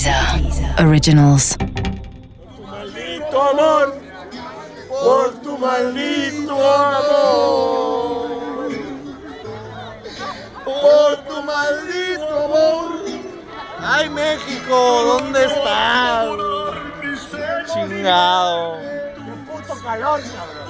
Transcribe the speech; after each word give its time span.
Deezer 0.00 0.86
Originals. 0.86 1.58
maldito 2.58 3.42
amor, 3.42 4.00
por 4.88 5.28
tu 5.42 5.58
maldito 5.58 6.54
amor, 6.54 8.30
por 10.64 11.16
tu 11.28 11.42
maldito 11.42 12.44
amor. 12.44 13.04
Ay 13.78 14.08
México, 14.08 15.02
¿dónde 15.04 15.44
estás? 15.44 16.28
Chingado. 17.70 18.78
Qué 18.78 19.52
puto 19.52 19.74
calor, 19.82 20.20
cabrón. 20.22 20.69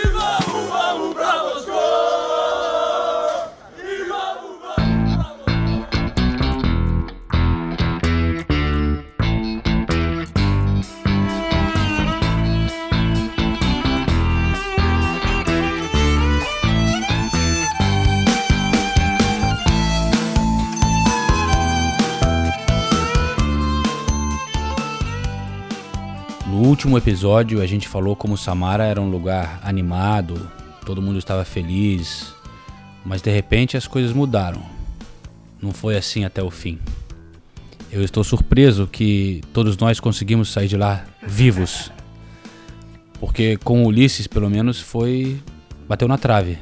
Último 26.63 26.97
episódio, 26.97 27.61
a 27.61 27.65
gente 27.65 27.87
falou 27.87 28.15
como 28.15 28.37
Samara 28.37 28.83
era 28.83 29.01
um 29.01 29.09
lugar 29.09 29.59
animado, 29.63 30.51
todo 30.85 31.01
mundo 31.01 31.17
estava 31.17 31.45
feliz, 31.45 32.33
mas 33.05 33.21
de 33.21 33.31
repente 33.31 33.77
as 33.77 33.87
coisas 33.87 34.13
mudaram. 34.13 34.61
Não 35.61 35.71
foi 35.71 35.95
assim 35.95 36.25
até 36.25 36.41
o 36.41 36.49
fim. 36.49 36.79
Eu 37.91 38.03
estou 38.03 38.23
surpreso 38.23 38.87
que 38.87 39.41
todos 39.53 39.77
nós 39.77 39.99
conseguimos 39.99 40.51
sair 40.51 40.67
de 40.67 40.77
lá 40.77 41.05
vivos. 41.21 41.91
Porque 43.19 43.57
com 43.57 43.85
Ulisses, 43.85 44.27
pelo 44.27 44.49
menos, 44.49 44.79
foi. 44.79 45.39
bateu 45.87 46.07
na 46.07 46.17
trave. 46.17 46.57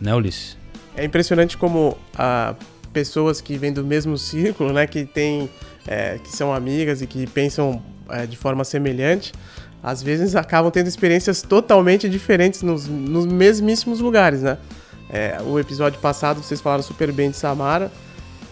Né, 0.00 0.14
Ulisses? 0.14 0.56
É 0.96 1.04
impressionante 1.04 1.56
como 1.56 1.98
ah, 2.14 2.54
pessoas 2.92 3.40
que 3.40 3.56
vêm 3.56 3.72
do 3.72 3.84
mesmo 3.84 4.16
círculo, 4.18 4.72
né, 4.72 4.86
que 4.86 5.04
tem, 5.04 5.50
é, 5.86 6.18
que 6.18 6.30
são 6.30 6.52
amigas 6.54 7.02
e 7.02 7.06
que 7.06 7.26
pensam 7.26 7.82
é, 8.12 8.26
de 8.26 8.36
forma 8.36 8.62
semelhante, 8.62 9.32
às 9.82 10.02
vezes 10.02 10.36
acabam 10.36 10.70
tendo 10.70 10.86
experiências 10.86 11.42
totalmente 11.42 12.08
diferentes 12.08 12.62
nos, 12.62 12.86
nos 12.86 13.26
mesmíssimos 13.26 13.98
lugares, 13.98 14.42
né? 14.42 14.58
É, 15.10 15.38
o 15.44 15.58
episódio 15.58 15.98
passado 16.00 16.42
vocês 16.42 16.60
falaram 16.60 16.82
super 16.82 17.12
bem 17.12 17.30
de 17.30 17.36
Samara 17.36 17.90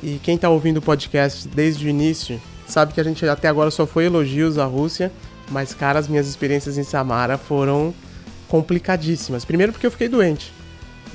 e 0.02 0.20
quem 0.22 0.36
tá 0.36 0.48
ouvindo 0.48 0.78
o 0.78 0.83
podcast 0.83 1.48
desde 1.48 1.86
o 1.86 1.89
início 1.89 2.41
sabe 2.67 2.92
que 2.92 3.00
a 3.00 3.05
gente 3.05 3.27
até 3.27 3.48
agora 3.48 3.70
só 3.70 3.86
foi 3.86 4.06
elogios 4.06 4.58
à 4.58 4.64
Rússia, 4.64 5.11
mas 5.50 5.72
cara, 5.72 5.98
as 5.98 6.08
minhas 6.08 6.28
experiências 6.28 6.77
em 6.77 6.83
Samara 6.83 7.39
foram 7.39 7.95
complicadíssimas. 8.48 9.45
Primeiro 9.45 9.72
porque 9.72 9.86
eu 9.86 9.91
fiquei 9.91 10.08
doente 10.08 10.52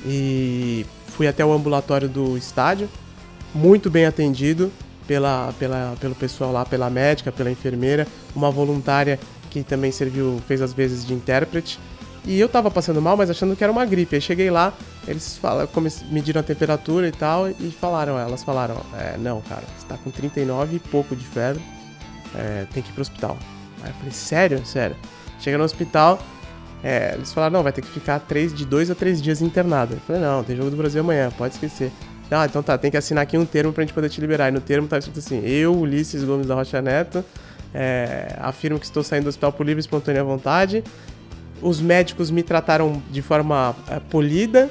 e 0.04 0.86
fui 1.08 1.26
até 1.26 1.44
o 1.44 1.52
ambulatório 1.52 2.08
do 2.08 2.36
estádio, 2.36 2.88
muito 3.54 3.90
bem 3.90 4.06
atendido 4.06 4.72
pela, 5.06 5.52
pela, 5.58 5.94
pelo 6.00 6.14
pessoal 6.14 6.52
lá, 6.52 6.64
pela 6.64 6.90
médica, 6.90 7.30
pela 7.30 7.50
enfermeira, 7.50 8.06
uma 8.34 8.50
voluntária 8.50 9.18
que 9.50 9.62
também 9.62 9.90
serviu, 9.90 10.40
fez 10.46 10.60
as 10.60 10.72
vezes 10.72 11.06
de 11.06 11.14
intérprete. 11.14 11.78
E 12.24 12.40
eu 12.40 12.48
tava 12.48 12.70
passando 12.70 13.00
mal, 13.00 13.16
mas 13.16 13.30
achando 13.30 13.54
que 13.54 13.62
era 13.62 13.72
uma 13.72 13.86
gripe. 13.86 14.16
Aí 14.16 14.20
cheguei 14.20 14.50
lá, 14.50 14.72
eles 15.06 15.38
falaram, 15.38 15.68
mediram 16.10 16.40
a 16.40 16.44
temperatura 16.44 17.06
e 17.06 17.12
tal, 17.12 17.48
e 17.48 17.70
falaram, 17.70 18.18
elas 18.18 18.42
falaram, 18.42 18.76
é, 18.98 19.16
não, 19.16 19.40
cara, 19.42 19.62
você 19.78 19.86
tá 19.86 19.96
com 19.96 20.10
39 20.10 20.76
e 20.76 20.78
pouco 20.80 21.14
de 21.14 21.24
febre, 21.24 21.62
é, 22.34 22.66
tem 22.72 22.82
que 22.82 22.90
ir 22.90 22.92
pro 22.92 23.02
hospital. 23.02 23.38
Aí 23.82 23.90
eu 23.90 23.94
falei, 23.94 24.10
sério? 24.10 24.66
Sério. 24.66 24.96
Chega 25.38 25.56
no 25.56 25.64
hospital, 25.64 26.18
é, 26.82 27.14
eles 27.14 27.32
falaram, 27.32 27.54
não, 27.54 27.62
vai 27.62 27.72
ter 27.72 27.82
que 27.82 27.88
ficar 27.88 28.18
três, 28.18 28.52
de 28.52 28.64
dois 28.64 28.90
a 28.90 28.94
três 28.94 29.22
dias 29.22 29.40
internado. 29.40 29.94
Eu 29.94 30.00
falei, 30.00 30.20
não, 30.20 30.42
tem 30.42 30.56
jogo 30.56 30.70
do 30.70 30.76
Brasil 30.76 31.00
amanhã, 31.00 31.30
pode 31.36 31.54
esquecer. 31.54 31.92
Ah, 32.30 32.46
então 32.46 32.62
tá, 32.62 32.76
tem 32.76 32.90
que 32.90 32.96
assinar 32.96 33.22
aqui 33.22 33.38
um 33.38 33.44
termo 33.44 33.72
pra 33.72 33.82
gente 33.82 33.92
poder 33.92 34.08
te 34.08 34.20
liberar. 34.20 34.48
E 34.48 34.50
no 34.50 34.60
termo 34.60 34.88
tá 34.88 34.98
escrito 34.98 35.18
assim: 35.18 35.42
Eu, 35.44 35.74
Ulisses 35.74 36.24
Gomes 36.24 36.46
da 36.46 36.54
Rocha 36.54 36.82
Neto, 36.82 37.24
é, 37.72 38.36
afirmo 38.40 38.78
que 38.78 38.84
estou 38.84 39.02
saindo 39.02 39.24
do 39.24 39.28
hospital 39.28 39.52
por 39.52 39.64
livre 39.64 39.78
e 39.78 39.82
espontânea 39.82 40.24
vontade. 40.24 40.82
Os 41.62 41.80
médicos 41.80 42.30
me 42.30 42.42
trataram 42.42 43.02
de 43.10 43.22
forma 43.22 43.74
é, 43.88 44.00
polida 44.00 44.68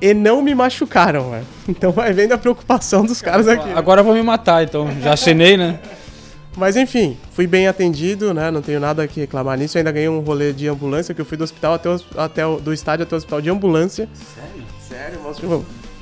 e 0.00 0.14
não 0.14 0.42
me 0.42 0.54
machucaram, 0.54 1.30
velho. 1.30 1.46
Então 1.68 1.92
vai 1.92 2.12
vendo 2.12 2.32
a 2.32 2.38
preocupação 2.38 3.04
dos 3.04 3.20
caras 3.20 3.48
aqui. 3.48 3.70
Agora 3.72 4.00
eu 4.00 4.04
vou 4.04 4.14
me 4.14 4.22
matar, 4.22 4.62
então. 4.64 4.88
Já 5.00 5.14
assinei, 5.14 5.56
né? 5.56 5.78
Mas 6.56 6.76
enfim, 6.76 7.16
fui 7.32 7.46
bem 7.46 7.66
atendido, 7.66 8.34
né? 8.34 8.50
Não 8.50 8.60
tenho 8.60 8.78
nada 8.78 9.08
que 9.08 9.20
reclamar 9.20 9.56
nisso. 9.56 9.76
Eu 9.76 9.80
ainda 9.80 9.90
ganhei 9.90 10.08
um 10.08 10.20
rolê 10.20 10.52
de 10.52 10.68
ambulância, 10.68 11.14
que 11.14 11.20
eu 11.20 11.24
fui 11.24 11.36
do 11.36 11.44
hospital 11.44 11.74
até 11.74 11.88
o, 11.88 12.00
até 12.16 12.46
o, 12.46 12.60
do 12.60 12.74
estádio 12.74 13.04
até 13.04 13.14
o 13.14 13.18
hospital 13.18 13.40
de 13.40 13.48
ambulância. 13.48 14.08
Sério? 14.12 14.66
Sério, 14.86 15.20
mostra 15.22 15.46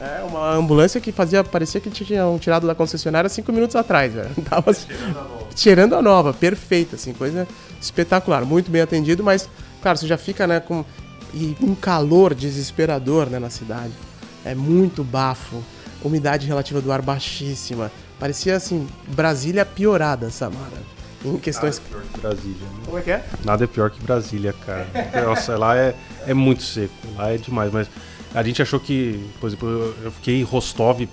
É, 0.01 0.23
uma 0.23 0.55
ambulância 0.55 0.99
que 0.99 1.13
fazia, 1.13 1.45
parecia 1.45 1.79
que 1.79 1.91
tinham 1.91 2.39
tirado 2.39 2.67
da 2.67 2.75
concessionária 2.75 3.29
cinco 3.29 3.53
minutos 3.53 3.77
atrás, 3.77 4.15
velho. 4.15 4.31
Tava 4.49 4.75
cheirando 5.55 5.95
a 5.95 6.01
nova, 6.01 6.33
perfeita, 6.33 6.97
assim, 6.97 7.13
coisa 7.13 7.47
espetacular. 7.81 8.45
Muito 8.47 8.71
bem 8.71 8.81
atendido, 8.81 9.23
mas, 9.23 9.49
cara, 9.83 9.97
você 9.97 10.07
já 10.07 10.17
fica, 10.17 10.47
né, 10.47 10.59
com 10.59 10.85
e 11.35 11.57
um 11.61 11.75
calor 11.75 12.35
desesperador, 12.35 13.29
né, 13.29 13.39
na 13.39 13.51
cidade. 13.51 13.93
É 14.45 14.55
muito 14.55 15.05
bafo, 15.05 15.63
umidade 16.03 16.47
relativa 16.47 16.81
do 16.81 16.91
ar 16.91 17.03
baixíssima. 17.03 17.93
Parecia, 18.19 18.57
assim, 18.57 18.89
Brasília 19.09 19.65
piorada, 19.65 20.31
Samara. 20.31 20.91
Em 21.25 21.37
questões... 21.37 21.79
Nada 21.79 21.89
é 21.89 22.01
pior 22.01 22.13
que 22.13 22.21
Brasília. 22.21 22.63
Né? 22.63 22.83
Como 22.87 22.99
é 22.99 23.03
que 23.03 23.11
é? 23.11 23.25
Nada 23.45 23.65
é 23.65 23.67
pior 23.67 23.91
que 23.91 24.03
Brasília, 24.03 24.55
cara. 24.65 24.89
Nossa, 25.27 25.57
lá 25.59 25.77
é, 25.77 25.95
é 26.27 26.33
muito 26.33 26.63
seco. 26.63 26.95
Lá 27.17 27.33
é 27.33 27.37
demais, 27.37 27.71
mas 27.71 27.89
a 28.35 28.43
gente 28.43 28.61
achou 28.63 28.79
que, 28.81 29.25
por 29.41 29.47
exemplo, 29.49 29.69
eu- 30.03 30.11
fiquei 30.13 30.41
em 30.41 30.43
Rostov 30.43 31.09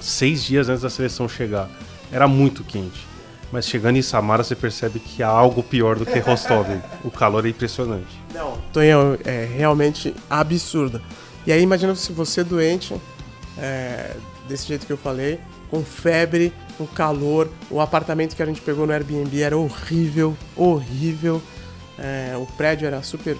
seis 0.00 0.44
dias 0.44 0.68
antes 0.68 0.82
da 0.82 0.90
seleção 0.90 1.28
chegar. 1.28 1.68
Era 2.12 2.26
muito 2.28 2.62
quente. 2.64 3.06
Mas 3.52 3.66
chegando 3.68 3.96
em 3.96 4.02
Samara, 4.02 4.42
você 4.42 4.56
percebe 4.56 4.98
que 4.98 5.22
há 5.22 5.28
algo 5.28 5.62
pior 5.62 5.96
do 5.96 6.04
que 6.04 6.18
Rostov. 6.18 6.66
o 7.04 7.10
calor 7.10 7.46
é 7.46 7.50
impressionante. 7.50 8.20
Não, 8.34 8.58
Tonhão, 8.72 9.16
é 9.24 9.44
realmente 9.56 10.14
absurdo. 10.28 11.00
E 11.46 11.52
aí 11.52 11.62
imagina 11.62 11.94
se 11.94 12.12
você 12.12 12.42
doente, 12.42 12.94
é, 13.56 14.16
desse 14.48 14.66
jeito 14.66 14.84
que 14.84 14.92
eu 14.92 14.96
falei, 14.96 15.38
com 15.70 15.82
febre, 15.84 16.52
com 16.76 16.86
calor, 16.86 17.48
o 17.70 17.80
apartamento 17.80 18.34
que 18.34 18.42
a 18.42 18.46
gente 18.46 18.60
pegou 18.60 18.86
no 18.86 18.92
Airbnb 18.92 19.40
era 19.40 19.56
horrível, 19.56 20.36
horrível. 20.56 21.40
É, 21.98 22.34
o 22.36 22.46
prédio 22.56 22.86
era 22.86 23.02
super 23.02 23.36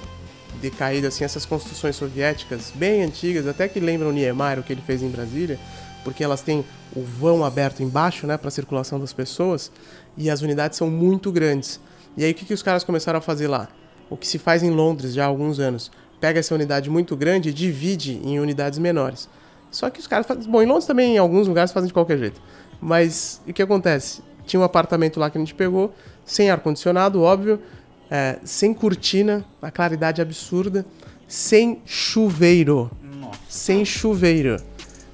decaído, 0.61 1.07
assim, 1.07 1.25
essas 1.25 1.45
construções 1.45 1.97
soviéticas 1.97 2.73
bem 2.75 3.03
antigas, 3.03 3.47
até 3.47 3.69
que 3.69 3.81
lembram 3.81 4.13
Niemeyer, 4.13 4.59
o 4.59 4.63
que 4.63 4.73
ele 4.73 4.83
fez 4.83 5.03
em 5.03 5.09
Brasília, 5.09 5.59
porque 6.05 6.23
elas 6.23 6.43
têm 6.43 6.65
o 6.95 7.03
vão 7.03 7.45
aberto 7.45 7.83
embaixo, 7.83 8.27
né, 8.27 8.37
para 8.37 8.51
circulação 8.51 8.99
das 8.99 9.13
pessoas, 9.13 9.71
e 10.17 10.31
as 10.31 10.43
unidades 10.43 10.79
são 10.79 10.89
muito 10.89 11.31
grandes. 11.33 11.81
E 12.17 12.25
aí 12.25 12.33
o 12.33 12.35
que, 12.35 12.45
que 12.45 12.55
os 12.55 12.63
caras 12.63 12.85
começaram 12.85 13.19
a 13.19 13.23
fazer 13.23 13.49
lá? 13.49 13.69
O 14.09 14.17
que 14.17 14.27
se 14.27 14.39
faz 14.39 14.63
em 14.63 14.71
Londres 14.71 15.15
já 15.15 15.25
há 15.25 15.27
alguns 15.27 15.59
anos. 15.59 15.91
Pega 16.21 16.41
essa 16.41 16.55
unidade 16.55 16.89
muito 16.89 17.15
grande 17.17 17.51
e 17.51 17.53
divide 17.53 18.21
em 18.25 18.41
unidades 18.41 18.79
menores. 18.79 19.29
Só 19.71 19.91
que 19.91 20.01
os 20.01 20.07
caras 20.07 20.27
fazem. 20.27 20.51
Bom, 20.51 20.63
em 20.63 20.67
Londres 20.67 20.87
também, 20.87 21.17
em 21.17 21.19
alguns 21.19 21.47
lugares, 21.47 21.73
fazem 21.73 21.89
de 21.89 21.93
qualquer 21.93 22.17
jeito. 22.17 22.41
Mas 22.81 23.43
o 23.47 23.53
que 23.53 23.61
acontece? 23.61 24.23
Tinha 24.47 24.61
um 24.61 24.65
apartamento 24.65 25.19
lá 25.19 25.29
que 25.29 25.37
a 25.37 25.41
gente 25.41 25.55
pegou, 25.55 25.93
sem 26.25 26.51
ar-condicionado, 26.51 27.21
óbvio, 27.21 27.61
é, 28.11 28.39
sem 28.45 28.73
cortina, 28.73 29.45
a 29.61 29.71
claridade 29.71 30.21
absurda, 30.23 30.85
sem 31.27 31.83
chuveiro. 31.85 32.91
Sem 33.49 33.85
chuveiro. 33.85 34.57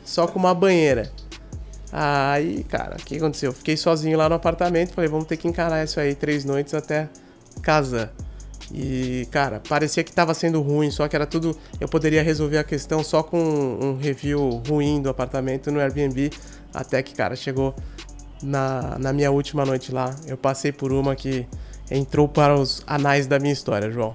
Só 0.04 0.26
com 0.26 0.38
uma 0.38 0.54
banheira. 0.54 1.10
Aí, 1.90 2.64
cara, 2.64 2.96
o 2.96 3.04
que 3.04 3.16
aconteceu? 3.16 3.50
Eu 3.50 3.54
fiquei 3.54 3.76
sozinho 3.76 4.16
lá 4.16 4.28
no 4.28 4.34
apartamento, 4.34 4.94
falei, 4.94 5.10
vamos 5.10 5.26
ter 5.26 5.36
que 5.36 5.46
encarar 5.46 5.84
isso 5.84 6.00
aí 6.00 6.14
três 6.14 6.44
noites 6.44 6.72
até 6.74 7.08
casa. 7.62 8.10
E, 8.72 9.28
cara, 9.30 9.60
parecia 9.68 10.02
que 10.02 10.10
tava 10.10 10.32
sendo 10.32 10.62
ruim, 10.62 10.90
só 10.90 11.06
que 11.06 11.14
era 11.14 11.26
tudo. 11.26 11.56
Eu 11.78 11.88
poderia 11.88 12.22
resolver 12.22 12.56
a 12.56 12.64
questão 12.64 13.04
só 13.04 13.22
com 13.22 13.38
um 13.38 13.96
review 13.96 14.62
ruim 14.66 15.02
do 15.02 15.10
apartamento 15.10 15.70
no 15.70 15.78
Airbnb. 15.78 16.30
Até 16.72 17.02
que, 17.02 17.14
cara, 17.14 17.36
chegou 17.36 17.74
na, 18.42 18.96
na 18.98 19.12
minha 19.12 19.30
última 19.30 19.66
noite 19.66 19.92
lá. 19.92 20.14
Eu 20.26 20.38
passei 20.38 20.72
por 20.72 20.90
uma 20.90 21.14
que 21.14 21.46
entrou 21.92 22.28
para 22.28 22.54
os 22.54 22.82
anais 22.86 23.26
da 23.26 23.38
minha 23.38 23.52
história, 23.52 23.90
João. 23.90 24.12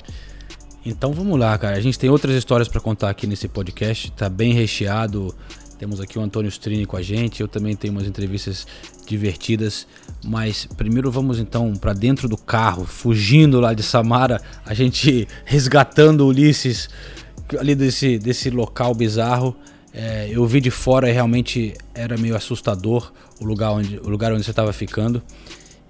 Então 0.86 1.12
vamos 1.12 1.38
lá, 1.38 1.58
cara. 1.58 1.76
A 1.76 1.82
gente 1.82 2.00
tem 2.00 2.10
outras 2.10 2.36
histórias 2.36 2.68
pra 2.68 2.80
contar 2.80 3.10
aqui 3.10 3.28
nesse 3.28 3.48
podcast. 3.48 4.12
Tá 4.14 4.30
bem 4.30 4.54
recheado. 4.54 5.36
Temos 5.78 6.02
aqui 6.02 6.18
o 6.18 6.22
Antônio 6.22 6.50
Strini 6.50 6.88
com 6.88 6.98
a 6.98 7.02
gente, 7.04 7.40
eu 7.40 7.48
também 7.48 7.76
tenho 7.76 7.94
umas 7.94 8.08
entrevistas 8.08 8.66
divertidas, 9.06 9.86
mas 10.26 10.66
primeiro 10.76 11.12
vamos 11.12 11.38
então 11.38 11.74
para 11.76 11.94
dentro 11.94 12.28
do 12.28 12.36
carro, 12.36 12.84
fugindo 12.84 13.60
lá 13.60 13.76
de 13.76 13.84
Samara, 13.84 14.42
a 14.66 14.74
gente 14.74 15.28
resgatando 15.46 16.26
Ulisses 16.26 16.90
ali 17.60 17.76
desse, 17.76 18.18
desse 18.18 18.50
local 18.50 18.96
bizarro. 18.96 19.56
É, 19.94 20.28
eu 20.32 20.46
vi 20.48 20.60
de 20.60 20.72
fora 20.72 21.10
e 21.10 21.14
realmente 21.14 21.74
era 21.94 22.18
meio 22.18 22.36
assustador 22.36 23.12
o 23.40 23.46
lugar 23.46 23.72
onde, 23.72 24.00
o 24.00 24.10
lugar 24.10 24.34
onde 24.34 24.44
você 24.44 24.52
estava 24.52 24.74
ficando. 24.74 25.22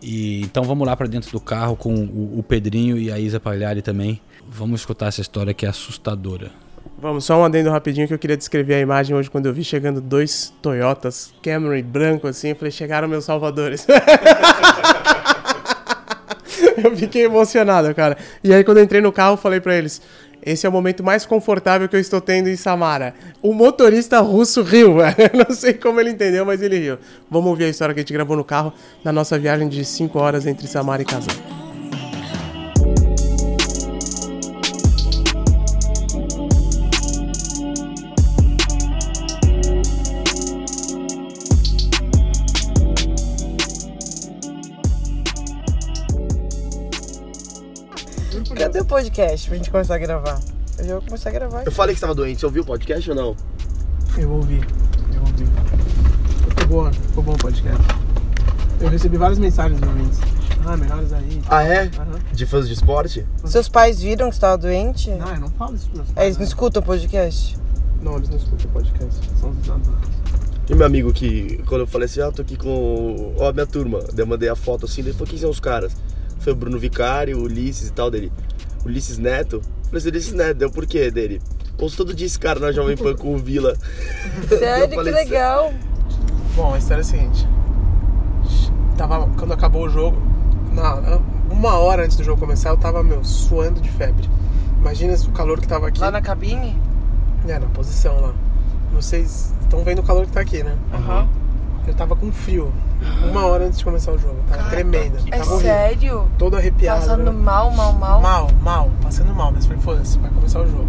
E 0.02 0.42
então 0.42 0.64
vamos 0.64 0.86
lá 0.88 0.96
para 0.96 1.08
dentro 1.08 1.32
do 1.32 1.40
carro 1.40 1.76
com 1.76 1.94
o, 1.94 2.40
o 2.40 2.44
Pedrinho 2.44 2.98
e 2.98 3.12
a 3.12 3.20
Isa 3.20 3.40
Pagliari 3.40 3.82
também. 3.82 4.22
Vamos 4.48 4.82
escutar 4.82 5.08
essa 5.08 5.22
história 5.22 5.54
que 5.54 5.66
é 5.66 5.70
assustadora. 5.70 6.52
Vamos, 7.00 7.26
só 7.26 7.40
um 7.40 7.44
adendo 7.44 7.70
rapidinho 7.70 8.08
que 8.08 8.14
eu 8.14 8.20
queria 8.20 8.38
descrever 8.38 8.76
a 8.76 8.80
imagem 8.80 9.16
hoje 9.16 9.30
quando 9.30 9.46
eu 9.46 9.54
vi 9.54 9.64
chegando 9.64 10.02
dois 10.02 10.52
Toyotas 10.62 11.32
Camry 11.44 11.84
branco 11.84 12.28
assim, 12.28 12.50
eu 12.50 12.56
falei, 12.56 12.72
chegaram 12.72 13.08
meus 13.08 13.26
salvadores. 13.26 13.86
eu 16.84 16.96
fiquei 16.96 17.26
emocionado, 17.26 17.94
cara. 17.94 18.18
E 18.44 18.54
aí 18.54 18.64
quando 18.64 18.78
eu 18.78 18.84
entrei 18.84 19.02
no 19.02 19.12
carro, 19.12 19.38
falei 19.38 19.60
pra 19.60 19.76
eles, 19.76 20.02
esse 20.44 20.66
é 20.66 20.69
o 20.69 20.72
momento 20.72 21.04
mais 21.04 21.25
confortável 21.25 21.89
que 21.89 21.95
eu 21.95 22.00
estou 22.00 22.22
tendo 22.22 22.50
em 22.50 22.56
Samara. 22.56 23.13
O 23.42 23.54
motorista 23.54 24.19
russo 24.19 24.62
riu, 24.62 24.95
velho. 24.98 25.16
Não 25.48 25.56
sei 25.56 25.74
como 25.74 26.00
ele 26.00 26.12
entendeu, 26.12 26.45
mas 26.45 26.62
ele 26.62 26.78
riu. 26.78 26.98
Vamos 27.30 27.50
ouvir 27.50 27.66
a 27.66 27.69
história 27.69 27.94
que 27.94 28.00
a 28.00 28.04
gente 28.04 28.13
gravou 28.13 28.38
no 28.38 28.44
carro 28.44 28.74
na 29.04 29.12
nossa 29.12 29.38
viagem 29.38 29.68
de 29.68 29.84
5 29.84 30.18
horas 30.18 30.45
entre 30.45 30.68
Samara 30.68 31.01
e 31.01 31.06
Kazan. 31.06 31.56
Cadê 48.68 48.81
o 48.81 48.86
podcast 48.86 49.48
pra 49.48 49.58
gente 49.58 49.72
começar 49.72 49.96
a 49.96 49.98
gravar? 49.98 50.42
Eu 50.78 50.86
já 50.86 50.94
vou 50.96 51.02
começar 51.04 51.30
a 51.30 51.31
gravar. 51.31 51.64
Eu 51.66 51.72
falei 51.72 51.96
que 51.96 52.00
você 52.02 52.06
tava 52.06 52.14
doente, 52.14 52.42
você 52.42 52.46
ouviu 52.46 52.64
o 52.64 52.66
podcast 52.66 53.10
ou 53.10 53.16
não? 53.16 53.36
Eu 54.18 54.30
ouvi, 54.30 54.62
eu 55.14 55.22
ouvi. 55.22 55.46
Ficou 56.50 56.84
bom, 56.84 56.92
ficou 56.92 57.24
bom 57.24 57.31
o 57.31 57.38
podcast. 57.38 57.81
Eu 58.81 58.90
recebi 58.90 59.16
várias 59.16 59.40
mensagens 59.40 59.80
de 59.80 59.88
ouvintes. 59.88 60.19
Ah, 60.66 60.75
melhores 60.75 61.14
aí. 61.14 61.42
Ah, 61.48 61.64
é? 61.64 61.84
Aham. 61.98 62.19
De 62.34 62.46
fãs 62.46 62.68
de 62.68 62.74
esporte? 62.74 63.25
Seus 63.46 63.69
pais 63.69 64.02
viram 64.02 64.28
que 64.28 64.36
você 64.36 64.42
tava 64.42 64.58
doente? 64.58 65.12
Não, 65.12 65.34
eu 65.34 65.40
não 65.40 65.50
falo 65.52 65.74
isso 65.74 65.86
pros 65.86 66.00
meus 66.00 66.10
É, 66.10 66.14
pais, 66.14 66.25
eles 66.25 66.38
não 66.38 66.44
né? 66.44 66.48
escutam 66.50 66.81
o 66.81 66.86
podcast? 66.86 67.58
Não, 68.02 68.18
eles 68.18 68.28
não 68.28 68.36
escutam 68.36 68.66
o 68.69 68.74
podcast. 68.74 69.30
São 69.40 69.50
os 69.52 69.66
dados. 69.66 69.88
E 70.69 70.75
meu 70.75 70.86
amigo 70.86 71.14
que, 71.14 71.64
quando 71.68 71.81
eu 71.81 71.88
falei 71.88 72.08
assim, 72.08 72.19
ah, 72.19 72.34
tô 72.34 72.42
aqui 72.42 72.58
com 72.58 73.34
ó, 73.40 73.48
a 73.48 73.54
minha 73.54 73.66
turma, 73.66 74.00
daí 74.00 74.19
eu 74.19 74.28
mandei 74.28 74.50
a 74.50 74.58
foto 74.58 74.86
assim, 74.86 75.00
ele 75.00 75.14
falou, 75.14 75.28
quem 75.28 75.40
são 75.40 75.50
os 75.50 75.62
caras? 75.62 75.96
Foi 76.39 76.54
o 76.54 76.56
Bruno 76.56 76.80
Vicário, 76.80 77.38
o 77.38 77.44
Ulisses 77.44 77.89
e 77.89 77.94
tal 77.94 78.10
dele. 78.10 78.31
Ulisses 78.86 79.18
Neto? 79.18 79.62
Assim, 79.94 80.10
Ulisses 80.10 80.34
Neto, 80.34 80.57
deu 80.57 80.69
por 80.69 80.86
quê 80.86 81.12
dele? 81.12 81.42
Ouço 81.80 81.98
todo 81.98 82.13
dia 82.13 82.25
esse 82.25 82.39
cara 82.39 82.60
na 82.60 82.72
Jovem 82.72 82.98
Pan 82.98 83.16
com 83.16 83.36
o 83.36 83.38
Vila. 83.38 83.75
Sério, 84.50 84.89
que 84.89 85.10
legal. 85.12 85.74
Bom, 86.56 86.74
a 86.74 86.78
história 86.78 87.01
é 87.01 87.04
a 87.04 87.06
seguinte. 87.06 87.48
Tava, 88.98 89.30
quando 89.38 89.54
acabou 89.54 89.86
o 89.86 89.89
jogo, 89.89 90.18
na, 90.74 91.19
uma 91.51 91.78
hora 91.78 92.04
antes 92.04 92.18
do 92.18 92.24
jogo 92.24 92.40
começar, 92.40 92.69
eu 92.69 92.78
tava, 92.78 93.04
meu, 93.04 93.24
suando 93.24 93.80
de 93.80 93.90
febre. 93.90 94.28
Imagina 94.80 95.13
o 95.13 95.31
calor 95.31 95.60
que 95.62 95.68
tava 95.68 95.88
aqui. 95.88 96.00
Lá 96.00 96.10
na 96.10 96.22
cabine? 96.22 96.75
É, 97.48 97.60
na 97.60 97.68
posição 97.68 98.19
lá. 98.19 98.33
Vocês 98.92 99.54
estão 99.62 99.83
vendo 99.83 100.00
o 100.00 100.04
calor 100.04 100.25
que 100.25 100.31
tá 100.31 100.42
aqui, 100.42 100.63
né? 100.63 100.75
Aham. 100.94 101.28
Eu 101.88 101.94
tava 101.94 102.16
com 102.16 102.31
frio. 102.31 102.74
Uma 103.30 103.45
hora 103.45 103.65
antes 103.65 103.80
de 103.80 103.86
começar 103.86 104.12
o 104.12 104.18
jogo. 104.18 104.36
Tava 104.50 104.69
tremendo. 104.69 105.18
É 105.27 105.38
tava 105.38 105.54
horrível. 105.54 105.59
sério? 105.74 106.27
Todo 106.38 106.56
arrepiado. 106.56 107.00
Passando 107.01 107.24
né? 107.24 107.31
mal, 107.31 107.71
mal, 107.71 107.94
mal? 107.94 108.21
Mal, 108.21 108.50
mal, 108.62 108.92
passando 109.01 109.33
mal, 109.33 109.51
mas 109.51 109.65
falei, 109.65 109.81
foda-se, 109.81 110.18
vai 110.19 110.30
começar 110.31 110.62
o 110.62 110.68
jogo. 110.68 110.88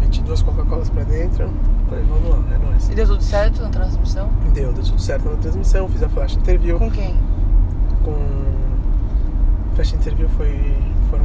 Meti 0.00 0.20
duas 0.22 0.42
Coca-Colas 0.42 0.90
pra 0.90 1.04
dentro, 1.04 1.48
falei, 1.88 2.04
vamos 2.04 2.28
lá, 2.30 2.54
é 2.54 2.58
nóis. 2.58 2.88
E 2.90 2.94
deu 2.94 3.06
tudo 3.06 3.22
certo 3.22 3.62
na 3.62 3.68
transmissão? 3.70 4.28
Deu, 4.52 4.72
deu 4.72 4.82
tudo 4.84 5.00
certo 5.00 5.28
na 5.30 5.36
transmissão, 5.36 5.88
fiz 5.88 6.02
a 6.02 6.08
flash 6.08 6.34
interview 6.36 6.78
Com 6.78 6.90
quem? 6.90 7.16
com. 8.04 8.16
Flash 9.74 9.92
interview 9.94 10.28
foi. 10.36 10.76
foram. 11.10 11.24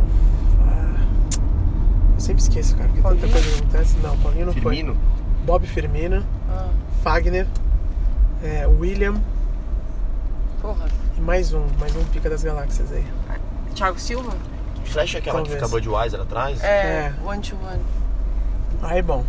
ah, 0.68 0.96
eu 2.16 2.20
sempre 2.20 2.42
esqueço, 2.42 2.76
cara, 2.78 2.88
porque 2.90 3.02
tanta 3.02 3.16
Paulinho? 3.18 3.34
coisa 3.34 3.50
que 3.52 3.60
acontece. 3.60 3.98
Não, 4.02 4.18
Paulinho 4.18 4.46
não 4.46 4.54
Firmino? 4.54 4.94
foi. 4.94 5.46
Bob 5.46 5.68
Firmino, 5.68 6.24
Ah, 6.50 6.68
Fagner, 7.04 7.46
é, 8.44 8.68
William 8.68 9.16
porra. 10.62 10.86
e 11.18 11.22
mais 11.22 11.54
um, 11.54 11.66
mais 11.80 11.96
um 11.96 12.04
pica 12.06 12.30
das 12.30 12.44
galáxias 12.44 12.92
aí. 12.92 13.06
Thiago 13.76 14.00
Silva? 14.00 14.32
Flash 14.86 15.16
é 15.16 15.18
aquela 15.20 15.38
Talvez. 15.40 15.60
que 15.60 15.66
fica 15.66 15.68
Budweiser 15.80 16.22
atrás? 16.22 16.64
É, 16.64 16.68
É. 16.68 17.14
one 17.26 17.42
to 17.42 17.56
one. 17.64 17.82
Aí, 18.82 19.02
bom, 19.02 19.24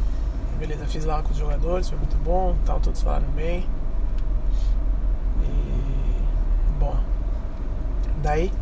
beleza, 0.59 0.85
fiz 0.87 1.05
lá 1.05 1.23
com 1.23 1.31
os 1.33 1.37
jogadores, 1.37 1.89
foi 1.89 1.99
muito 1.99 2.17
bom, 2.19 2.57
tal, 2.65 2.79
todos 2.81 3.03
falaram 3.03 3.27
bem. 3.35 3.67
E. 5.43 6.79
Bom. 6.79 6.97
Daí, 8.23 8.53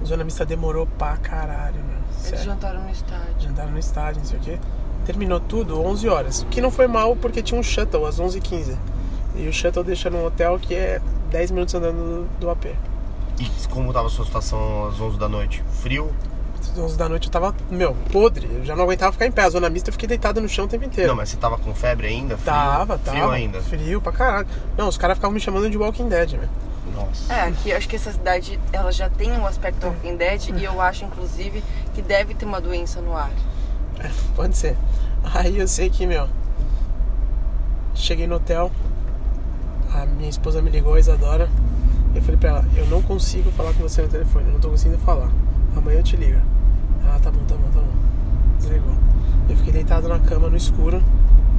o 0.00 0.06
Zona 0.06 0.24
Mista 0.24 0.44
demorou 0.44 0.86
pra 0.98 1.16
caralho, 1.16 1.76
meu. 1.82 1.96
Eles 1.96 2.16
Sério. 2.40 2.44
jantaram 2.44 2.82
no 2.82 2.90
estádio. 2.90 3.34
Jantaram 3.40 3.70
no 3.72 3.78
estádio, 3.78 4.18
não 4.20 4.26
sei 4.26 4.38
o 4.38 4.42
quê. 4.42 4.58
Terminou 5.04 5.38
tudo 5.40 5.80
11 5.80 6.08
horas. 6.08 6.42
O 6.42 6.46
que 6.46 6.60
não 6.60 6.70
foi 6.70 6.86
mal 6.88 7.14
porque 7.14 7.42
tinha 7.42 7.58
um 7.58 7.62
shuttle 7.62 8.06
às 8.06 8.18
11h15. 8.18 8.76
E 9.36 9.48
o 9.48 9.52
shuttle 9.52 9.84
deixa 9.84 10.08
num 10.08 10.24
hotel 10.24 10.58
que 10.58 10.74
é 10.74 11.00
10 11.30 11.50
minutos 11.50 11.74
andando 11.74 11.96
do, 11.96 12.40
do 12.40 12.50
AP. 12.50 12.66
E 13.38 13.68
como 13.68 13.92
tava 13.92 14.06
a 14.06 14.10
sua 14.10 14.24
situação 14.24 14.86
às 14.88 14.98
11 14.98 15.18
da 15.18 15.28
noite? 15.28 15.62
Frio? 15.82 16.10
Às 16.58 16.78
11 16.78 16.96
da 16.96 17.08
noite 17.08 17.26
eu 17.26 17.32
tava, 17.32 17.54
meu, 17.70 17.94
podre. 18.10 18.48
Eu 18.50 18.64
já 18.64 18.74
não 18.74 18.84
aguentava 18.84 19.12
ficar 19.12 19.26
em 19.26 19.32
pé. 19.32 19.42
A 19.42 19.50
Zona 19.50 19.68
Mista 19.68 19.90
eu 19.90 19.92
fiquei 19.92 20.08
deitado 20.08 20.40
no 20.40 20.48
chão 20.48 20.64
o 20.64 20.68
tempo 20.68 20.84
inteiro. 20.84 21.08
Não, 21.08 21.16
mas 21.16 21.28
você 21.28 21.36
tava 21.36 21.58
com 21.58 21.74
febre 21.74 22.06
ainda? 22.06 22.36
Frio? 22.38 22.46
Tava, 22.46 22.98
tava. 22.98 23.16
Frio 23.16 23.30
ainda? 23.30 23.60
Frio 23.60 24.00
pra 24.00 24.12
caralho. 24.12 24.48
Não, 24.76 24.88
os 24.88 24.96
caras 24.96 25.18
ficavam 25.18 25.34
me 25.34 25.40
chamando 25.40 25.68
de 25.68 25.76
Walking 25.76 26.08
Dead, 26.08 26.30
velho. 26.30 26.48
Nossa. 26.94 27.32
É, 27.32 27.48
aqui 27.48 27.70
eu 27.70 27.76
acho 27.76 27.88
que 27.88 27.96
essa 27.96 28.10
cidade 28.10 28.58
ela 28.72 28.90
já 28.90 29.10
tem 29.10 29.30
um 29.32 29.46
aspecto 29.46 29.86
Walking 29.86 30.16
Dead 30.16 30.48
e 30.56 30.64
eu 30.64 30.80
acho 30.80 31.04
inclusive 31.04 31.62
que 31.94 32.00
deve 32.00 32.32
ter 32.32 32.46
uma 32.46 32.60
doença 32.60 33.02
no 33.02 33.14
ar. 33.14 33.30
Pode 34.34 34.56
ser. 34.56 34.76
Aí 35.34 35.58
eu 35.58 35.68
sei 35.68 35.90
que, 35.90 36.06
meu. 36.06 36.28
Cheguei 37.94 38.26
no 38.26 38.36
hotel. 38.36 38.70
A 40.02 40.06
minha 40.06 40.28
esposa 40.28 40.60
me 40.60 40.70
ligou, 40.70 40.94
a 40.94 41.00
Isadora. 41.00 41.48
Eu 42.14 42.22
falei 42.22 42.36
pra 42.36 42.50
ela: 42.50 42.64
Eu 42.76 42.86
não 42.86 43.02
consigo 43.02 43.50
falar 43.52 43.72
com 43.72 43.82
você 43.82 44.02
no 44.02 44.08
telefone, 44.08 44.46
eu 44.46 44.52
não 44.54 44.60
tô 44.60 44.68
conseguindo 44.68 44.98
falar. 44.98 45.28
Amanhã 45.76 45.98
eu 45.98 46.02
te 46.02 46.16
ligo. 46.16 46.38
Ela: 47.04 47.18
Tá 47.18 47.30
bom, 47.30 47.40
tá 47.48 47.54
bom, 47.54 47.68
tá 47.74 47.80
bom. 47.80 48.56
Desligou. 48.58 48.92
Eu 49.48 49.56
fiquei 49.56 49.72
deitado 49.72 50.08
na 50.08 50.18
cama 50.18 50.48
no 50.48 50.56
escuro, 50.56 51.00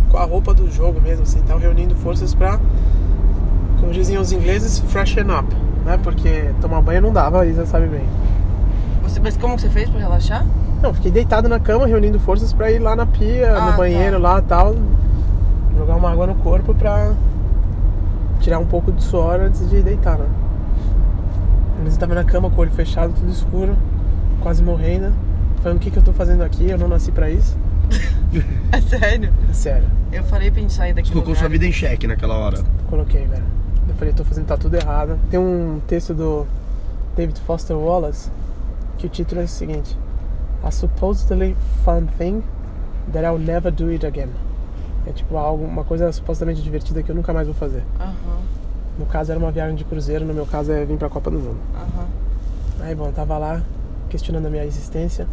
com 0.10 0.18
a 0.18 0.24
roupa 0.24 0.54
do 0.54 0.70
jogo 0.72 1.00
mesmo, 1.02 1.24
assim, 1.24 1.40
tava 1.42 1.60
reunindo 1.60 1.96
forças 1.96 2.34
pra, 2.36 2.60
como 3.80 3.94
dizem 3.94 4.18
os 4.18 4.32
ingleses, 4.34 4.80
freshen 4.80 5.24
up. 5.32 5.56
Né? 5.86 5.98
Porque 6.04 6.52
tomar 6.60 6.82
banho 6.82 7.02
não 7.02 7.14
dava, 7.14 7.42
a 7.42 7.46
Isa 7.46 7.66
sabe 7.66 7.88
bem. 7.88 8.04
Você, 9.04 9.22
mas 9.22 9.38
como 9.38 9.56
que 9.56 9.62
você 9.62 9.70
fez 9.70 9.90
pra 9.90 10.00
relaxar? 10.02 10.46
Não, 10.82 10.94
fiquei 10.94 11.10
deitado 11.12 11.48
na 11.48 11.60
cama, 11.62 11.88
reunindo 11.88 12.20
forças 12.20 12.52
pra 12.52 12.70
ir 12.70 12.80
lá 12.80 12.94
na 12.96 13.06
pia, 13.06 13.56
Ah, 13.56 13.66
no 13.68 13.72
tá. 13.72 13.78
banheiro 13.78 14.20
lá 14.20 14.42
tal. 14.42 14.76
Jogar 15.78 15.96
uma 15.96 16.12
água 16.12 16.28
no 16.28 16.36
corpo 16.36 16.74
pra 16.76 17.14
tirar 18.40 18.60
um 18.60 18.66
pouco 18.66 18.92
de 18.92 19.04
suor 19.04 19.40
antes 19.40 19.70
de 19.70 19.82
deitar, 19.82 20.18
né? 20.18 20.28
Mas 21.84 21.94
eu 21.94 22.00
tava 22.00 22.16
na 22.16 22.24
cama 22.24 22.50
com 22.50 22.58
o 22.58 22.60
olho 22.62 22.72
fechado, 22.72 23.14
tudo 23.14 23.32
escuro, 23.32 23.78
quase 24.42 24.64
morrendo. 24.64 25.14
Falando 25.62 25.78
o 25.78 25.80
que, 25.80 25.92
que 25.92 25.98
eu 25.98 26.04
tô 26.04 26.14
fazendo 26.14 26.44
aqui, 26.44 26.70
eu 26.70 26.78
não 26.78 26.88
nasci 26.88 27.12
pra 27.12 27.30
isso. 27.30 27.58
É 28.72 28.82
sério? 28.82 29.34
É 29.50 29.54
sério, 29.54 29.88
Eu 30.12 30.22
falei 30.24 30.52
pra 30.52 30.62
gente 30.62 30.74
sair 30.74 30.94
daqui. 30.94 31.08
Você 31.08 31.14
colocou 31.14 31.30
lugar. 31.30 31.40
sua 31.40 31.50
vida 31.50 31.66
em 31.66 31.72
xeque 31.72 32.06
naquela 32.06 32.36
hora. 32.38 32.62
coloquei, 32.90 33.26
velho. 33.26 33.44
Eu 33.88 33.96
falei, 33.96 34.14
tô 34.14 34.26
fazendo 34.26 34.46
tá 34.46 34.58
tudo 34.58 34.76
errado. 34.76 35.18
Tem 35.32 35.40
um 35.40 35.80
texto 35.88 36.14
do 36.14 36.46
David 37.16 37.40
Foster 37.42 37.78
Wallace 37.78 38.30
que 38.98 39.06
o 39.08 39.10
título 39.10 39.42
é 39.42 39.44
o 39.46 39.48
seguinte: 39.48 39.98
A 40.62 40.70
supposedly 40.72 41.56
fun 41.86 42.08
thing 42.18 42.44
that 43.14 43.26
I'll 43.26 43.40
never 43.40 43.72
do 43.72 43.88
it 43.90 44.06
again. 44.06 44.30
É 45.08 45.12
tipo 45.14 45.38
algo, 45.38 45.64
uma 45.64 45.84
coisa 45.84 46.12
supostamente 46.12 46.62
divertida 46.62 47.02
que 47.02 47.10
eu 47.10 47.16
nunca 47.16 47.32
mais 47.34 47.48
vou 47.48 47.56
fazer. 47.56 47.84
Aham, 48.00 48.14
No 49.00 49.06
caso 49.06 49.32
era 49.32 49.40
uma 49.40 49.52
viagem 49.52 49.76
de 49.76 49.84
cruzeiro, 49.86 50.26
no 50.26 50.34
meu 50.34 50.46
caso 50.46 50.72
é 50.72 50.84
vir 50.86 50.98
pra 50.98 51.10
Copa 51.10 51.32
do 51.32 51.40
Mundo. 51.40 51.58
aham. 51.76 52.06
Aí 52.82 52.94
bom, 52.94 53.12
tava 53.12 53.38
lá 53.38 53.62
questionando 54.10 54.46
a 54.46 54.50
minha 54.50 54.66
existência. 54.66 55.28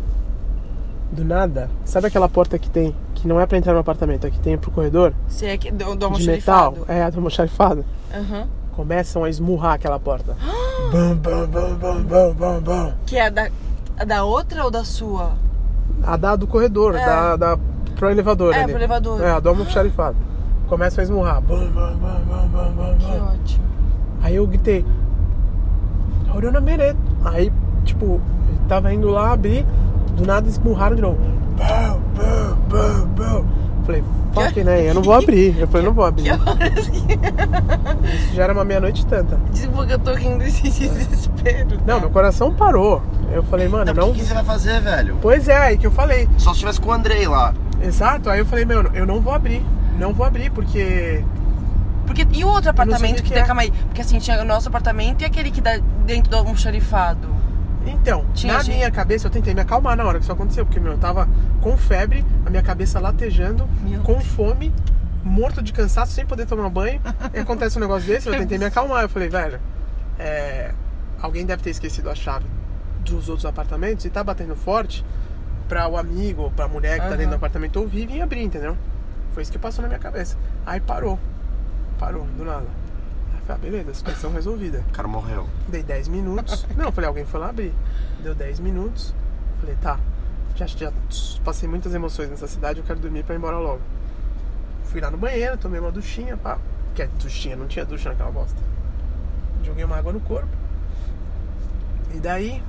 Do 1.12 1.24
nada, 1.24 1.70
sabe 1.84 2.06
aquela 2.08 2.28
porta 2.28 2.58
que 2.58 2.68
tem, 2.68 2.94
que 3.14 3.28
não 3.28 3.38
é 3.40 3.46
pra 3.46 3.56
entrar 3.58 3.72
no 3.72 3.78
apartamento, 3.78 4.26
é 4.26 4.30
que 4.30 4.38
tem 4.40 4.56
pro 4.58 4.70
corredor? 4.70 5.12
Você 5.28 5.46
é 5.46 5.56
que 5.58 5.70
do, 5.70 5.94
do 5.94 6.10
de 6.10 6.26
metal, 6.26 6.74
é, 6.88 7.08
do 7.10 7.18
almoxarifado. 7.18 7.84
Aham. 8.12 8.46
Começam 8.72 9.22
a 9.22 9.28
esmurrar 9.30 9.74
aquela 9.74 9.98
porta. 10.00 10.36
bam, 10.90 11.16
bam, 11.16 11.46
bam, 11.46 11.74
bam, 11.76 12.02
bam, 12.02 12.34
bam, 12.34 12.60
bam. 12.60 12.94
Que 13.06 13.16
é 13.16 13.26
a 13.26 13.30
da, 13.30 13.48
a 13.98 14.04
da 14.04 14.24
outra 14.24 14.64
ou 14.64 14.70
da 14.70 14.84
sua? 14.84 15.32
A 16.02 16.16
da 16.16 16.34
do 16.34 16.46
corredor, 16.48 16.96
É. 16.96 17.04
da, 17.04 17.36
da 17.36 17.58
pro 17.96 18.10
elevador 18.10 18.54
É, 18.54 18.62
ali. 18.62 18.72
pro 18.72 18.80
elevador. 18.80 19.20
É, 19.22 19.30
a 19.30 19.40
do 19.40 19.48
almoxarifado. 19.48 20.16
Começa 20.68 21.00
a 21.00 21.04
esmurrar. 21.04 21.40
Bum, 21.40 21.58
bum, 21.70 21.96
bum, 21.96 22.96
Que 22.98 23.20
ótimo. 23.20 23.64
Aí 24.22 24.36
eu 24.36 24.46
gritei. 24.46 24.84
Hold 26.28 26.44
on 26.44 26.56
a 26.56 26.60
minute. 26.60 26.96
Aí, 27.24 27.52
tipo, 27.84 28.20
tava 28.68 28.92
indo 28.92 29.08
lá 29.10 29.32
abrir, 29.32 29.64
do 30.16 30.26
nada 30.26 30.48
esmurraram 30.48 30.96
de 30.96 31.02
novo. 31.02 31.18
Bum, 31.18 32.00
bum, 32.14 32.56
bum, 32.68 33.06
bum. 33.08 33.44
Falei, 33.84 34.02
fuck, 34.32 34.64
né? 34.64 34.88
Eu 34.88 34.94
não 34.94 35.02
vou 35.02 35.12
abrir. 35.12 35.54
Eu 35.60 35.68
falei, 35.68 35.86
não 35.86 35.92
vou 35.92 36.04
abrir. 36.06 36.24
Que 36.34 36.50
horas 36.50 36.88
que. 36.88 36.98
Isso 38.24 38.34
já 38.34 38.44
era 38.44 38.52
uma 38.54 38.64
meia-noite 38.64 39.02
e 39.02 39.06
tanta. 39.06 39.38
Desculpa 39.52 39.86
que 39.86 39.92
eu 39.92 39.98
tô 39.98 40.14
rindo 40.14 40.38
desse 40.38 40.62
desespero. 40.70 41.78
Não, 41.86 42.00
meu 42.00 42.08
coração 42.10 42.52
parou. 42.54 43.02
Eu 43.32 43.42
falei, 43.42 43.68
mano, 43.68 43.92
Não, 43.92 44.04
não. 44.06 44.10
o 44.10 44.14
que, 44.14 44.20
que 44.20 44.26
você 44.26 44.34
vai 44.34 44.44
fazer, 44.44 44.80
velho? 44.80 45.16
Pois 45.20 45.48
é, 45.48 45.56
aí 45.58 45.76
que 45.76 45.86
eu 45.86 45.90
falei. 45.90 46.26
Só 46.38 46.54
se 46.54 46.60
tivesse 46.60 46.80
com 46.80 46.88
o 46.88 46.92
Andrei 46.92 47.28
lá. 47.28 47.52
Exato, 47.86 48.30
aí 48.30 48.38
eu 48.38 48.46
falei, 48.46 48.64
meu, 48.64 48.82
eu 48.94 49.06
não 49.06 49.20
vou 49.20 49.32
abrir. 49.32 49.62
Não 49.98 50.12
vou 50.12 50.24
abrir, 50.26 50.50
porque. 50.50 51.22
Porque, 52.06 52.26
e 52.32 52.44
o 52.44 52.48
outro 52.48 52.70
apartamento 52.70 53.16
que 53.16 53.28
que 53.28 53.32
tem, 53.34 53.42
é. 53.42 53.46
calma 53.46 53.62
aí. 53.62 53.70
Porque 53.70 54.00
assim, 54.00 54.18
tinha 54.18 54.40
o 54.40 54.44
nosso 54.44 54.68
apartamento 54.68 55.22
e 55.22 55.24
aquele 55.24 55.50
que 55.50 55.60
dá 55.60 55.78
dentro 56.04 56.30
do 56.30 56.36
almoxarifado. 56.36 57.28
Então, 57.86 58.24
Tinha 58.34 58.54
na 58.54 58.62
gente- 58.62 58.76
minha 58.76 58.90
cabeça, 58.90 59.26
eu 59.26 59.30
tentei 59.30 59.52
me 59.54 59.60
acalmar 59.60 59.94
na 59.96 60.04
hora 60.04 60.18
que 60.18 60.24
isso 60.24 60.32
aconteceu, 60.32 60.64
porque, 60.64 60.80
meu, 60.80 60.92
eu 60.92 60.98
tava 60.98 61.28
com 61.60 61.76
febre, 61.76 62.24
a 62.46 62.50
minha 62.50 62.62
cabeça 62.62 62.98
latejando, 62.98 63.68
Meu 63.82 64.00
com 64.02 64.18
fome, 64.20 64.72
morto 65.22 65.62
de 65.62 65.70
cansaço, 65.72 66.12
sem 66.12 66.24
poder 66.24 66.46
tomar 66.46 66.68
banho. 66.70 67.00
e 67.34 67.38
acontece 67.38 67.76
um 67.76 67.80
negócio 67.82 68.06
desse, 68.08 68.26
eu 68.28 68.36
tentei 68.38 68.56
me 68.58 68.64
acalmar. 68.64 69.02
Eu 69.02 69.08
falei, 69.08 69.28
velho, 69.28 69.60
é, 70.18 70.72
alguém 71.20 71.44
deve 71.44 71.62
ter 71.62 71.70
esquecido 71.70 72.08
a 72.08 72.14
chave 72.14 72.46
dos 73.00 73.28
outros 73.28 73.44
apartamentos 73.44 74.04
e 74.06 74.10
tá 74.10 74.24
batendo 74.24 74.56
forte 74.56 75.04
pra 75.68 75.88
o 75.88 75.96
amigo, 75.96 76.50
pra 76.54 76.68
mulher 76.68 76.94
que 76.94 77.00
tá 77.00 77.08
Aham. 77.08 77.16
dentro 77.16 77.30
do 77.30 77.36
apartamento 77.36 77.80
ouvir 77.80 78.02
e 78.02 78.06
vir 78.06 78.22
abrir, 78.22 78.42
entendeu? 78.42 78.76
Foi 79.32 79.42
isso 79.42 79.50
que 79.50 79.58
passou 79.58 79.82
na 79.82 79.88
minha 79.88 80.00
cabeça. 80.00 80.36
Aí 80.64 80.80
parou. 80.80 81.18
Parou, 81.98 82.24
do 82.36 82.44
nada. 82.44 82.66
Aí 83.32 83.40
eu 83.40 83.46
falei, 83.46 83.62
ah, 83.62 83.70
beleza, 83.70 83.94
situação 83.94 84.32
resolvida. 84.32 84.84
O 84.88 84.92
cara 84.92 85.08
morreu. 85.08 85.48
Dei 85.68 85.82
10 85.82 86.08
minutos. 86.08 86.66
Não, 86.76 86.86
eu 86.86 86.92
falei, 86.92 87.08
alguém 87.08 87.24
foi 87.24 87.40
lá 87.40 87.48
abrir. 87.48 87.72
Deu 88.22 88.34
10 88.34 88.60
minutos. 88.60 89.14
Falei, 89.60 89.76
tá. 89.80 89.98
Já, 90.56 90.66
já 90.66 90.92
passei 91.44 91.68
muitas 91.68 91.92
emoções 91.94 92.30
nessa 92.30 92.46
cidade, 92.46 92.78
eu 92.78 92.84
quero 92.84 93.00
dormir 93.00 93.24
pra 93.24 93.34
ir 93.34 93.38
embora 93.38 93.58
logo. 93.58 93.80
Fui 94.84 95.00
lá 95.00 95.10
no 95.10 95.18
banheiro, 95.18 95.56
tomei 95.56 95.80
uma 95.80 95.90
duchinha, 95.90 96.36
pá. 96.36 96.58
Que 96.94 97.02
é 97.02 97.08
duchinha, 97.20 97.56
não 97.56 97.66
tinha 97.66 97.84
ducha 97.84 98.10
naquela 98.10 98.30
bosta. 98.30 98.56
Joguei 99.64 99.84
uma 99.84 99.96
água 99.96 100.12
no 100.12 100.20
corpo. 100.20 100.46
E 102.14 102.18
daí, 102.18 102.62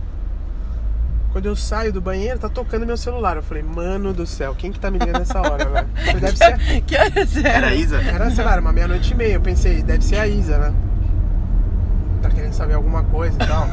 quando 1.35 1.47
eu 1.47 1.55
saio 1.57 1.91
do 1.91 1.99
banheiro, 1.99 2.39
tá 2.39 2.47
tocando 2.47 2.85
meu 2.85 2.95
celular. 2.95 3.35
Eu 3.35 3.43
falei, 3.43 3.61
mano 3.61 4.13
do 4.13 4.25
céu, 4.25 4.55
quem 4.55 4.71
que 4.71 4.79
tá 4.79 4.89
me 4.89 4.97
ligando 4.97 5.19
nessa 5.19 5.41
hora, 5.41 5.67
velho? 5.67 5.87
Você 6.05 6.19
deve 6.21 6.37
ser. 6.37 6.55
Que 6.87 6.95
horas 6.95 7.35
era? 7.35 7.49
Era 7.49 7.67
a 7.67 7.75
Isa? 7.75 7.97
Era, 7.97 8.31
sei 8.31 8.45
lá, 8.45 8.53
era 8.53 8.61
uma 8.61 8.71
meia-noite 8.71 9.11
e 9.11 9.17
meia. 9.17 9.33
Eu 9.33 9.41
pensei, 9.41 9.83
deve 9.83 10.01
ser 10.01 10.17
a 10.17 10.25
Isa, 10.25 10.57
né? 10.57 10.73
Tá 12.21 12.29
querendo 12.29 12.53
saber 12.53 12.75
alguma 12.75 13.03
coisa 13.03 13.35
e 13.35 13.45
tal. 13.45 13.67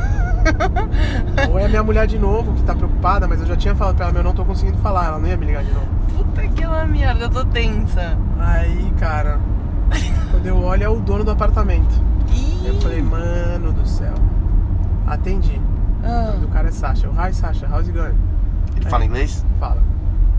Ou 1.53 1.57
é 1.57 1.67
a 1.67 1.69
minha 1.69 1.85
mulher 1.85 2.05
de 2.09 2.19
novo 2.19 2.53
que 2.53 2.65
tá 2.65 2.75
preocupada, 2.75 3.29
mas 3.29 3.41
eu 3.41 3.47
já 3.47 3.57
tinha 3.57 3.77
falado 3.77 3.95
pra 3.95 4.07
ela, 4.07 4.13
meu, 4.13 4.23
eu 4.23 4.25
não 4.25 4.35
tô 4.35 4.45
conseguindo 4.45 4.79
falar, 4.79 5.07
ela 5.07 5.21
não 5.21 5.29
ia 5.29 5.37
me 5.37 5.47
ligar 5.47 5.63
de 5.63 5.71
novo. 5.71 5.87
Puta 6.17 6.43
que 6.49 6.67
uma 6.67 6.85
merda, 6.85 7.27
eu 7.27 7.31
tô 7.31 7.45
tensa. 7.45 8.19
Aí, 8.41 8.93
cara, 8.99 9.39
quando 10.33 10.47
eu 10.49 10.61
olho 10.61 10.83
é 10.83 10.89
o 10.89 10.99
dono 10.99 11.23
do 11.23 11.31
apartamento. 11.31 11.95
Ih. 12.29 12.67
Eu 12.67 12.81
falei, 12.81 13.01
mano 13.01 13.71
do 13.73 13.87
céu. 13.87 14.15
Atendi. 15.07 15.61
O 16.03 16.07
Ah. 16.07 16.23
nome 16.33 16.41
do 16.41 16.49
cara 16.49 16.69
é 16.69 16.73
Sasha. 16.73 17.07
Eu, 17.07 17.13
Hi 17.13 17.33
Sasha, 17.33 17.67
how's 17.67 17.89
it 17.89 17.93
going? 17.93 18.15
Ele 18.77 18.89
fala 18.89 19.05
inglês? 19.05 19.45
Fala. 19.61 19.79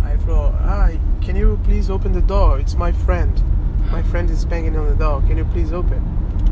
Aí 0.04 0.14
ele 0.14 0.22
falou, 0.24 0.54
Hi, 0.66 1.00
can 1.26 1.38
you 1.38 1.58
please 1.64 1.92
open 1.92 2.12
the 2.12 2.22
door? 2.22 2.60
It's 2.60 2.76
my 2.76 2.92
friend. 2.92 3.32
My 3.92 4.02
friend 4.04 4.32
is 4.32 4.44
banging 4.46 4.78
on 4.78 4.86
the 4.88 4.96
door. 4.96 5.22
Can 5.28 5.38
you 5.38 5.46
please 5.46 5.74
open? 5.74 6.00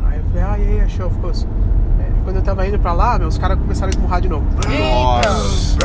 Aí 0.06 0.18
eu 0.20 0.24
falei, 0.26 0.44
ah, 0.44 0.56
yeah, 0.56 0.72
yeah, 0.72 0.88
sure, 0.90 1.06
of 1.06 1.18
course. 1.20 1.48
É, 2.00 2.06
quando 2.24 2.36
eu 2.38 2.42
tava 2.42 2.66
indo 2.68 2.78
pra 2.80 2.94
lá, 2.94 3.18
meus 3.20 3.38
caras 3.38 3.58
começaram 3.58 3.88
a 3.88 3.96
esmurrar 3.96 4.22
de 4.22 4.30
novo. 4.30 4.46
Nossa. 4.56 5.78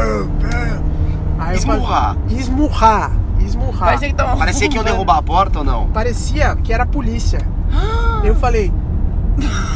Aí 1.38 1.56
Esmurrar? 1.56 2.16
falei, 2.16 2.38
esmurrar. 2.38 3.11
Esmurrar. 3.40 3.85
Parecia 3.88 4.09
que 4.09 4.14
tava 4.14 4.37
Parecia 4.37 4.68
que 4.68 4.75
iam 4.76 4.85
derrubar 4.85 5.18
a 5.18 5.23
porta 5.23 5.59
ou 5.61 5.64
não? 5.64 5.87
Parecia 5.88 6.56
que 6.56 6.73
era 6.73 6.83
a 6.85 6.87
polícia. 6.87 7.38
Eu 8.25 8.35
falei, 8.35 8.73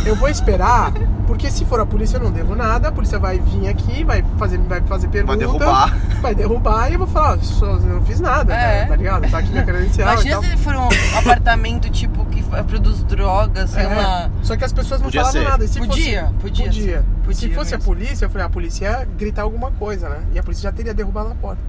eu 0.06 0.16
vou 0.16 0.28
esperar, 0.28 0.92
porque 1.30 1.48
se 1.48 1.64
for 1.64 1.78
a 1.78 1.86
polícia 1.86 2.16
eu 2.16 2.22
não 2.24 2.32
devo 2.32 2.56
nada, 2.56 2.88
a 2.88 2.92
polícia 2.92 3.16
vai 3.16 3.38
vir 3.38 3.68
aqui, 3.68 4.02
vai 4.02 4.24
fazer, 4.36 4.58
vai 4.58 4.80
fazer 4.80 5.06
pergunta. 5.06 5.36
derrubar. 5.38 5.96
Vai 6.20 6.34
derrubar 6.34 6.90
e 6.90 6.94
eu 6.94 6.98
vou 6.98 7.06
falar, 7.06 7.38
"Só- 7.38 7.66
eu 7.66 7.78
não 7.80 8.02
fiz 8.02 8.18
nada, 8.18 8.52
É. 8.52 8.80
né, 8.80 8.86
tá 8.86 8.96
ligado? 8.96 9.30
Tá 9.30 9.38
aqui 9.38 9.50
minha 9.50 9.62
credencial 9.64 10.08
e 10.08 10.12
Imagina 10.14 10.34
tal. 10.40 10.42
se 10.42 10.56
for 10.56 10.74
um 10.74 10.88
apartamento 11.18 11.88
tipo 11.88 12.24
que 12.26 12.42
produz 12.66 13.04
drogas, 13.04 13.70
sei 13.70 13.84
É, 13.84 13.86
lá. 13.86 14.30
Só 14.42 14.56
que 14.56 14.64
as 14.64 14.72
pessoas 14.72 15.00
não 15.00 15.06
Podia 15.06 15.20
falavam 15.20 15.42
ser. 15.42 15.48
nada. 15.48 15.66
Se 15.68 15.78
Podia, 15.78 16.22
fosse, 16.22 16.34
podia 16.40 16.64
podia. 16.66 16.82
ser. 16.98 17.04
Podia 17.24 17.34
se 17.48 17.54
fosse 17.54 17.70
mesmo. 17.76 17.76
a 17.76 17.94
polícia, 17.94 18.24
eu 18.24 18.30
falei, 18.30 18.46
a 18.46 18.50
polícia 18.50 18.84
ia 18.86 19.08
gritar 19.16 19.42
alguma 19.42 19.70
coisa, 19.70 20.08
né? 20.08 20.18
E 20.34 20.38
a 20.40 20.42
polícia 20.42 20.64
já 20.64 20.72
teria 20.72 20.92
derrubado 20.92 21.30
a 21.30 21.34
porta. 21.36 21.62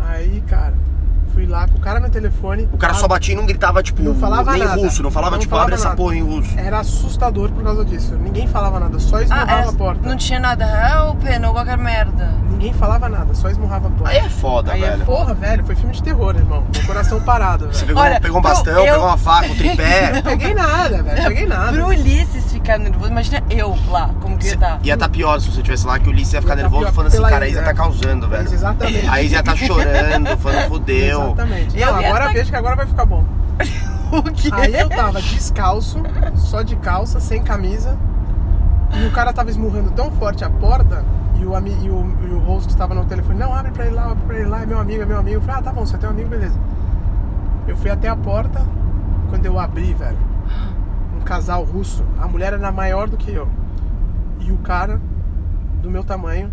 Aí, 0.00 0.42
cara, 0.48 0.72
fui 1.28 1.46
lá 1.46 1.66
com 1.68 1.76
o 1.76 1.80
cara 1.80 2.00
no 2.00 2.08
telefone. 2.08 2.68
O 2.72 2.78
cara 2.78 2.92
a- 2.92 2.96
só 2.96 3.06
batia 3.08 3.34
e 3.34 3.36
não 3.36 3.46
gritava, 3.46 3.82
tipo, 3.82 4.02
Não 4.02 4.14
falava 4.14 4.52
nem 4.52 4.64
nada. 4.64 4.80
russo. 4.80 5.02
Não 5.02 5.10
falava, 5.10 5.32
Não 5.32 5.38
tipo, 5.40 5.50
falava 5.50 5.66
abre 5.66 5.74
essa 5.76 5.84
nada. 5.90 5.96
porra 5.96 6.16
em 6.16 6.22
russo. 6.22 6.58
Era 6.58 6.80
assustador 6.80 7.50
por 7.50 7.62
causa 7.62 7.84
disso. 7.84 8.14
Ninguém 8.16 8.46
falava 8.46 8.80
nada, 8.80 8.98
só 8.98 9.16
Ah, 9.16 9.22
esmurrava 9.22 9.70
a 9.70 9.72
porta. 9.72 10.08
não 10.08 10.16
tinha 10.16 10.40
nada 10.40 10.64
help 10.64 11.22
ou 11.46 11.52
qualquer 11.52 11.78
merda. 11.78 12.32
Ninguém 12.50 12.72
falava 12.72 13.08
nada, 13.08 13.34
só 13.34 13.48
esmurrava 13.48 13.88
a 13.88 13.90
porta. 13.90 14.08
Aí 14.12 14.18
é 14.18 14.28
foda, 14.28 14.72
Aí 14.72 14.82
é 14.82 14.90
velho. 14.90 15.04
Porra, 15.04 15.34
velho, 15.34 15.64
foi 15.64 15.74
filme 15.76 15.92
de 15.94 16.02
terror, 16.02 16.34
irmão. 16.36 16.64
Meu 16.74 16.86
coração 16.86 17.20
parado, 17.20 17.66
Você 17.66 17.84
velho. 17.84 17.86
pegou, 17.88 18.02
Olha, 18.02 18.20
pegou 18.20 18.38
um 18.38 18.42
bastão, 18.42 18.72
eu- 18.84 18.92
pegou 18.92 19.06
uma 19.06 19.16
faca, 19.16 19.46
um 19.46 19.54
tripé. 19.56 20.12
Não 20.18 20.22
peguei 20.22 20.54
nada, 20.54 21.02
velho. 21.02 21.22
Peguei 21.28 21.46
nada. 21.46 21.72
Pro 21.72 21.86
Ulisses 21.88 22.44
ficar 22.68 22.78
nervoso, 22.78 23.10
imagina 23.10 23.42
eu 23.48 23.74
lá, 23.88 24.10
como 24.20 24.36
que 24.36 24.46
ia 24.46 24.54
estar. 24.54 24.80
Ia 24.82 24.96
tá 24.96 25.08
pior 25.08 25.40
se 25.40 25.50
você 25.50 25.62
tivesse 25.62 25.86
lá, 25.86 25.98
que 25.98 26.06
o 26.08 26.10
Ulisses 26.12 26.34
ia 26.34 26.42
ficar 26.42 26.52
Ia 26.52 26.56
tá 26.56 26.62
nervoso 26.62 26.82
pior 26.82 26.92
falando 26.92 27.08
assim, 27.08 27.22
cara, 27.22 27.44
a 27.46 27.48
Isa 27.48 27.62
tá 27.62 27.70
é. 27.70 27.74
causando, 27.74 28.28
velho. 28.28 28.44
Isso, 28.44 28.54
exatamente. 28.54 29.08
A 29.08 29.22
Isa 29.22 29.34
ia 29.36 29.42
tá 29.42 29.56
chorando, 29.56 30.36
falando 30.36 30.68
fudeu. 30.68 31.22
Exatamente. 31.22 31.80
Eu 31.80 31.86
Não, 31.92 32.00
ia 32.02 32.08
agora 32.08 32.26
tá- 32.26 32.32
vejo 32.32 32.50
que 32.50 32.56
agora 32.56 32.76
vai 32.76 32.86
ficar 32.86 33.06
bom. 33.06 33.24
O 34.10 34.22
quê? 34.22 34.48
Aí 34.52 34.74
eu 34.74 34.88
tava 34.88 35.20
descalço, 35.20 36.02
só 36.34 36.62
de 36.62 36.74
calça, 36.76 37.20
sem 37.20 37.42
camisa. 37.42 37.94
E 38.94 39.06
o 39.06 39.10
cara 39.10 39.34
tava 39.34 39.50
esmurrando 39.50 39.90
tão 39.90 40.10
forte 40.12 40.42
a 40.42 40.48
porta. 40.48 41.04
E 41.38 41.44
o, 41.44 41.54
ami- 41.54 41.76
e 41.82 41.90
o, 41.90 42.10
e 42.22 42.26
o 42.32 42.38
host 42.38 42.74
tava 42.74 42.94
no 42.94 43.04
telefone: 43.04 43.38
Não, 43.38 43.52
abre 43.54 43.70
pra 43.70 43.84
ele 43.84 43.94
lá, 43.94 44.04
abre 44.12 44.24
pra 44.26 44.36
ele 44.38 44.48
lá. 44.48 44.62
É 44.62 44.66
meu 44.66 44.78
amigo, 44.78 45.02
é 45.02 45.04
meu 45.04 45.18
amigo. 45.18 45.36
Eu 45.36 45.40
falei: 45.42 45.56
Ah, 45.60 45.62
tá 45.62 45.72
bom, 45.74 45.84
você 45.84 45.98
tem 45.98 46.08
um 46.08 46.12
amigo, 46.12 46.30
beleza. 46.30 46.58
Eu 47.66 47.76
fui 47.76 47.90
até 47.90 48.08
a 48.08 48.16
porta. 48.16 48.64
Quando 49.28 49.44
eu 49.44 49.58
abri, 49.58 49.92
velho, 49.92 50.16
casal 51.28 51.62
russo. 51.62 52.02
A 52.18 52.26
mulher 52.26 52.54
era 52.54 52.72
maior 52.72 53.06
do 53.06 53.18
que 53.18 53.30
eu. 53.30 53.46
E 54.40 54.50
o 54.50 54.56
cara, 54.58 54.98
do 55.82 55.90
meu 55.90 56.02
tamanho. 56.02 56.50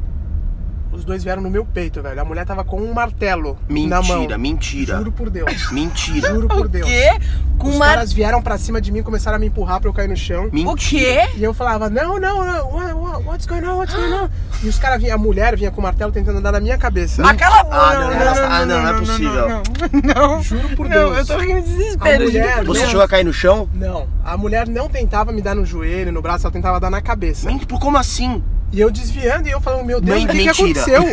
Os 0.96 1.04
dois 1.06 1.24
vieram 1.24 1.42
no 1.42 1.50
meu 1.50 1.66
peito, 1.66 2.02
velho. 2.02 2.20
A 2.22 2.25
mulher 2.25 2.46
tava 2.46 2.64
com 2.64 2.82
um 2.82 2.94
martelo 2.94 3.58
na 3.70 4.02
mão. 4.02 4.20
Mentira, 4.22 4.38
mentira. 4.38 4.98
Juro 4.98 5.12
por 5.12 5.30
Deus. 5.30 5.70
Mentira. 5.72 6.30
Juro 6.34 6.48
por 6.48 6.66
O 6.66 6.70
Deus. 6.70 6.88
quê? 6.88 7.10
Com 7.58 7.70
Os 7.70 7.75
uma... 7.75 7.86
caras 7.86 8.12
vieram 8.14 8.42
pra 8.42 8.58
cima 8.58 8.80
de 8.82 8.92
mim, 8.92 9.02
começaram 9.04 9.36
a 9.38 9.40
me 9.40 9.48
empurrar 9.48 9.80
pra 9.80 9.90
eu 9.90 9.94
cair 9.94 10.08
no 10.10 10.16
chão. 10.16 10.50
Mentira. 10.52 10.72
O 10.72 10.75
quê? 10.75 11.30
E 11.38 11.44
eu 11.44 11.54
falava, 11.54 11.90
não, 11.90 12.20
não, 12.20 12.46
não, 12.46 12.70
what, 12.72 12.94
what, 12.94 13.24
what's 13.25 13.46
going 13.46 13.64
on, 13.66 13.78
what's 13.78 13.94
going 13.96 14.14
on? 14.14 14.30
E 14.64 14.68
os 14.70 14.80
caras 14.80 15.00
vinham, 15.02 15.16
a 15.16 15.18
mulher 15.18 15.56
vinha 15.58 15.70
com 15.70 15.80
o 15.80 15.84
martelo 15.84 16.12
tentando 16.12 16.40
andar 16.40 16.54
na 16.54 16.60
minha 16.60 16.78
cabeça. 16.78 17.28
Aquela... 17.28 17.60
Ah, 17.70 17.94
não, 18.00 18.12
ela- 18.14 18.58
ah, 18.62 18.66
não, 18.66 18.82
não 18.82 18.90
é 18.90 19.00
possível. 19.00 19.50
Não, 19.50 19.64
não, 20.04 20.28
não. 20.38 20.42
Juro 20.44 20.70
por 20.75 20.88
Não, 20.90 21.14
Deus. 21.14 21.18
eu 21.30 21.36
tô 21.38 21.44
rindo 21.44 21.62
de 21.62 21.75
desespero. 21.75 22.24
A 22.24 22.25
mulher- 22.25 22.64
Você 22.64 22.80
Deus. 22.80 22.90
chegou 22.90 23.04
a 23.04 23.08
cair 23.08 23.24
no 23.25 23.34
chão? 23.34 23.70
Não, 23.74 24.08
a 24.24 24.36
mulher 24.38 24.68
não 24.68 24.88
tentava 24.90 25.32
me 25.32 25.42
dar 25.42 25.54
no 25.56 25.66
joelho, 25.66 26.12
no 26.12 26.22
braço, 26.22 26.46
ela 26.48 26.54
tentava 26.54 26.80
dar 26.80 26.90
na 26.90 27.02
cabeça. 27.02 27.48
Mente, 27.48 27.66
por 27.66 27.80
como 27.80 27.98
assim? 27.98 28.42
E 28.72 28.80
eu 28.82 28.92
desviando 28.92 29.48
e 29.48 29.52
eu 29.52 29.62
falando, 29.62 29.86
meu 29.86 30.02
Deus, 30.02 30.24
o 30.24 30.28
que, 30.28 30.38
que 30.44 30.50
aconteceu? 30.50 31.04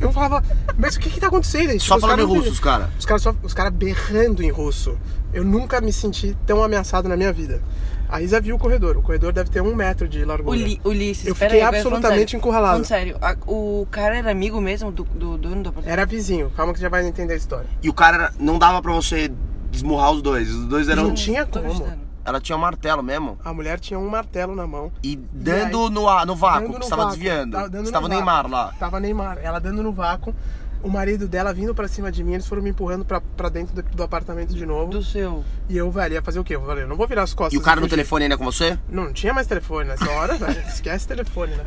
Eu 0.00 0.12
falava, 0.12 0.42
mas 0.76 0.96
o 0.96 1.00
que 1.00 1.08
que 1.08 1.20
tá 1.20 1.28
acontecendo? 1.28 1.70
Tipo, 1.70 1.80
Só 1.82 1.94
os 1.96 2.00
falando 2.00 2.20
em 2.20 2.26
russo, 2.26 2.50
os 2.50 2.60
caras. 2.60 2.88
Os 2.98 3.06
caras 3.06 3.24
caras 3.54 3.72
berrando 3.72 4.42
em 4.42 4.50
russo. 4.50 4.98
Eu 5.32 5.44
nunca 5.44 5.80
me 5.80 5.92
senti 5.92 6.36
tão 6.46 6.62
ameaçado 6.62 7.08
na 7.08 7.16
minha 7.16 7.32
vida. 7.32 7.62
A 8.08 8.22
Isa 8.22 8.40
viu 8.40 8.54
o 8.54 8.58
corredor. 8.58 8.96
O 8.96 9.02
corredor 9.02 9.32
deve 9.32 9.50
ter 9.50 9.60
um 9.60 9.74
metro 9.74 10.06
de 10.06 10.24
largura. 10.24 10.56
Uli, 10.56 10.80
Ulisses, 10.84 11.26
Eu 11.26 11.34
fiquei 11.34 11.60
aí, 11.60 11.62
absolutamente 11.62 12.36
encurralado. 12.36 12.72
Falando 12.74 12.84
sério, 12.86 13.16
a- 13.20 13.36
o 13.46 13.86
cara 13.90 14.16
era 14.16 14.30
amigo 14.30 14.60
mesmo 14.60 14.92
do, 14.92 15.02
do 15.04 15.36
dono 15.36 15.62
do 15.62 15.68
apartamento? 15.70 15.92
Era 15.92 16.06
vizinho. 16.06 16.50
Calma 16.56 16.72
que 16.72 16.80
já 16.80 16.88
vai 16.88 17.06
entender 17.06 17.32
a 17.34 17.36
história. 17.36 17.66
E 17.82 17.88
o 17.88 17.92
cara 17.92 18.32
não 18.38 18.58
dava 18.58 18.80
pra 18.80 18.92
você 18.92 19.30
esmurrar 19.72 20.12
os 20.12 20.22
dois. 20.22 20.48
Os 20.50 20.66
dois 20.66 20.88
eram. 20.88 21.04
Não 21.08 21.14
tinha 21.14 21.44
Tô 21.44 21.60
como. 21.60 22.05
Ela 22.26 22.40
tinha 22.40 22.56
um 22.56 22.60
martelo 22.60 23.04
mesmo. 23.04 23.38
A 23.44 23.54
mulher 23.54 23.78
tinha 23.78 23.98
um 23.98 24.08
martelo 24.08 24.56
na 24.56 24.66
mão. 24.66 24.92
E 25.00 25.14
dando 25.14 25.86
aí, 25.86 25.90
no, 25.90 26.24
no 26.26 26.34
vácuo, 26.34 26.60
dando 26.62 26.72
que 26.72 26.78
no 26.78 26.84
você 26.84 26.90
tava 26.90 27.02
vácuo. 27.04 27.16
desviando. 27.16 27.52
Tava 27.52 27.68
dando 27.70 27.84
Você 27.84 27.86
no 27.86 27.92
tava 27.92 28.06
o 28.06 28.08
vácuo. 28.08 28.24
Neymar 28.24 28.50
lá. 28.50 28.74
Tava 28.78 29.00
Neymar. 29.00 29.38
Ela 29.40 29.60
dando 29.60 29.82
no 29.82 29.92
vácuo. 29.92 30.34
O 30.82 30.90
marido 30.90 31.28
dela 31.28 31.54
vindo 31.54 31.72
pra 31.72 31.86
cima 31.86 32.10
de 32.10 32.24
mim. 32.24 32.34
Eles 32.34 32.46
foram 32.48 32.62
me 32.62 32.70
empurrando 32.70 33.04
pra, 33.04 33.20
pra 33.20 33.48
dentro 33.48 33.76
do, 33.76 33.82
do 33.82 34.02
apartamento 34.02 34.54
de 34.54 34.66
novo. 34.66 34.90
Do 34.90 35.04
seu. 35.04 35.44
E 35.68 35.76
eu, 35.76 35.88
velho, 35.88 36.14
ia 36.14 36.22
fazer 36.22 36.40
o 36.40 36.44
quê? 36.44 36.56
Eu 36.56 36.66
falei, 36.66 36.82
eu 36.82 36.88
não 36.88 36.96
vou 36.96 37.06
virar 37.06 37.22
as 37.22 37.32
costas. 37.32 37.54
E 37.54 37.56
o 37.56 37.62
cara 37.62 37.80
no 37.80 37.88
telefone 37.88 38.24
ainda 38.24 38.36
com 38.36 38.44
você? 38.44 38.76
Não, 38.88 39.04
não 39.04 39.12
tinha 39.12 39.32
mais 39.32 39.46
telefone 39.46 39.88
nessa 39.88 40.10
hora, 40.10 40.34
velho. 40.34 40.60
Esquece 40.66 41.06
telefone, 41.06 41.54
né? 41.54 41.64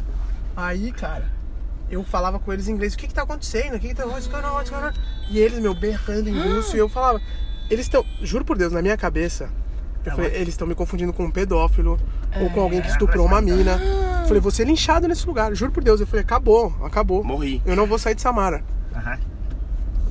Aí, 0.57 0.91
cara, 0.91 1.31
eu 1.89 2.03
falava 2.03 2.37
com 2.37 2.51
eles 2.53 2.67
em 2.67 2.73
inglês, 2.73 2.93
o 2.93 2.97
que 2.97 3.07
que 3.07 3.13
tá 3.13 3.23
acontecendo? 3.23 3.75
O 3.75 3.79
que 3.79 3.89
que 3.89 3.95
tá 3.95 4.05
on? 4.05 4.19
E 5.29 5.39
eles, 5.39 5.59
meu, 5.59 5.73
berrando 5.73 6.29
em 6.29 6.37
russo, 6.37 6.75
e 6.75 6.79
eu 6.79 6.89
falava, 6.89 7.21
Eles 7.69 7.85
estão, 7.85 8.05
juro 8.21 8.43
por 8.43 8.57
Deus, 8.57 8.73
na 8.73 8.81
minha 8.81 8.97
cabeça, 8.97 9.49
eu 10.05 10.11
falei, 10.15 10.31
eles 10.35 10.49
estão 10.49 10.67
me 10.67 10.75
confundindo 10.75 11.11
com 11.13 11.23
um 11.25 11.31
pedófilo 11.31 11.99
ou 12.39 12.49
com 12.51 12.61
alguém 12.61 12.81
que 12.81 12.87
estuprou 12.89 13.25
uma 13.25 13.41
mina. 13.41 13.79
Eu 14.21 14.25
falei, 14.27 14.39
vou 14.41 14.51
ser 14.51 14.65
linchado 14.65 15.07
nesse 15.07 15.25
lugar, 15.25 15.53
juro 15.55 15.71
por 15.71 15.83
Deus. 15.83 15.99
Eu 15.99 16.07
falei, 16.07 16.23
acabou, 16.23 16.73
acabou. 16.83 17.23
Morri. 17.23 17.61
Eu 17.65 17.75
não 17.75 17.85
vou 17.87 17.97
sair 17.97 18.15
de 18.15 18.21
Samara. 18.21 18.63
Ajá. 18.93 19.17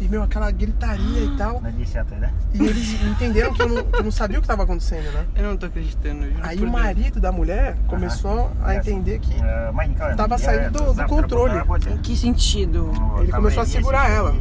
E, 0.01 0.07
meu, 0.09 0.23
aquela 0.23 0.49
gritaria 0.53 1.25
e 1.25 1.37
tal. 1.37 1.57
Até, 1.59 2.15
né? 2.15 2.33
E 2.55 2.63
eles 2.65 3.03
entenderam 3.03 3.53
que 3.53 3.61
eu 3.63 3.69
não, 3.69 3.83
que 3.85 3.99
eu 3.99 4.05
não 4.05 4.13
sabia 4.13 4.39
o 4.39 4.41
que 4.41 4.45
estava 4.45 4.63
acontecendo, 4.63 5.11
né? 5.13 5.27
Eu 5.35 5.43
não 5.43 5.57
tô 5.57 5.67
acreditando. 5.67 6.23
juro 6.23 6.39
Aí 6.41 6.57
por 6.57 6.69
o 6.69 6.71
Deus. 6.71 6.83
marido 6.83 7.21
da 7.21 7.33
mulher 7.33 7.77
começou 7.89 8.53
a 8.63 8.77
entender 8.77 9.19
que 9.19 9.35
main 9.75 9.93
Tava 10.17 10.39
saindo 10.39 10.71
do- 10.71 10.95
do 10.95 11.05
controle. 11.07 11.55
Em 11.93 11.97
que 11.99 12.17
sentido? 12.17 12.93
Ele 13.21 13.33
começou 13.33 13.63
a 13.65 13.67
segurar 13.67 14.09
ela. 14.09 14.33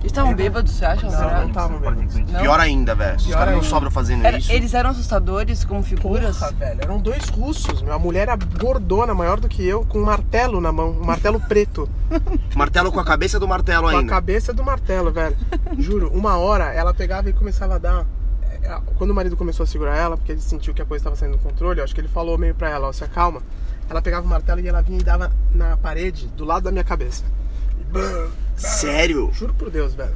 Eles 0.00 0.12
estavam 0.12 0.32
bêbados, 0.34 0.72
você 0.72 0.84
acha? 0.84 1.10
Não, 1.10 1.40
não 1.40 1.48
estavam 1.48 1.78
bêbados. 1.80 2.14
Não? 2.14 2.40
Pior 2.40 2.60
ainda, 2.60 2.94
velho. 2.94 3.16
Os 3.16 3.26
caras 3.26 3.54
não 3.54 3.62
sobram 3.62 3.90
fazendo 3.90 4.24
Era- 4.24 4.38
isso. 4.38 4.50
eles 4.52 4.72
eram 4.72 4.90
assustadores 4.90 5.64
como 5.64 5.82
figuras? 5.82 6.38
Porra, 6.38 6.52
velho, 6.52 6.80
eram 6.82 6.98
dois 7.00 7.28
russos. 7.28 7.82
Meu. 7.82 7.92
A 7.92 7.98
mulher 7.98 8.22
era 8.28 8.36
gordona, 8.36 9.12
maior 9.12 9.40
do 9.40 9.48
que 9.48 9.66
eu, 9.66 9.84
com 9.84 9.98
um 9.98 10.04
martelo 10.04 10.60
na 10.60 10.70
mão, 10.70 10.90
um 10.90 11.04
martelo 11.04 11.40
preto. 11.40 11.88
Martelo 12.54 12.90
com 12.92 13.00
a 13.00 13.04
cabeça 13.04 13.38
do 13.38 13.46
martelo 13.46 13.82
com 13.90 13.96
a 13.96 13.98
ainda. 14.00 14.08
cabeça 14.10 14.52
do 14.54 14.64
martelo, 14.64 15.10
velho. 15.12 15.36
Juro, 15.78 16.10
uma 16.14 16.36
hora 16.38 16.72
ela 16.72 16.94
pegava 16.94 17.28
e 17.28 17.32
começava 17.32 17.74
a 17.74 17.78
dar. 17.78 18.06
é, 18.62 18.80
Quando 18.96 19.10
o 19.10 19.14
marido 19.14 19.36
começou 19.36 19.64
a 19.64 19.66
segurar 19.66 19.96
ela, 19.96 20.16
porque 20.16 20.32
ele 20.32 20.40
sentiu 20.40 20.72
que 20.72 20.80
a 20.80 20.84
coisa 20.86 21.00
estava 21.02 21.16
saindo 21.16 21.36
do 21.36 21.42
controle, 21.42 21.80
eu 21.80 21.84
acho 21.84 21.94
que 21.94 22.00
ele 22.00 22.08
falou 22.08 22.38
meio 22.38 22.54
pra 22.54 22.70
ela, 22.70 22.88
ó, 22.88 22.92
se 22.92 23.02
acalma. 23.04 23.42
Ela 23.90 24.00
pegava 24.02 24.24
o 24.24 24.28
martelo 24.28 24.60
e 24.60 24.68
ela 24.68 24.80
vinha 24.80 24.98
e 25.00 25.02
dava 25.02 25.30
na 25.52 25.76
parede, 25.76 26.28
do 26.28 26.44
lado 26.44 26.64
da 26.64 26.70
minha 26.70 26.84
cabeça. 26.84 27.24
Sério? 28.56 29.30
Juro 29.32 29.54
por 29.54 29.70
Deus, 29.70 29.94
velho. 29.94 30.14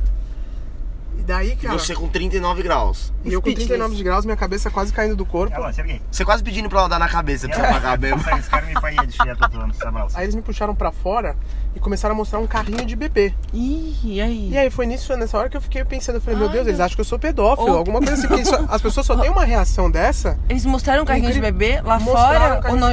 E 1.19 1.23
daí, 1.23 1.55
cara. 1.57 1.75
E 1.75 1.79
você 1.79 1.95
com 1.95 2.09
39 2.09 2.63
graus. 2.63 3.13
E 3.25 3.33
eu 3.33 3.41
com 3.41 3.53
39 3.53 4.03
graus, 4.03 4.25
minha 4.25 4.37
cabeça 4.37 4.71
quase 4.71 4.93
caindo 4.93 5.15
do 5.15 5.25
corpo. 5.25 5.55
Você 6.11 6.25
quase 6.25 6.43
pedindo 6.43 6.69
pra 6.69 6.81
ela 6.81 6.89
dar 6.89 6.99
na 6.99 7.09
cabeça 7.09 7.49
pra 7.49 7.57
você 7.57 7.67
apagar 7.67 7.99
mesmo. 7.99 8.21
aí 10.15 10.25
eles 10.25 10.35
me 10.35 10.43
puxaram 10.43 10.75
pra 10.75 10.91
fora 10.91 11.37
e 11.77 11.81
começaram 11.81 12.15
a 12.15 12.17
mostrar 12.17 12.39
um 12.39 12.47
carrinho 12.47 12.85
de 12.85 12.97
bebê. 12.97 13.33
Ih, 13.53 13.95
e 14.03 14.21
aí? 14.21 14.51
E 14.51 14.59
aí 14.59 14.71
foi 14.71 14.87
nisso, 14.87 15.17
nessa 15.17 15.39
hora 15.39 15.49
que 15.49 15.57
eu 15.57 15.61
fiquei 15.61 15.85
pensando, 15.85 16.17
eu 16.17 16.21
falei, 16.21 16.39
meu 16.39 16.49
Deus, 16.49 16.67
eles 16.67 16.81
acham 16.81 16.97
que 16.97 17.01
eu 17.01 17.05
sou 17.05 17.19
pedófilo, 17.19 17.71
Ou... 17.71 17.79
alguma 17.79 18.01
coisa 18.01 18.15
assim. 18.15 18.41
Isso, 18.41 18.55
as 18.69 18.83
pessoas 18.83 19.07
só 19.07 19.17
têm 19.17 19.31
uma 19.31 19.45
reação 19.45 19.91
dessa. 19.91 20.39
Eles 20.49 20.65
mostraram 20.67 21.03
um 21.03 21.07
carrinho 21.07 21.33
de 21.33 21.41
bebê 21.41 21.81
lá 21.83 22.01
fora 22.01 22.61
ou 22.69 22.77
não? 22.77 22.89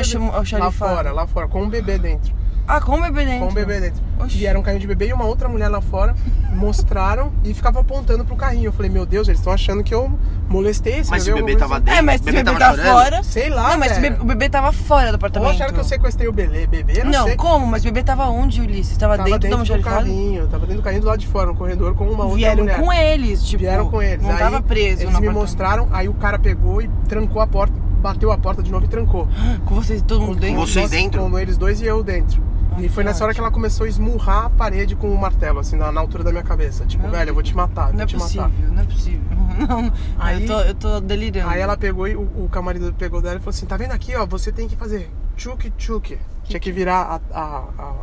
Lá 0.60 0.72
fora, 0.72 1.12
lá 1.12 1.26
fora, 1.26 1.48
com 1.48 1.64
um 1.64 1.70
bebê 1.70 1.98
dentro. 1.98 2.39
Ah, 2.72 2.80
com 2.80 2.98
o 2.98 3.02
bebê 3.02 3.26
dentro. 3.26 3.40
Com 3.48 3.52
um 3.52 3.54
bebê 3.54 3.80
dentro. 3.80 4.00
Oxi. 4.20 4.38
E 4.38 4.46
era 4.46 4.60
um 4.60 4.62
carrinho 4.62 4.82
de 4.82 4.88
bebê 4.88 5.08
e 5.08 5.14
uma 5.14 5.26
outra 5.26 5.50
mulher 5.50 5.70
lá 5.70 5.82
fora 5.82 6.14
mostraram 6.54 7.32
e 7.44 7.54
ficavam 7.54 7.82
apontando 7.82 8.24
pro 8.26 8.36
carrinho. 8.36 8.66
Eu 8.66 8.72
falei, 8.74 8.92
meu 8.92 9.06
Deus, 9.06 9.28
eles 9.28 9.40
estão 9.40 9.52
achando 9.54 9.84
que 9.84 9.94
eu 9.94 10.12
molestei 10.50 11.00
esse 11.00 11.10
Mas 11.10 11.24
se 11.24 11.32
o 11.32 11.36
bebê 11.36 11.56
tava 11.56 11.80
dentro, 11.80 12.00
É, 12.00 12.02
mas 12.02 12.22
o 12.22 12.24
se 12.24 12.30
o 12.30 12.34
bebê 12.34 12.44
bebê 12.44 12.60
tava 12.60 12.78
tá 12.78 12.84
fora. 12.84 13.24
Sei 13.24 13.50
lá, 13.50 13.72
Não, 13.72 13.80
mas 13.80 13.92
se 13.94 13.98
o 13.98 14.02
velho. 14.02 14.14
bebê, 14.18 14.24
o 14.24 14.28
bebê 14.28 14.50
tava 14.50 14.72
fora 14.72 15.06
do 15.08 15.10
Ou 15.10 15.16
apartamento. 15.16 15.50
acharam 15.52 15.74
que 15.74 15.80
eu 15.80 15.84
sequestrei 15.84 16.28
o 16.28 16.32
bebê, 16.34 16.68
bebê, 16.68 17.04
não, 17.04 17.12
Não, 17.12 17.24
sei. 17.26 17.36
como? 17.36 17.66
Mas 17.66 17.82
o 17.82 17.86
bebê 17.86 18.04
tava 18.04 18.26
onde, 18.28 18.62
Ulisses? 18.62 18.98
Tava, 18.98 19.18
Tava 19.18 19.30
dentro, 19.30 19.50
dentro 19.50 19.66
da 19.66 19.78
do 19.78 19.84
carrinho, 19.84 20.48
tava 20.48 20.66
dentro 20.66 20.82
do 20.82 20.84
carrinho 20.84 21.02
do 21.02 21.08
lado 21.08 21.20
de 21.20 21.28
fora, 21.28 21.48
no 21.48 21.56
corredor, 21.56 21.96
com 21.96 22.04
uma 22.06 22.24
outra 22.26 22.38
Vieram 22.38 22.64
mulher. 22.64 22.80
com 22.80 22.94
eles, 22.94 23.44
tipo. 23.44 23.62
Vieram 23.62 23.90
com 23.90 24.02
eles. 24.02 24.22
Não 24.24 24.32
aí, 24.32 24.38
tava 24.38 24.62
preso 24.62 25.02
Eles 25.02 25.06
no 25.06 25.10
me 25.10 25.16
apartamento. 25.28 25.40
mostraram, 25.40 25.88
aí 25.92 26.08
o 26.08 26.14
cara 26.14 26.38
pegou 26.38 26.82
e 26.82 26.90
trancou 27.08 27.42
a 27.42 27.48
porta, 27.48 27.74
bateu 28.02 28.32
a 28.32 28.38
porta 28.38 28.62
de 28.62 28.72
novo 28.72 28.86
e 28.86 28.88
trancou. 28.88 29.28
Com 29.66 29.76
vocês, 29.76 30.02
todo 30.02 30.22
mundo 30.22 30.40
dentro? 30.40 30.60
você- 30.60 30.74
Vocês 30.82 30.90
dentro? 30.92 31.22
Com 31.22 31.40
eles 31.40 31.58
dois 31.58 31.82
e 31.82 31.86
eu 31.86 32.04
dentro. 32.04 32.42
E 32.82 32.90
foi 32.90 33.04
nessa 33.04 33.24
hora 33.24 33.34
que 33.34 33.40
ela 33.40 33.52
começou 33.52 33.86
a 33.86 33.90
esmurrar 33.90 34.46
a 34.46 34.50
parede 34.50 34.96
com 34.96 35.10
o 35.14 35.18
martelo, 35.18 35.60
assim, 35.60 35.76
na, 35.76 35.92
na 35.92 36.00
altura 36.02 36.24
da 36.24 36.32
minha 36.32 36.44
cabeça. 36.44 36.86
Tipo, 36.86 37.04
Meu 37.04 37.12
velho, 37.12 37.30
eu 37.30 37.34
vou 37.34 37.44
te 37.44 37.56
matar, 37.56 37.88
Não 37.88 37.94
vou 37.94 38.02
é 38.04 38.06
te 38.06 38.16
possível, 38.16 38.44
matar. 38.44 38.70
não 38.72 38.82
é 38.82 38.86
possível. 38.86 39.22
Não, 39.60 39.94
Aí- 40.18 40.42
eu, 40.42 40.48
tô, 40.48 40.62
eu 40.62 40.74
tô 40.76 41.00
delirando. 41.02 41.50
Aí 41.50 41.60
ela 41.60 41.76
pegou 41.76 42.08
e 42.08 42.16
o, 42.16 42.22
o 42.22 42.50
camarada 42.50 42.94
pegou 42.94 43.22
dela 43.22 43.36
e 43.36 43.40
falou 43.40 43.50
assim: 43.50 43.66
tá 43.66 43.76
vendo 43.76 43.92
aqui, 43.92 44.16
ó, 44.16 44.26
você 44.26 44.52
tem 44.52 44.68
que 44.70 44.76
fazer 44.76 45.10
tchuk 45.36 45.70
tchuk. 45.72 46.18
Tinha 46.46 46.60
que 46.60 46.72
virar 46.72 47.20
a, 47.34 47.40
a, 47.40 47.64
a, 47.78 47.94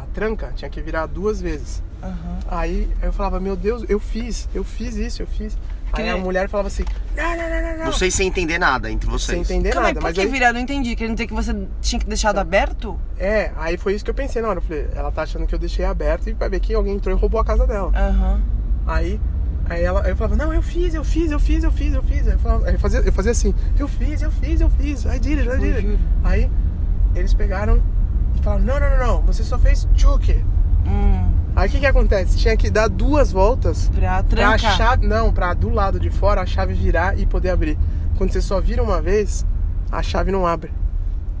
a 0.00 0.02
tranca, 0.12 0.52
tinha 0.56 0.68
que 0.68 0.80
virar 0.82 1.06
duas 1.06 1.40
vezes. 1.40 1.82
Aham. 2.02 2.38
Aí 2.48 2.90
eu 3.02 3.12
falava, 3.12 3.38
meu 3.38 3.54
Deus, 3.54 3.84
eu 3.88 4.00
fiz, 4.00 4.48
eu 4.54 4.64
fiz 4.64 4.96
isso, 4.96 5.22
eu 5.22 5.26
fiz. 5.26 5.56
Que 5.92 6.02
Aí 6.02 6.08
a 6.10 6.14
nem- 6.14 6.22
mulher 6.22 6.48
falava 6.48 6.68
assim, 6.68 6.84
não, 7.16 7.36
não, 7.36 7.36
não, 7.50 7.78
não, 7.78 7.84
não. 7.86 7.92
Sei 7.92 8.10
sem 8.10 8.28
entender 8.28 8.58
nada 8.58 8.90
entre 8.90 9.08
Sem 9.08 9.18
vocês. 9.18 9.50
entender 9.50 9.70
Calma 9.70 9.88
aí, 9.88 9.94
nada, 9.94 10.00
por 10.00 10.06
mas 10.08 10.14
que 10.14 10.20
aí, 10.20 10.26
virar? 10.28 10.52
Não 10.52 10.60
entendi. 10.60 10.94
Querendo 10.94 11.14
dizer 11.16 11.26
que 11.26 11.34
você 11.34 11.54
tinha 11.80 11.98
que 11.98 12.06
deixado 12.06 12.38
aberto? 12.38 12.98
é, 13.18 13.50
aí 13.56 13.76
foi 13.76 13.94
isso 13.94 14.04
que 14.04 14.10
eu 14.10 14.14
pensei 14.14 14.40
na 14.40 14.48
hora. 14.48 14.58
Eu 14.58 14.62
falei, 14.62 14.88
ela 14.94 15.10
tá 15.10 15.22
achando 15.22 15.46
que 15.46 15.54
eu 15.54 15.58
deixei 15.58 15.84
aberto 15.84 16.28
e 16.28 16.32
vai 16.32 16.48
ver 16.48 16.60
que 16.60 16.72
alguém 16.74 16.94
entrou 16.94 17.14
e 17.16 17.18
roubou 17.20 17.40
a 17.40 17.44
casa 17.44 17.66
dela. 17.66 17.92
Aham. 17.94 18.40
Aí, 18.86 19.20
aí 19.68 19.82
ela, 19.84 20.02
aí 20.04 20.10
eu 20.10 20.16
falava, 20.16 20.36
não, 20.36 20.52
eu 20.52 20.62
fiz, 20.62 20.94
eu 20.94 21.04
fiz, 21.04 21.30
eu 21.30 21.38
fiz, 21.40 21.62
eu 21.64 21.72
fiz, 21.72 21.92
eu 21.94 22.02
fiz. 22.02 22.26
Aí 22.26 22.34
eu, 22.34 22.38
falava, 22.38 22.66
aí 22.68 22.74
eu 22.74 22.78
fazia, 22.80 23.00
eu 23.00 23.12
fazia 23.12 23.32
assim, 23.32 23.54
eu 23.78 23.88
fiz, 23.88 24.22
eu 24.22 24.30
fiz, 24.30 24.60
eu 24.60 24.70
fiz, 24.70 25.04
I 25.04 25.18
did 25.18 25.38
it, 25.38 25.48
I 25.48 25.58
did 25.58 25.74
it. 25.74 25.82
juro. 25.86 25.98
Aí 26.24 26.50
eles 27.14 27.34
pegaram 27.34 27.82
e 28.38 28.42
falaram, 28.42 28.62
não, 28.64 28.78
não, 28.80 28.90
não, 28.90 28.98
não, 29.06 29.22
você 29.22 29.42
só 29.42 29.58
fez 29.58 29.86
tchuk. 29.94 30.42
Aí 31.60 31.68
o 31.68 31.72
que 31.72 31.80
que 31.80 31.86
acontece? 31.86 32.38
Tinha 32.38 32.56
que 32.56 32.70
dar 32.70 32.88
duas 32.88 33.30
voltas 33.30 33.90
pra 33.90 34.22
pra 34.22 34.22
trancar. 34.22 34.76
chave, 34.78 35.06
não, 35.06 35.30
pra 35.30 35.52
do 35.52 35.68
lado 35.68 36.00
de 36.00 36.08
fora 36.08 36.40
a 36.40 36.46
chave 36.46 36.72
virar 36.72 37.18
e 37.18 37.26
poder 37.26 37.50
abrir. 37.50 37.78
Quando 38.16 38.32
você 38.32 38.40
só 38.40 38.58
vira 38.62 38.82
uma 38.82 39.02
vez, 39.02 39.44
a 39.92 40.02
chave 40.02 40.32
não 40.32 40.46
abre. 40.46 40.72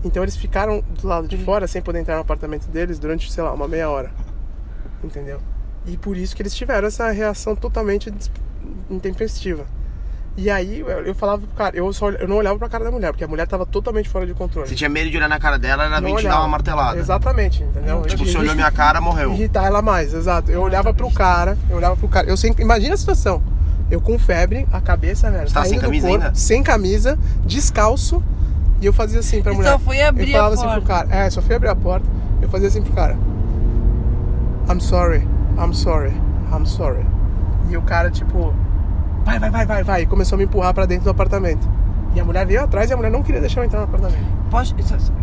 Então 0.04 0.22
eles 0.22 0.36
ficaram 0.36 0.84
do 1.00 1.08
lado 1.08 1.26
de 1.26 1.38
fora 1.38 1.66
sem 1.66 1.80
poder 1.80 2.00
entrar 2.00 2.16
no 2.16 2.20
apartamento 2.20 2.68
deles 2.68 2.98
durante, 2.98 3.32
sei 3.32 3.42
lá, 3.42 3.50
uma 3.54 3.66
meia 3.66 3.88
hora. 3.88 4.10
Entendeu? 5.02 5.40
E 5.86 5.96
por 5.96 6.18
isso 6.18 6.36
que 6.36 6.42
eles 6.42 6.54
tiveram 6.54 6.86
essa 6.86 7.10
reação 7.10 7.56
totalmente 7.56 8.12
intempestiva. 8.90 9.64
E 10.36 10.48
aí 10.48 10.80
eu, 11.04 11.14
falava 11.14 11.38
pro 11.42 11.48
cara, 11.56 11.76
eu, 11.76 11.92
só, 11.92 12.08
eu 12.10 12.26
não 12.26 12.36
olhava 12.36 12.58
pra 12.58 12.68
cara 12.68 12.84
da 12.84 12.90
mulher, 12.90 13.10
porque 13.12 13.24
a 13.24 13.28
mulher 13.28 13.46
tava 13.46 13.66
totalmente 13.66 14.08
fora 14.08 14.24
de 14.26 14.32
controle. 14.32 14.68
Você 14.68 14.74
tinha 14.74 14.88
medo 14.88 15.10
de 15.10 15.16
olhar 15.16 15.28
na 15.28 15.38
cara 15.38 15.58
dela, 15.58 15.84
ela 15.84 16.00
vinha 16.00 16.16
te 16.16 16.22
dar 16.26 16.38
uma 16.38 16.48
martelada. 16.48 16.98
Exatamente, 16.98 17.62
entendeu? 17.62 18.02
Tipo, 18.02 18.24
tinha- 18.24 18.38
olhou 18.40 18.54
minha 18.54 18.70
cara, 18.70 19.00
morreu. 19.00 19.32
irritar 19.32 19.66
ela 19.66 19.82
mais, 19.82 20.14
exato. 20.14 20.50
Eu 20.50 20.62
olhava 20.62 20.94
pro 20.94 21.10
cara, 21.10 21.58
eu 21.68 21.76
olhava 21.76 21.96
pro 21.96 22.08
cara. 22.08 22.26
Eu 22.28 22.36
sempre, 22.36 22.62
imagina 22.62 22.94
a 22.94 22.96
situação. 22.96 23.42
Eu 23.90 24.00
com 24.00 24.18
febre, 24.18 24.66
a 24.72 24.80
cabeça, 24.80 25.30
velho, 25.30 25.48
Você 25.48 25.52
tava 25.54 25.66
sem 25.66 25.78
camisa 25.80 26.08
corpo, 26.08 26.24
ainda? 26.24 26.34
sem 26.36 26.62
camisa, 26.62 27.18
descalço, 27.44 28.22
e 28.80 28.86
eu 28.86 28.92
fazia 28.92 29.18
assim 29.18 29.42
pra 29.42 29.52
E 29.52 29.56
mulher. 29.56 29.72
só 29.72 29.78
foi 29.80 30.00
abrir 30.00 30.28
eu 30.30 30.36
falava 30.38 30.54
a 30.54 30.54
assim 30.54 30.62
pro 30.68 30.82
porta. 30.86 31.06
cara. 31.08 31.24
É, 31.26 31.28
só 31.30 31.42
fui 31.42 31.54
abrir 31.56 31.68
a 31.68 31.76
porta. 31.76 32.06
Eu 32.40 32.48
fazia 32.48 32.68
assim 32.68 32.80
pro 32.82 32.92
cara. 32.92 33.18
I'm 34.70 34.80
sorry, 34.80 35.26
I'm 35.58 35.74
sorry, 35.74 36.12
I'm 36.56 36.64
sorry. 36.64 37.04
E 37.68 37.76
o 37.76 37.82
cara, 37.82 38.10
tipo, 38.10 38.54
vai, 39.24 39.38
vai, 39.38 39.50
vai, 39.50 39.66
vai, 39.66 39.82
vai. 39.84 40.02
E 40.02 40.06
começou 40.06 40.36
a 40.36 40.38
me 40.38 40.44
empurrar 40.44 40.74
pra 40.74 40.86
dentro 40.86 41.04
do 41.04 41.10
apartamento. 41.10 41.68
E 42.12 42.18
a 42.18 42.24
mulher 42.24 42.44
veio 42.44 42.64
atrás 42.64 42.90
e 42.90 42.92
a 42.92 42.96
mulher 42.96 43.10
não 43.12 43.22
queria 43.22 43.40
deixar 43.40 43.60
eu 43.60 43.64
entrar 43.64 43.78
no 43.78 43.84
apartamento. 43.84 44.40
Pode... 44.50 44.74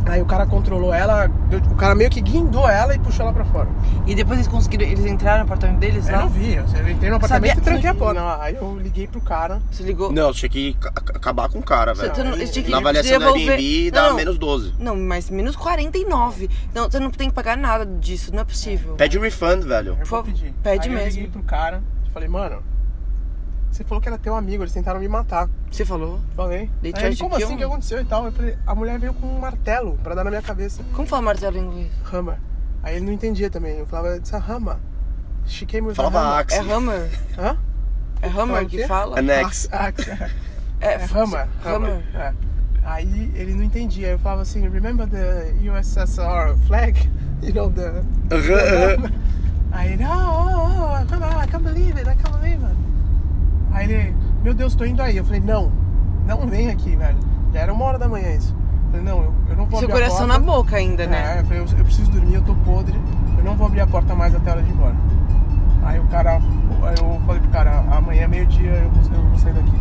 Aí 0.06 0.22
o 0.22 0.26
cara 0.26 0.46
controlou 0.46 0.94
ela, 0.94 1.28
deu- 1.50 1.60
o 1.60 1.76
cara 1.76 1.94
meio 1.94 2.10
que 2.10 2.22
guindou 2.22 2.66
ela 2.70 2.96
e 2.96 3.00
puxou 3.00 3.26
ela 3.26 3.34
pra 3.34 3.44
fora. 3.44 3.68
E 4.06 4.16
depois 4.16 4.40
eles 4.40 4.48
conseguiram. 4.48 4.86
Eles 4.86 5.06
entraram 5.06 5.40
no 5.40 5.44
apartamento 5.48 5.80
deles 5.80 6.08
Eu 6.08 6.16
lá? 6.16 6.22
não 6.22 6.30
vi, 6.30 6.54
eu 6.56 6.64
entrei 6.90 7.10
no 7.10 7.18
apartamento 7.18 7.28
Sabia- 7.56 7.62
e 7.62 7.62
tranquei 7.62 7.90
a 7.90 7.94
porta. 7.94 8.22
Não, 8.22 8.42
aí 8.42 8.56
eu 8.56 8.80
liguei 8.80 9.06
pro 9.06 9.20
cara. 9.20 9.62
Você 9.70 9.84
ligou? 9.84 10.14
Não, 10.14 10.32
você 10.34 10.48
tinha 10.48 10.72
que 10.72 10.80
ca- 10.80 10.94
acabar 10.96 11.50
com 11.50 11.60
o 11.60 11.62
cara, 11.62 11.94
velho. 11.94 12.16
você 12.16 12.24
não, 12.24 12.32
eles 12.32 12.52
tinham 12.52 12.64
que 12.64 12.72
Na 12.72 12.78
avaliação 12.78 13.20
devolver- 13.20 13.50
Airbnb 13.50 13.92
dá 13.92 14.04
Não, 14.08 14.16
menos 14.16 14.38
12. 14.38 14.74
Não, 14.80 14.96
mas 14.96 15.30
menos 15.30 15.58
49. 15.58 16.50
Não, 16.74 16.90
você 16.90 17.00
não 17.02 17.12
tem 17.12 17.28
que 17.28 17.36
pagar 17.36 17.58
nada 17.58 17.86
disso, 17.86 18.32
não 18.34 18.40
é 18.40 18.46
possível. 18.46 18.96
Pede 18.96 19.20
refund, 19.20 19.66
velho. 19.66 19.90
Eu 19.90 19.96
vou 19.98 20.06
favor, 20.06 20.24
pedir. 20.28 20.54
pede 20.64 20.88
aí 20.88 20.96
Eu 20.96 21.00
mesmo. 21.02 21.16
liguei 21.20 21.28
pro 21.32 21.44
cara 21.44 21.84
falei, 22.14 22.30
mano, 22.30 22.64
você 23.78 23.84
falou 23.84 24.02
que 24.02 24.10
era 24.10 24.18
teu 24.18 24.36
amigo, 24.36 24.64
eles 24.64 24.74
tentaram 24.74 25.00
me 25.00 25.08
matar. 25.08 25.48
Você 25.70 25.86
falou? 25.86 26.20
Falei. 26.36 26.70
They 26.82 26.92
Aí 26.96 27.06
ele, 27.06 27.18
como 27.18 27.36
assim? 27.36 27.54
O 27.54 27.58
que 27.58 27.64
aconteceu 27.64 28.02
e 28.02 28.06
tal? 28.06 28.26
Eu 28.26 28.32
falei, 28.32 28.58
a 28.66 28.74
mulher 28.74 28.98
veio 28.98 29.14
com 29.14 29.28
um 29.28 29.40
martelo 29.40 30.00
pra 30.02 30.16
dar 30.16 30.24
na 30.24 30.32
minha 30.32 30.42
cabeça. 30.42 30.84
Como 30.94 31.08
fala 31.08 31.22
martelo 31.22 31.58
em 31.58 31.62
inglês? 31.62 31.92
Hammer. 32.12 32.38
Aí 32.82 32.96
ele 32.96 33.06
não 33.06 33.14
entendia 33.14 33.50
também. 33.52 33.78
Eu 33.78 33.86
falava, 33.86 34.16
it's 34.16 34.34
a 34.34 34.40
hammer. 34.40 34.78
She 35.46 35.66
came 35.66 35.88
with 35.88 35.94
a 35.94 35.96
Falava 35.96 36.20
hammer. 36.20 36.40
Axe. 36.40 36.56
É 36.56 36.60
Hammer? 36.62 37.10
Hã? 37.38 37.58
É 38.22 38.28
Hammer 38.28 38.66
que 38.66 38.78
quê? 38.78 38.88
fala? 38.88 39.20
Anex. 39.20 39.70
Axe. 39.72 40.12
Axe. 40.12 40.32
É, 40.82 40.94
É 40.94 41.06
Hammer. 41.06 41.48
Hammer. 41.64 42.04
É. 42.16 42.34
Aí 42.84 43.32
ele 43.36 43.54
não 43.54 43.64
entendia. 43.64 44.10
Eu 44.10 44.20
falava 44.20 44.42
assim, 44.42 44.68
remember 44.68 45.08
the 45.08 45.54
USSR 45.62 46.58
flag? 46.66 46.98
You 47.44 47.54
know, 47.54 47.70
the... 47.70 48.04
Aham, 48.32 48.98
aham. 48.98 49.14
Aí 49.72 49.94
ele, 49.94 50.04
oh, 50.06 50.10
oh, 50.10 50.94
oh, 50.94 51.44
I 51.44 51.48
can't 51.48 51.64
believe 51.64 52.00
it, 52.00 52.10
I 52.10 52.16
can't 52.16 52.38
believe 52.40 52.64
it. 52.64 52.87
Aí 53.78 53.92
ele, 53.92 54.16
meu 54.44 54.54
Deus, 54.54 54.74
tô 54.76 54.86
indo 54.86 55.02
aí. 55.02 55.16
Eu 55.18 55.24
falei, 55.26 55.40
não, 55.42 55.72
não 56.26 56.48
vem 56.48 56.70
aqui, 56.70 56.96
velho. 56.96 57.18
Já 57.54 57.60
era 57.62 57.74
uma 57.74 57.86
hora 57.86 57.98
da 58.00 58.08
manhã 58.08 58.32
isso. 58.34 58.56
Eu 58.86 58.92
falei, 58.92 59.06
não, 59.06 59.24
eu, 59.24 59.34
eu 59.50 59.56
não 59.56 59.66
vou 59.66 59.80
Seu 59.80 59.88
abrir 59.90 59.92
a 60.04 60.06
coração 60.08 60.28
porta. 60.28 60.40
na 60.40 60.40
boca 60.40 60.76
ainda, 60.78 61.06
né? 61.08 61.36
É, 61.38 61.40
eu 61.42 61.46
falei, 61.46 61.60
eu, 61.62 61.78
eu 61.78 61.86
preciso 61.86 62.10
dormir, 62.12 62.36
eu 62.36 62.42
tô 62.44 62.56
podre. 62.56 63.00
Eu 63.38 63.44
não 63.44 63.56
vou 63.56 63.68
abrir 63.68 63.82
a 63.82 63.88
porta 63.88 64.16
mais 64.16 64.34
até 64.34 64.50
a 64.50 64.54
hora 64.54 64.64
de 64.64 64.70
ir 64.70 64.74
embora. 64.74 64.96
Aí 65.84 66.00
o 66.00 66.04
cara, 66.06 66.42
eu 67.00 67.22
falei 67.26 67.42
pro 67.42 67.52
cara, 67.52 67.80
amanhã 67.92 68.28
meio-dia 68.28 68.72
eu, 68.72 68.90
vou- 68.90 69.14
eu 69.18 69.22
vou 69.30 69.38
sair 69.38 69.54
daqui. 69.54 69.72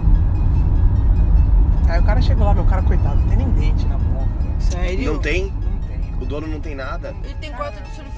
Aí 1.89 2.01
o 2.01 2.03
cara 2.03 2.21
chegou 2.21 2.45
lá, 2.45 2.53
meu 2.55 2.65
cara, 2.65 2.83
coitado, 2.83 3.17
não 3.17 3.29
tem 3.29 3.37
nem 3.39 3.51
dente 3.51 3.87
na 3.87 3.97
boca, 3.97 4.27
velho. 4.43 4.55
Sério? 4.61 5.13
Não 5.13 5.19
tem? 5.21 5.45
Não 5.45 5.79
tem. 5.89 6.15
O 6.21 6.25
dono 6.27 6.47
não 6.49 6.61
tem 6.61 6.75
nada? 6.75 7.15
Ele 7.25 7.35
tem 7.41 7.53
quarto 7.53 7.81
de 7.83 7.89
surfista 7.91 8.16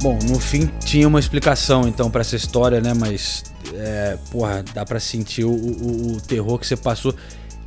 Bom, 0.00 0.16
no 0.28 0.38
fim 0.38 0.66
tinha 0.84 1.08
uma 1.08 1.18
explicação 1.18 1.88
então 1.88 2.08
pra 2.10 2.20
essa 2.20 2.36
história, 2.36 2.80
né? 2.80 2.94
Mas, 2.94 3.44
é, 3.74 4.16
porra, 4.30 4.62
dá 4.72 4.84
pra 4.84 5.00
sentir 5.00 5.44
o, 5.44 5.50
o- 5.50 6.16
o 6.16 6.20
terror 6.20 6.58
que 6.58 6.66
você 6.66 6.76
passou. 6.76 7.14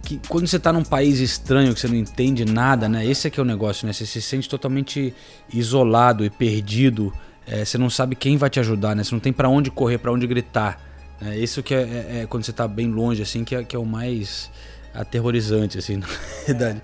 Que 0.04 0.20
quando 0.30 0.48
você 0.48 0.58
tá 0.58 0.72
num 0.72 0.84
país 0.84 1.20
estranho, 1.20 1.74
que 1.74 1.80
você 1.80 1.88
não 1.90 1.96
entende 1.96 2.46
nada, 2.46 2.88
né? 2.88 3.06
Esse 3.06 3.28
é 3.28 3.30
que 3.30 3.40
é 3.40 3.44
o 3.44 3.46
negócio, 3.46 3.86
né? 3.86 3.92
Você 3.94 4.06
se 4.06 4.22
sente 4.22 4.48
totalmente 4.48 5.14
isolado 5.54 6.24
e 6.26 6.30
perdido. 6.30 7.14
É, 7.46 7.66
você 7.66 7.78
não 7.78 7.90
sabe 7.90 8.16
quem 8.16 8.38
vai 8.38 8.50
te 8.50 8.60
ajudar, 8.62 8.96
né? 8.96 9.04
Você 9.04 9.14
não 9.14 9.20
tem 9.20 9.34
pra 9.34 9.50
onde 9.50 9.70
correr, 9.70 9.98
pra 9.98 10.12
onde 10.12 10.26
gritar. 10.26 10.80
É, 11.22 11.38
isso 11.38 11.62
que 11.62 11.74
é, 11.76 11.82
é- 11.82 12.20
é 12.22 12.26
quando 12.28 12.46
você 12.46 12.54
tá 12.54 12.66
bem 12.68 12.88
longe, 12.88 13.22
assim, 13.22 13.44
que 13.44 13.56
é, 13.56 13.64
que 13.64 13.76
é 13.76 13.80
o 13.80 13.86
mais 13.86 14.50
aterrorizante, 14.94 15.78
assim, 15.78 15.98
na 15.98 16.08
verdade. 16.48 16.82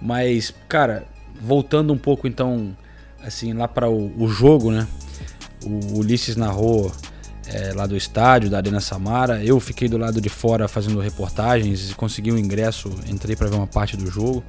Mas, 0.00 0.54
cara, 0.68 1.04
voltando 1.40 1.92
um 1.92 1.98
pouco 1.98 2.28
então, 2.28 2.76
assim, 3.28 3.52
lá 3.52 3.68
para 3.68 3.88
o, 3.88 4.12
o 4.22 4.28
jogo, 4.28 4.70
né? 4.70 4.86
O 5.64 5.98
Ulisses 5.98 6.36
narrou 6.36 6.92
é, 7.46 7.72
lá 7.74 7.86
do 7.86 7.96
estádio, 7.96 8.50
da 8.50 8.58
Arena 8.58 8.80
Samara. 8.80 9.42
Eu 9.44 9.58
fiquei 9.60 9.88
do 9.88 9.96
lado 9.96 10.20
de 10.20 10.28
fora 10.28 10.68
fazendo 10.68 10.98
reportagens 11.00 11.92
consegui 11.94 12.32
um 12.32 12.38
ingresso, 12.38 12.90
entrei 13.06 13.34
para 13.34 13.48
ver 13.48 13.56
uma 13.56 13.66
parte 13.66 13.96
do 13.96 14.10
jogo. 14.10 14.44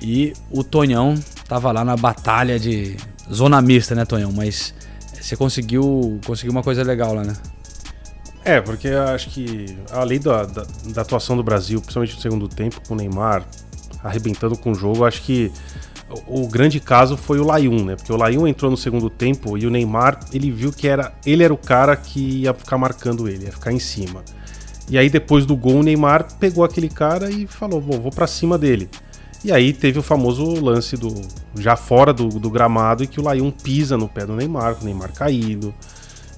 E 0.00 0.32
o 0.50 0.62
Tonhão 0.62 1.14
tava 1.48 1.72
lá 1.72 1.84
na 1.84 1.96
batalha 1.96 2.58
de 2.58 2.96
zona 3.32 3.60
mista, 3.60 3.94
né, 3.94 4.04
Tonhão? 4.04 4.32
Mas 4.32 4.72
você 5.20 5.36
conseguiu, 5.36 6.20
conseguiu 6.24 6.52
uma 6.52 6.62
coisa 6.62 6.82
legal 6.82 7.14
lá, 7.14 7.24
né? 7.24 7.36
É, 8.44 8.60
porque 8.60 8.88
eu 8.88 9.02
acho 9.08 9.28
que 9.30 9.76
além 9.90 10.20
da, 10.20 10.44
da, 10.44 10.66
da 10.86 11.02
atuação 11.02 11.36
do 11.36 11.42
Brasil, 11.42 11.80
principalmente 11.80 12.14
no 12.14 12.22
segundo 12.22 12.48
tempo, 12.48 12.80
com 12.86 12.94
o 12.94 12.96
Neymar 12.96 13.44
arrebentando 14.02 14.56
com 14.56 14.70
o 14.70 14.74
jogo, 14.74 15.04
acho 15.04 15.22
que 15.22 15.52
o, 16.26 16.48
grande 16.48 16.80
caso 16.80 17.16
foi 17.16 17.38
o 17.38 17.44
Layun, 17.44 17.84
né? 17.84 17.96
Porque 17.96 18.12
o 18.12 18.16
Layun 18.16 18.46
entrou 18.46 18.70
no 18.70 18.76
segundo 18.76 19.10
tempo 19.10 19.58
e 19.58 19.66
o 19.66 19.70
Neymar, 19.70 20.20
ele 20.32 20.50
viu 20.50 20.72
que 20.72 20.88
era 20.88 21.12
ele 21.26 21.42
era 21.42 21.52
o 21.52 21.58
cara 21.58 21.94
que 21.96 22.42
ia 22.42 22.54
ficar 22.54 22.78
marcando 22.78 23.28
ele, 23.28 23.44
ia 23.44 23.52
ficar 23.52 23.72
em 23.72 23.78
cima. 23.78 24.22
E 24.90 24.96
aí 24.96 25.10
depois 25.10 25.44
do 25.44 25.54
gol, 25.54 25.80
o 25.80 25.82
Neymar 25.82 26.34
pegou 26.38 26.64
aquele 26.64 26.88
cara 26.88 27.30
e 27.30 27.46
falou: 27.46 27.80
"Bom, 27.80 28.00
vou 28.00 28.10
pra 28.10 28.26
cima 28.26 28.56
dele". 28.56 28.88
E 29.44 29.52
aí 29.52 29.72
teve 29.72 29.98
o 29.98 30.02
famoso 30.02 30.60
lance 30.64 30.96
do 30.96 31.14
já 31.56 31.76
fora 31.76 32.12
do, 32.12 32.28
do 32.28 32.50
gramado 32.50 33.04
e 33.04 33.06
que 33.06 33.20
o 33.20 33.22
Layun 33.22 33.50
pisa 33.50 33.96
no 33.96 34.08
pé 34.08 34.26
do 34.26 34.34
Neymar, 34.34 34.74
com 34.76 34.82
o 34.82 34.84
Neymar 34.84 35.12
caído. 35.12 35.72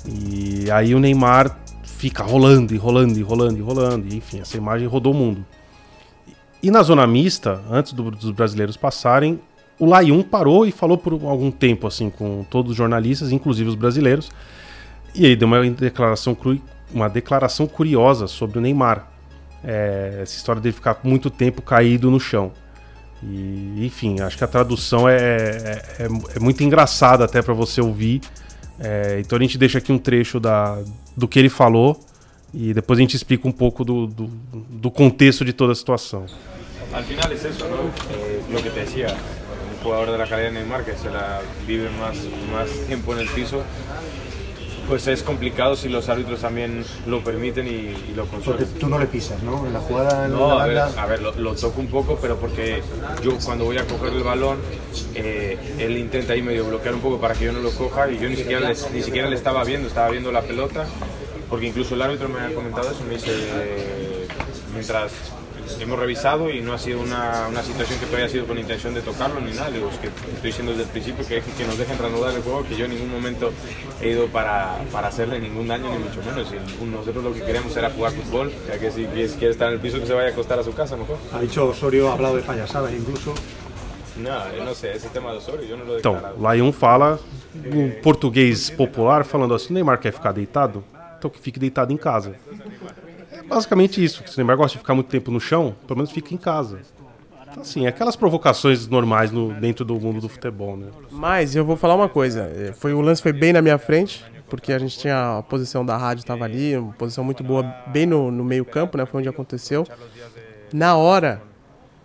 E 0.07 0.71
aí 0.71 0.95
o 0.95 0.99
Neymar 0.99 1.59
fica 1.83 2.23
rolando 2.23 2.75
e 2.75 2.77
rolando 2.79 3.19
e 3.19 3.23
rolando 3.23 3.59
e 3.59 3.63
rolando. 3.63 4.07
E, 4.13 4.17
enfim, 4.17 4.41
essa 4.41 4.57
imagem 4.57 4.87
rodou 4.89 5.13
o 5.13 5.17
mundo. 5.17 5.45
E 6.63 6.71
na 6.71 6.83
zona 6.83 7.07
mista, 7.07 7.63
antes 7.71 7.93
do- 7.93 8.11
dos 8.11 8.31
brasileiros 8.33 8.77
passarem, 8.77 9.41
o 9.81 9.87
Layun 9.87 10.23
parou 10.23 10.65
e 10.67 10.71
falou 10.71 10.97
por 10.97 11.15
algum 11.15 11.51
tempo 11.51 11.87
assim 11.87 12.09
com 12.11 12.45
todos 12.49 12.71
os 12.73 12.77
jornalistas, 12.77 13.33
inclusive 13.33 13.69
os 13.69 13.75
brasileiros. 13.75 14.31
E 15.15 15.27
aí 15.27 15.35
deu 15.35 15.49
uma 15.49 15.69
declaração, 15.71 16.37
uma 16.93 17.09
declaração 17.09 17.67
curiosa 17.67 18.29
sobre 18.29 18.59
o 18.59 18.61
Neymar. 18.61 19.09
É, 19.65 20.21
essa 20.23 20.37
história 20.37 20.61
dele 20.61 20.73
ficar 20.75 20.99
muito 21.03 21.29
tempo 21.31 21.61
caído 21.63 22.11
no 22.11 22.21
chão. 22.21 22.53
E, 23.23 23.85
enfim, 23.85 24.21
acho 24.21 24.39
que 24.39 24.45
a 24.45 24.47
tradução 24.47 25.09
é, 25.09 25.17
é, 25.17 25.83
é- 25.99 26.37
é 26.37 26.41
muito 26.41 26.63
engraçada 26.63 27.25
até 27.25 27.43
para 27.43 27.53
você 27.53 27.81
ouvir. 27.81 28.21
É, 28.79 29.19
então 29.21 29.37
a 29.39 29.43
gente 29.43 29.59
deixa 29.59 29.79
aqui 29.79 29.93
um 29.93 29.99
trecho 29.99 30.39
da, 30.41 30.79
do 31.17 31.27
que 31.29 31.39
ele 31.39 31.51
falou 31.51 32.01
e 32.55 32.73
depois 32.73 32.99
a 32.99 33.03
gente 33.03 33.15
explica 33.17 33.47
um 33.47 33.53
pouco 33.53 33.85
do, 33.85 34.07
do, 34.07 34.27
do 34.71 34.91
contexto 34.91 35.45
de 35.45 35.53
toda 35.53 35.73
a 35.73 35.75
situação. 35.75 36.25
Al 36.93 37.05
final 37.05 37.31
es 37.33 37.45
eso, 37.45 37.69
¿no? 37.69 37.91
Eh, 38.13 38.41
lo 38.51 38.61
que 38.61 38.69
te 38.71 38.81
decía, 38.81 39.15
jugador 39.83 40.11
de 40.13 40.19
la 40.19 40.27
calidad 40.29 40.49
de 40.49 40.55
Neymar 40.61 40.85
que 40.85 40.97
se 40.97 41.11
la 41.11 41.41
vive 41.67 41.89
más, 42.01 42.17
más 42.53 42.69
tiempo 42.87 43.13
en 43.15 43.21
el 43.21 43.29
piso, 43.29 43.63
pues 44.89 45.07
es 45.07 45.23
complicado 45.23 45.77
si 45.77 45.89
los 45.89 46.09
árbitros 46.09 46.41
también 46.41 46.85
lo 47.07 47.23
permiten 47.23 47.67
y, 47.67 47.71
y 47.71 48.13
lo 48.17 48.25
Porque 48.25 48.45
consuelen. 48.47 48.69
tú 48.81 48.89
no 48.89 48.99
le 48.99 49.07
pisas, 49.07 49.41
¿no? 49.43 49.65
En 49.65 49.73
la 49.73 49.79
jugada 49.81 50.27
en 50.27 50.33
No, 50.33 50.57
la 50.57 50.65
a 50.65 50.67
ver, 50.67 50.77
banda. 50.79 51.03
a 51.03 51.07
ver, 51.07 51.23
lo, 51.23 51.33
lo 51.37 51.55
toco 51.55 51.81
un 51.81 51.87
poco, 51.87 52.19
pero 52.21 52.37
porque 52.39 52.83
yo 53.23 53.37
cuando 53.45 53.67
voy 53.67 53.79
a 53.79 53.87
coger 53.87 54.13
el 54.13 54.25
balón, 54.25 54.59
eh, 55.15 55.57
él 55.79 55.97
intenta 55.97 56.33
ahí 56.33 56.43
medio 56.43 56.65
bloquear 56.67 56.95
un 56.95 57.01
poco 57.01 57.21
para 57.21 57.35
que 57.35 57.45
yo 57.45 57.53
no 57.53 57.61
lo 57.61 57.71
coja 57.71 58.11
y 58.11 58.19
yo 58.19 58.29
ni 58.29 58.35
siquiera, 58.37 58.69
le, 58.69 58.75
ni 58.93 59.03
siquiera 59.03 59.29
le 59.31 59.37
estaba 59.37 59.63
viendo, 59.63 59.87
estaba 59.87 60.11
viendo 60.11 60.33
la 60.33 60.43
pelota, 60.43 60.85
porque 61.49 61.67
incluso 61.67 61.95
el 61.95 62.03
árbitro 62.03 62.29
me 62.29 62.41
ha 62.41 62.53
comentado 62.53 62.91
eso, 62.91 63.05
me 63.07 63.15
dice, 63.15 63.31
eh, 63.33 64.27
mientras 64.73 65.13
hemos 65.81 65.99
revisado 65.99 66.51
y 66.51 66.61
no 66.61 66.73
ha 66.73 66.79
sido 66.79 67.01
una, 67.01 67.47
una 67.49 67.63
situación 67.63 67.99
que 67.99 68.07
todavía 68.07 68.27
ha 68.27 68.31
sido 68.31 68.47
con 68.47 68.59
intención 68.59 68.95
de 68.95 69.03
tocarlo 69.03 69.41
ni 69.41 69.53
nada, 69.53 69.71
digo, 69.71 69.89
es 69.89 69.99
que 69.99 70.09
estoy 70.09 70.51
diciendo 70.51 70.73
desde 70.73 70.85
el 70.85 70.89
principio 70.91 71.27
que, 71.27 71.41
que 71.41 71.65
nos 71.65 71.79
dejen 71.79 71.99
reanudar 71.99 72.35
el 72.35 72.43
juego, 72.43 72.65
que 72.65 72.77
yo 72.77 72.87
en 72.87 72.93
ningún 72.93 73.11
momento 73.11 73.53
he 74.01 74.11
ido 74.11 74.27
para, 74.29 74.79
para 74.93 75.09
hacerle 75.09 75.39
ningún 75.41 75.69
daño, 75.69 75.91
ni 75.91 75.99
mucho 75.99 76.21
menos. 76.23 76.53
Y 76.53 76.85
nosotros 76.85 77.23
lo 77.23 77.33
que 77.33 77.43
queremos 77.43 77.77
era 77.77 77.91
jugar 77.91 78.13
fútbol, 78.13 78.53
sea 78.67 78.79
que 78.79 78.91
si 78.91 79.05
quiere 79.07 79.51
estar 79.51 79.69
en 79.69 79.75
el 79.75 79.81
piso 79.81 80.01
que 80.01 80.07
se 80.07 80.15
vaya 80.15 80.29
a 80.29 80.33
acostar 80.33 80.59
a 80.59 80.65
su 80.65 80.73
casa 80.73 80.97
mejor. 80.97 81.17
Ha 81.33 81.41
dicho 81.41 81.69
Osorio, 81.69 82.11
ha 82.11 82.15
hablado 82.15 82.37
de 82.37 82.43
payasadas 82.43 82.93
incluso. 82.93 83.35
No, 84.17 84.55
yo 84.55 84.65
no 84.65 84.75
sé, 84.75 84.93
ese 84.93 85.09
tema 85.09 85.33
de 85.33 85.39
Osorio 85.39 85.63
he 85.63 85.99
Então, 85.99 86.73
fala 86.73 87.19
um 87.55 87.91
português 88.03 88.69
popular 88.71 89.25
falando 89.25 89.55
assim: 89.55 89.73
o 89.73 89.75
Neymar 89.75 89.99
quer 89.99 90.13
ficar 90.13 90.33
deitado, 90.33 90.85
então 91.19 91.31
que 91.31 91.41
fique 91.41 91.59
deitado 91.59 91.93
em 91.93 91.97
casa. 91.97 92.35
É 93.41 93.43
basicamente 93.43 94.03
isso. 94.03 94.23
Se 94.27 94.35
o 94.35 94.37
Neymar 94.39 94.57
gosta 94.57 94.73
de 94.77 94.79
ficar 94.79 94.95
muito 94.95 95.09
tempo 95.09 95.31
no 95.31 95.41
chão, 95.41 95.75
pelo 95.87 95.97
menos 95.99 96.11
fica 96.11 96.35
em 96.35 96.37
casa. 96.37 96.81
Então, 97.51 97.63
assim, 97.63 97.87
aquelas 97.87 98.15
provocações 98.15 98.87
normais 98.87 99.33
no, 99.33 99.53
dentro 99.55 99.85
do 99.85 99.99
mundo 99.99 100.21
do 100.21 100.29
futebol, 100.29 100.77
né? 100.77 100.87
Mas 101.11 101.57
eu 101.57 101.65
vou 101.65 101.77
falar 101.77 101.95
uma 101.97 102.09
coisa. 102.09 102.43
eh, 102.55 102.73
Foi, 102.73 102.93
o 102.95 103.01
lance 103.01 103.21
foi 103.21 103.33
bem 103.33 103.53
na 103.53 103.61
minha 103.61 103.77
frente, 103.77 104.25
porque 104.49 104.73
a 104.73 104.79
gente 104.79 104.97
tinha 104.99 105.39
a 105.39 105.43
posição 105.43 105.85
da 105.85 105.97
rádio, 105.97 106.21
estava 106.23 106.45
ali, 106.45 106.77
uma 106.77 106.93
posição 106.93 107.25
muito 107.25 107.43
boa, 107.43 107.63
bem 107.89 108.07
no, 108.07 108.31
no 108.31 108.45
meio 108.45 108.65
campo, 108.65 108.97
né? 108.97 109.05
Foi 109.05 109.19
onde 109.19 109.29
aconteceu. 109.29 109.85
Na 110.73 110.95
hora, 110.97 111.43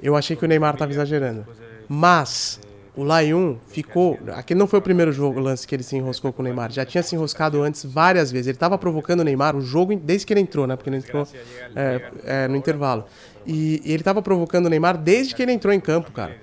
eu 0.02 0.16
achei 0.16 0.36
que 0.36 0.44
o 0.44 0.48
Neymar 0.48 0.74
estava 0.74 0.92
exagerando. 0.92 1.46
Mas 1.88 2.60
o 2.98 3.04
Layun 3.04 3.58
ficou. 3.68 4.18
Aquele 4.36 4.60
não 4.60 4.68
foi 4.68 4.80
o 4.80 4.82
primeiro 4.82 5.12
jogo, 5.12 5.40
lance 5.40 5.68
que 5.68 5.76
ele 5.76 5.84
se 5.84 5.96
enroscou 5.96 6.32
com 6.32 6.42
o 6.42 6.46
Neymar. 6.46 6.72
Já 6.72 6.86
tinha 6.86 7.04
se 7.04 7.16
enroscado 7.16 7.62
antes 7.62 7.84
várias 7.86 8.32
vezes. 8.32 8.48
Ele 8.48 8.56
estava 8.56 8.78
provocando 8.78 9.20
o 9.20 9.24
Neymar 9.24 9.56
o 9.56 9.62
jogo 9.62 9.96
desde 9.96 10.26
que 10.26 10.34
ele 10.34 10.40
entrou, 10.42 10.66
né? 10.68 10.76
Porque 10.76 10.90
ele 10.90 10.98
entrou 10.98 11.28
é, 11.76 12.02
é, 12.26 12.48
no 12.48 12.56
intervalo. 12.56 13.06
E, 13.46 13.82
e 13.84 13.92
ele 13.92 14.02
estava 14.02 14.22
provocando 14.22 14.66
o 14.66 14.70
Neymar 14.70 14.98
desde 14.98 15.36
que 15.36 15.42
ele 15.44 15.52
entrou 15.52 15.74
em 15.74 15.80
campo, 15.80 16.12
cara. 16.12 16.36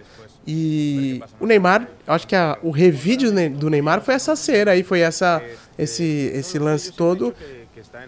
E 0.46 1.22
o 1.38 1.46
Neymar, 1.46 1.88
eu 2.06 2.14
acho 2.14 2.26
que 2.26 2.34
a- 2.34 2.58
o 2.62 2.70
revide 2.70 3.30
do 3.50 3.70
Neymar 3.70 4.00
foi 4.00 4.14
essa 4.14 4.34
cera 4.34 4.72
aí, 4.72 4.82
foi 4.82 5.00
essa, 5.00 5.40
esse, 5.78 6.30
esse 6.34 6.58
lance 6.58 6.92
todo 6.92 7.32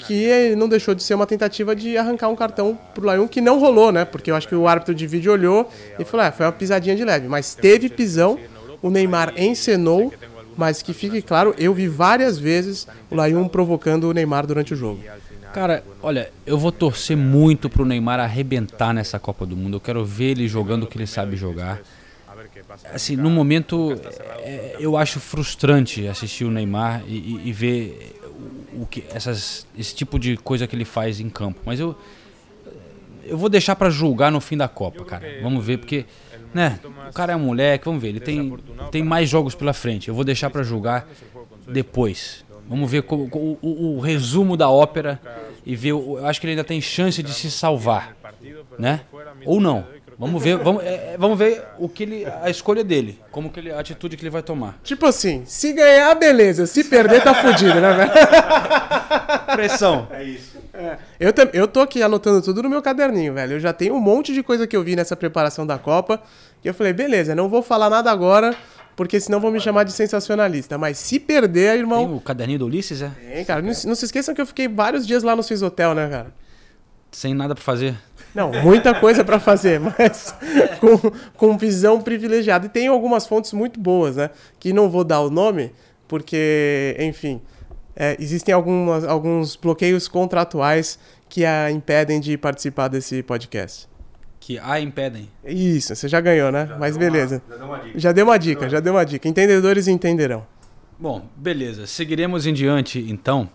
que 0.07 0.55
não 0.57 0.69
deixou 0.69 0.95
de 0.95 1.03
ser 1.03 1.15
uma 1.15 1.27
tentativa 1.27 1.75
de 1.75 1.97
arrancar 1.97 2.29
um 2.29 2.37
cartão 2.37 2.79
pro 2.95 3.05
Layun 3.07 3.27
que 3.29 3.41
não 3.41 3.59
rolou, 3.59 3.91
né? 3.93 4.05
Porque 4.05 4.31
eu 4.31 4.37
acho 4.37 4.47
que 4.49 4.55
o 4.55 4.67
árbitro 4.69 4.95
de 4.95 5.07
vídeo 5.07 5.33
olhou 5.33 5.71
e 5.99 6.05
falou: 6.05 6.27
é, 6.27 6.33
foi 6.33 6.47
uma 6.47 6.53
pisadinha 6.53 6.95
de 6.97 7.05
leve. 7.05 7.29
Mas 7.29 7.55
teve 7.55 7.89
pisão, 7.89 8.39
o 8.83 8.91
Neymar 8.91 9.33
encenou, 9.37 10.13
mas 10.57 10.83
que 10.83 10.93
fique 10.93 11.21
claro, 11.23 11.55
eu 11.59 11.73
vi 11.75 11.89
várias 11.89 12.39
vezes 12.39 12.87
o 13.11 13.15
Layun 13.17 13.49
provocando 13.49 14.05
o 14.05 14.13
Neymar 14.13 14.47
durante 14.47 14.73
o 14.75 14.77
jogo. 14.77 15.01
Cara, 15.53 15.85
olha, 16.03 16.31
eu 16.45 16.59
vou 16.59 16.73
torcer 16.73 17.17
muito 17.17 17.71
pro 17.71 17.85
Neymar 17.85 18.19
arrebentar 18.19 18.93
nessa 18.93 19.21
Copa 19.21 19.47
do 19.47 19.57
Mundo. 19.57 19.77
Eu 19.77 19.81
quero 19.81 20.05
ver 20.05 20.33
ele 20.33 20.49
jogando 20.49 20.83
o 20.83 20.87
que 20.89 20.99
ele 20.99 21.07
sabe 21.07 21.37
jogar. 21.37 21.81
Assim, 22.93 23.15
no 23.15 23.31
momento, 23.31 23.97
é, 24.43 24.77
eu 24.81 24.97
acho 24.97 25.21
frustrante 25.21 26.09
assistir 26.09 26.45
o 26.45 26.51
Neymar 26.51 27.03
e, 27.07 27.13
e- 27.15 27.41
e 27.49 27.53
ver 27.53 28.17
o, 28.83 28.87
que 28.87 29.05
essas, 29.15 29.67
esse 29.79 29.95
tipo 29.95 30.19
de 30.19 30.37
coisa 30.37 30.67
que 30.67 30.75
ele 30.77 30.85
faz 30.85 31.21
em 31.21 31.29
campo. 31.29 31.61
Mas 31.65 31.79
eu, 31.81 31.97
eu 33.25 33.37
vou 33.39 33.49
deixar 33.49 33.75
pra 33.77 33.91
julgar 33.91 34.31
no 34.31 34.41
fim 34.41 34.57
da 34.57 34.69
Copa, 34.69 35.05
cara. 35.05 35.25
Vamos 35.43 35.65
ver, 35.65 35.79
porque, 35.79 36.05
né? 36.53 36.79
O 37.09 37.13
cara 37.13 37.33
é 37.33 37.37
um 37.37 37.41
moleque, 37.41 37.85
vamos 37.85 38.01
ver. 38.03 38.09
Ele 38.09 38.21
tem, 38.21 38.49
tem 38.91 39.03
mais 39.03 39.29
jogos 39.29 39.55
pela 39.55 39.73
frente. 39.73 40.09
Eu 40.09 40.15
vou 40.15 40.25
deixar 40.25 40.51
pra 40.51 40.63
julgar 40.63 41.09
depois. 41.67 42.45
Vamos 42.69 42.91
ver 42.91 43.03
como- 43.03 43.29
o, 43.33 43.59
o- 43.63 43.97
o 43.97 44.01
resumo 44.01 44.57
da 44.57 44.69
ópera 44.71 45.21
e 45.67 45.77
ver. 45.77 45.91
Eu 45.91 46.25
acho 46.27 46.41
que 46.41 46.47
ele 46.47 46.53
ainda 46.53 46.65
tem 46.65 46.81
chance 46.81 47.23
de 47.23 47.33
se 47.33 47.51
salvar, 47.51 48.17
né? 48.79 49.01
Ou 49.47 49.61
não. 49.61 49.87
Vamos 50.19 50.43
ver, 50.43 50.57
vamos, 50.59 50.83
é, 50.85 51.15
é, 51.15 51.17
vamos 51.19 51.37
ver 51.39 51.63
o 51.79 51.89
que 51.89 52.03
ele, 52.05 52.27
a 52.43 52.49
escolha 52.49 52.85
dele, 52.85 53.21
como 53.33 53.51
que 53.51 53.59
ele, 53.61 53.73
a 53.73 53.81
atitude 53.81 54.17
que 54.17 54.23
ele 54.23 54.31
vai 54.31 54.43
tomar. 54.43 54.79
Tipo 54.85 55.07
assim, 55.07 55.43
se 55.45 55.73
ganhar, 55.73 56.15
beleza. 56.15 56.67
Se 56.67 56.85
perder, 56.85 57.23
tá 57.23 57.35
fudido, 57.35 57.81
né, 57.81 57.93
velho? 57.95 58.11
Pressão. 59.55 60.09
É, 60.73 60.99
eu, 61.21 61.33
tam- 61.33 61.49
eu 61.53 61.67
tô 61.69 61.81
aqui 61.81 62.03
anotando 62.03 62.43
tudo 62.43 62.63
no 62.63 62.69
meu 62.71 62.83
caderninho, 62.83 63.35
velho. 63.35 63.55
Eu 63.55 63.61
já 63.61 63.73
tenho 63.73 63.95
um 63.95 64.01
monte 64.01 64.33
de 64.33 64.43
coisa 64.43 64.67
que 64.67 64.77
eu 64.77 64.83
vi 64.83 64.97
nessa 64.97 65.17
preparação 65.17 65.67
da 65.67 65.79
Copa. 65.79 66.21
E 66.65 66.69
eu 66.69 66.75
falei, 66.75 66.93
beleza, 66.93 67.35
não 67.35 67.49
vou 67.49 67.63
falar 67.63 67.91
nada 67.91 68.11
agora, 68.11 68.55
porque 68.97 69.21
senão 69.21 69.39
vão 69.41 69.51
me 69.51 69.61
chamar 69.61 69.85
de 69.85 69.93
sensacionalista. 69.93 70.77
Mas 70.79 70.99
se 70.99 71.21
perder, 71.21 71.71
Tem 71.73 71.81
irmão. 71.81 72.17
o 72.17 72.21
caderninho 72.21 72.59
do 72.61 72.67
Ulisses, 72.67 73.03
é? 73.03 73.11
Tem, 73.35 73.45
cara. 73.45 73.63
Não, 73.63 73.73
se- 73.75 73.87
não 73.87 73.95
se 73.95 74.05
esqueçam 74.07 74.35
que 74.35 74.41
eu 74.41 74.47
fiquei 74.47 74.67
vários 74.69 75.07
dias 75.07 75.23
lá 75.23 75.37
no 75.37 75.43
Swiss 75.43 75.63
Hotel, 75.63 75.95
né, 75.95 76.09
cara? 76.09 76.33
Sem 77.13 77.33
nada 77.35 77.55
pra 77.55 77.63
fazer. 77.63 77.95
Não, 78.35 78.51
muita 78.63 78.95
coisa 78.99 79.25
pra 79.25 79.39
fazer, 79.39 79.79
mas 79.99 80.35
com, 80.81 80.99
com 81.37 81.57
visão 81.59 82.01
privilegiada. 82.01 82.67
E 82.67 82.69
tem 82.69 82.89
algumas 82.89 83.27
fontes 83.27 83.53
muito 83.53 83.79
boas, 83.79 84.17
né? 84.17 84.31
Que 84.59 84.73
não 84.73 84.91
vou 84.91 85.05
dar 85.05 85.21
o 85.21 85.31
nome, 85.31 85.73
porque, 86.09 86.97
enfim, 86.99 87.41
é, 87.95 88.17
existem 88.19 88.53
algumas, 88.55 89.05
alguns 89.05 89.55
bloqueios 89.57 90.09
contratuais 90.09 90.99
que 91.29 91.45
a 91.45 91.71
impedem 91.71 92.21
de 92.21 92.37
participar 92.37 92.89
desse 92.89 93.23
podcast. 93.23 93.89
Que 94.41 94.59
a 94.59 94.79
impedem. 94.81 95.31
Isso, 95.45 95.95
você 95.95 96.07
já 96.09 96.21
ganhou, 96.21 96.53
né? 96.53 96.69
Mas 96.79 96.97
deu 96.97 97.07
uma- 97.09 97.13
beleza. 97.13 97.43
já 97.49 97.57
deu 97.57 97.67
uma 97.67 97.79
dica. 97.79 97.99
Já 98.01 98.13
deu 98.13 98.25
uma 98.27 98.39
dica, 98.39 98.69
já 98.69 98.81
deu 98.81 98.93
uma 98.95 99.05
dica. 99.07 99.29
Entendedores 99.29 99.89
entenderão. 99.89 100.45
Bom, 100.99 101.23
beleza. 101.37 101.87
Seguiremos 101.87 102.47
em 102.47 102.53
diante, 102.53 102.99
então. 103.09 103.49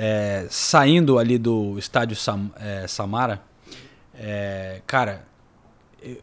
É, 0.00 0.46
saindo 0.50 1.18
ali 1.18 1.38
do 1.38 1.76
estádio 1.78 2.14
Sam- 2.14 2.50
é, 2.60 2.86
Samara, 2.86 3.40
é, 4.18 4.80
cara, 4.86 5.24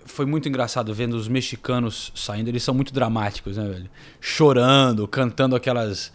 foi 0.05 0.25
muito 0.25 0.47
engraçado 0.49 0.93
vendo 0.93 1.13
os 1.15 1.27
mexicanos 1.27 2.11
saindo. 2.15 2.49
Eles 2.49 2.63
são 2.63 2.73
muito 2.73 2.93
dramáticos, 2.93 3.57
né, 3.57 3.67
velho? 3.67 3.89
Chorando, 4.19 5.07
cantando 5.07 5.55
aquelas 5.55 6.11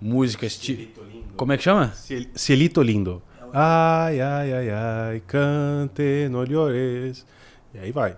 músicas. 0.00 0.56
Ti... 0.56 0.92
Como 1.36 1.52
é 1.52 1.56
que 1.56 1.62
chama? 1.62 1.92
Ciel- 1.94 2.26
Cielito 2.34 2.82
lindo. 2.82 3.22
Ai, 3.52 4.20
ai, 4.20 4.52
ai, 4.52 4.70
ai, 4.70 5.22
cante, 5.26 6.28
no 6.30 6.42
llores. 6.44 7.24
E 7.72 7.78
aí 7.78 7.92
vai. 7.92 8.16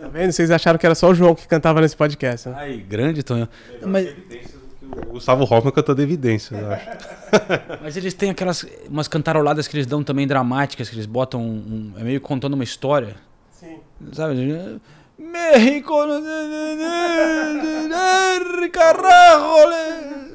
Tá 0.00 0.08
vendo? 0.08 0.32
Vocês 0.32 0.50
acharam 0.50 0.78
que 0.78 0.86
era 0.86 0.94
só 0.94 1.10
o 1.10 1.14
João 1.14 1.34
que 1.34 1.46
cantava 1.48 1.80
nesse 1.80 1.96
podcast, 1.96 2.48
né? 2.48 2.54
Ai, 2.58 2.76
grande 2.78 3.22
Tonho. 3.22 3.48
Mas, 3.86 4.14
O 4.96 5.12
Gustavo 5.12 5.42
Hoffman 5.44 5.72
cantando 5.72 6.00
evidências, 6.02 6.58
eu 6.60 6.70
acho. 6.70 6.88
mas 7.82 7.96
eles 7.96 8.14
têm 8.14 8.30
aquelas 8.30 8.64
umas 8.88 9.06
cantaroladas 9.08 9.68
que 9.68 9.76
eles 9.76 9.86
dão 9.86 10.02
também 10.02 10.26
dramáticas, 10.26 10.88
que 10.88 10.94
eles 10.94 11.06
botam 11.06 11.40
um, 11.42 11.92
é 11.98 12.02
meio 12.02 12.20
contando 12.20 12.54
uma 12.54 12.64
história. 12.64 13.16
Sim. 13.52 13.78
Sabe? 14.12 14.80
México, 15.18 15.94
carajo! 18.72 19.72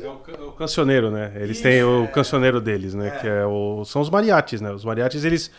É 0.03 0.07
o, 0.09 0.15
ca- 0.17 0.43
o 0.43 0.51
cancioneiro, 0.51 1.09
né? 1.11 1.31
Eles 1.35 1.61
têm 1.61 1.83
o 1.83 2.07
cancioneiro 2.07 2.59
deles, 2.59 2.93
né? 2.93 3.11
Que 3.21 3.27
é 3.27 3.45
o, 3.45 3.83
são 3.85 4.01
os 4.01 4.09
mariachis, 4.09 4.59
né? 4.61 4.71
Os 4.71 4.83
mariachis, 4.83 5.23
eles. 5.23 5.51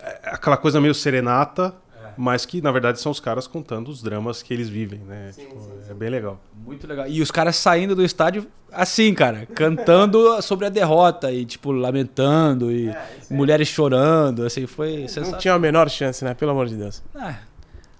É 0.00 0.30
aquela 0.34 0.56
coisa 0.56 0.80
meio 0.80 0.94
serenata, 0.94 1.74
mas 2.16 2.44
que 2.46 2.60
na 2.60 2.70
verdade 2.72 3.00
são 3.00 3.10
os 3.12 3.20
caras 3.20 3.46
contando 3.46 3.88
os 3.88 4.02
dramas 4.02 4.42
que 4.42 4.52
eles 4.52 4.68
vivem, 4.68 5.00
né? 5.00 5.30
Tipo, 5.34 5.56
é 5.88 5.94
bem 5.94 6.08
legal. 6.10 6.40
Muito 6.64 6.86
legal. 6.86 7.06
E 7.08 7.20
os 7.20 7.30
caras 7.30 7.56
saindo 7.56 7.94
do 7.94 8.04
estádio 8.04 8.46
assim, 8.70 9.14
cara, 9.14 9.46
cantando 9.46 10.18
sobre 10.42 10.66
a 10.66 10.68
derrota 10.68 11.32
e 11.32 11.44
tipo 11.44 11.70
lamentando 11.72 12.72
e 12.72 12.94
mulheres 13.30 13.68
chorando, 13.68 14.44
assim, 14.44 14.66
foi 14.66 15.00
Não 15.02 15.08
sensacional. 15.08 15.40
tinha 15.40 15.54
a 15.54 15.58
menor 15.58 15.88
chance, 15.88 16.24
né? 16.24 16.34
Pelo 16.34 16.50
amor 16.50 16.66
de 16.66 16.76
Deus. 16.76 17.02
Ah, 17.14 17.38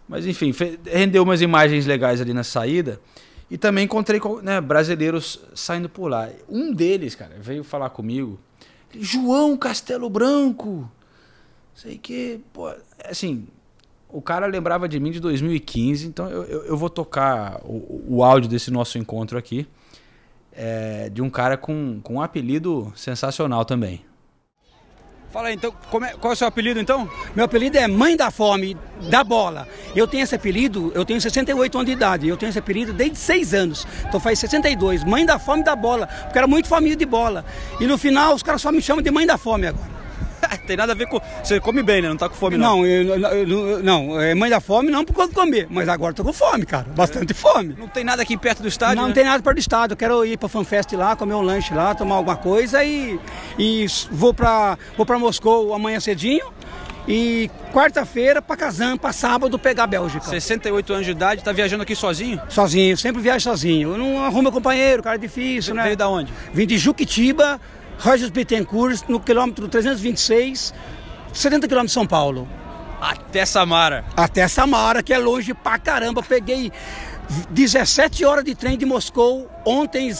mas 0.09 0.27
enfim, 0.27 0.53
rendeu 0.85 1.23
umas 1.23 1.41
imagens 1.41 1.87
legais 1.87 2.21
ali 2.21 2.33
na 2.35 2.45
saída. 2.45 3.01
E 3.51 3.59
também 3.59 3.85
encontrei 3.85 4.21
né, 4.43 4.61
brasileiros 4.61 5.41
saindo 5.55 5.89
por 5.89 6.09
lá. 6.09 6.29
Um 6.49 6.73
deles, 6.73 7.15
cara, 7.15 7.37
veio 7.41 7.63
falar 7.63 7.91
comigo. 7.91 8.39
João 8.99 9.57
Castelo 9.57 10.09
Branco. 10.09 10.91
Sei 11.75 11.99
que, 11.99 12.41
pô, 12.53 12.73
assim, 13.05 13.47
o 14.17 14.23
cara 14.23 14.47
lembrava 14.47 14.89
de 14.89 14.99
mim 15.01 15.11
de 15.11 15.21
2015, 15.21 16.07
então 16.07 16.29
eu, 16.31 16.45
eu, 16.45 16.65
eu 16.67 16.77
vou 16.77 16.89
tocar 16.91 17.61
o, 17.65 18.17
o 18.17 18.25
áudio 18.25 18.49
desse 18.49 18.71
nosso 18.71 18.97
encontro 18.99 19.37
aqui. 19.39 19.67
é, 20.57 21.11
de 21.11 21.21
um 21.21 21.29
cara 21.29 21.57
com, 21.57 22.01
com 22.03 22.15
um 22.15 22.23
apelido 22.23 22.93
sensacional 22.95 23.65
também. 23.65 24.05
Fala 25.33 25.49
aí, 25.49 25.55
então, 25.57 25.75
é- 26.05 26.13
qual 26.15 26.31
é 26.31 26.35
o 26.35 26.37
seu 26.37 26.47
apelido 26.47 26.79
então? 26.79 27.11
Meu 27.35 27.45
apelido 27.45 27.77
é 27.77 27.89
Mãe 27.89 28.17
da 28.17 28.31
Fome, 28.31 28.77
da 29.11 29.25
Bola. 29.25 29.67
Eu 29.97 30.07
tenho 30.07 30.23
esse 30.23 30.33
apelido, 30.33 30.93
eu 30.95 31.05
tenho 31.05 31.21
68 31.21 31.77
anos 31.77 31.87
de 31.87 31.93
idade, 31.93 32.29
eu 32.29 32.37
tenho 32.37 32.51
esse 32.51 32.59
apelido 32.61 32.93
desde 32.93 33.19
6 33.19 33.53
anos. 33.53 33.85
Então 34.07 34.21
faz 34.21 34.39
62, 34.39 35.03
Mãe 35.03 35.27
da 35.27 35.37
Fome 35.41 35.65
da 35.65 35.75
Bola, 35.75 36.07
porque 36.07 36.39
era 36.39 36.47
muito 36.47 36.69
família 36.69 36.97
de 36.97 37.05
bola. 37.05 37.45
E 37.81 37.87
no 37.87 37.99
final 37.99 38.33
os 38.37 38.45
caras 38.45 38.63
só 38.63 38.71
me 38.71 38.81
chamam 38.81 39.03
de 39.03 39.11
Mãe 39.11 39.27
da 39.27 39.37
Fome 39.37 39.67
agora. 39.67 40.04
Tem 40.67 40.77
nada 40.77 40.93
a 40.93 40.95
ver 40.95 41.07
com. 41.07 41.21
Você 41.43 41.61
come 41.61 41.83
bem, 41.83 42.01
né? 42.03 42.09
Não 42.09 42.17
tá 42.17 42.29
com 42.29 42.35
fome, 42.35 42.57
Não, 42.57 42.85
eu- 42.87 43.19
eu- 43.19 43.49
eu- 43.49 43.83
não, 43.83 44.21
é 44.21 44.35
Mãe 44.35 44.49
da 44.51 44.61
Fome 44.61 44.91
não 44.91 45.05
por 45.05 45.15
conta 45.15 45.29
de 45.29 45.35
comer, 45.35 45.67
mas 45.71 45.89
agora 45.89 46.15
tô 46.15 46.25
com 46.25 46.33
fome, 46.33 46.65
cara, 46.65 46.87
bastante 46.95 47.35
fome. 47.35 47.75
Não 47.79 47.89
tem 47.89 48.05
nada 48.05 48.23
aqui 48.23 48.37
perto 48.37 48.63
do 48.63 48.69
estádio? 48.69 48.97
Não 48.97 49.09
né? 49.09 49.15
tem 49.15 49.25
nada 49.25 49.43
perto 49.43 49.57
do 49.57 49.61
estádio. 49.61 49.93
Eu 49.95 49.97
quero 49.97 50.25
ir 50.25 50.37
pra 50.39 50.49
FanFest 50.49 50.93
lá, 50.93 51.15
comer 51.17 51.35
um 51.35 51.43
lanche 51.43 51.75
lá, 51.75 51.95
tomar 51.95 52.17
alguma 52.17 52.37
coisa 52.37 52.83
e, 52.85 53.19
e 53.59 53.87
vou 54.11 54.33
pra 54.33 54.79
vou 54.97 55.05
para 55.05 55.19
Moscou 55.19 55.75
amanhã 55.75 56.01
cedinho 56.01 56.47
e 57.07 57.51
quarta-feira 57.73 58.41
pra 58.41 58.57
Kazan, 58.57 58.97
pra 58.97 59.13
sábado 59.13 59.59
pegar 59.59 59.85
a 59.85 59.87
Bélgica. 59.87 60.25
68 60.25 60.93
anos 60.93 61.05
de 61.05 61.13
idade, 61.13 61.43
tá 61.45 61.53
viajando 61.53 61.83
aqui 61.83 61.95
sozinho? 61.95 62.41
Sozinho, 62.49 62.97
sempre 62.97 63.21
viajo 63.21 63.45
sozinho. 63.45 63.91
Eu 63.93 63.99
não 63.99 64.25
arrumo 64.25 64.45
meu 64.45 64.53
companheiro, 64.53 65.03
cara 65.03 65.17
é 65.17 65.19
difícil, 65.19 65.75
né? 65.75 65.83
Veio 65.83 65.97
da 65.97 66.09
onde? 66.09 66.33
Vim 66.53 66.67
de 66.67 66.79
Juquitiba, 66.79 67.61
Rogers 67.99 68.31
Bittencourt, 68.31 69.03
no 69.09 69.21
quilômetro 69.21 69.69
326, 69.69 70.75
70 71.33 71.69
quilômetros 71.69 71.91
de 71.91 71.95
São 71.95 72.07
Paulo. 72.07 72.49
Até 73.01 73.45
Samara. 73.45 74.05
Até 74.17 74.49
Samara, 74.49 75.03
que 75.03 75.13
é 75.13 75.19
longe 75.19 75.53
pra 75.53 75.79
caramba. 75.79 76.23
Peguei 76.23 76.73
17 77.51 78.25
horas 78.25 78.45
de 78.45 78.55
trem 78.55 78.79
de 78.79 78.87
Moscou 78.87 79.51
ontem, 79.65 80.11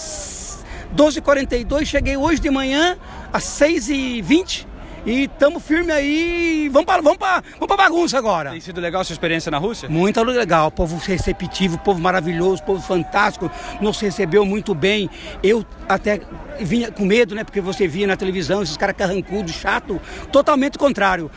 12h42. 0.95 1.87
Cheguei 1.87 2.17
hoje 2.17 2.41
de 2.41 2.51
manhã 2.51 2.97
às 3.33 3.45
6h20. 3.45 4.67
E 5.07 5.25
estamos 5.25 5.63
firme 5.63 5.93
aí. 5.93 6.71
Vamos 6.73 6.87
para 6.87 7.03
vamos 7.03 7.19
pra, 7.19 7.43
vamos 7.55 7.67
pra 7.67 7.77
bagunça 7.77 8.17
agora. 8.17 8.51
Tem 8.51 8.61
sido 8.61 8.81
legal 8.81 9.03
a 9.03 9.05
sua 9.05 9.13
experiência 9.13 9.51
na 9.51 9.59
Rússia? 9.59 9.89
Muito 9.89 10.23
legal, 10.23 10.71
povo 10.71 10.97
receptivo, 10.97 11.79
povo 11.79 12.01
maravilhoso, 12.01 12.63
povo 12.63 12.81
fantástico, 12.81 13.51
nos 13.81 14.01
recebeu 14.01 14.47
muito 14.47 14.75
bem. 14.75 15.11
Eu 15.43 15.65
até 15.87 16.21
vinha 16.59 16.91
com 16.91 17.05
medo, 17.05 17.35
né? 17.35 17.45
Porque 17.45 17.61
você 17.61 17.87
via 17.87 18.07
na 18.07 18.17
televisão 18.17 18.63
esses 18.63 18.77
caras 18.77 18.97
carrancudos, 18.97 19.53
chato, 19.53 20.01
totalmente 20.33 20.79
contrário. 20.79 21.31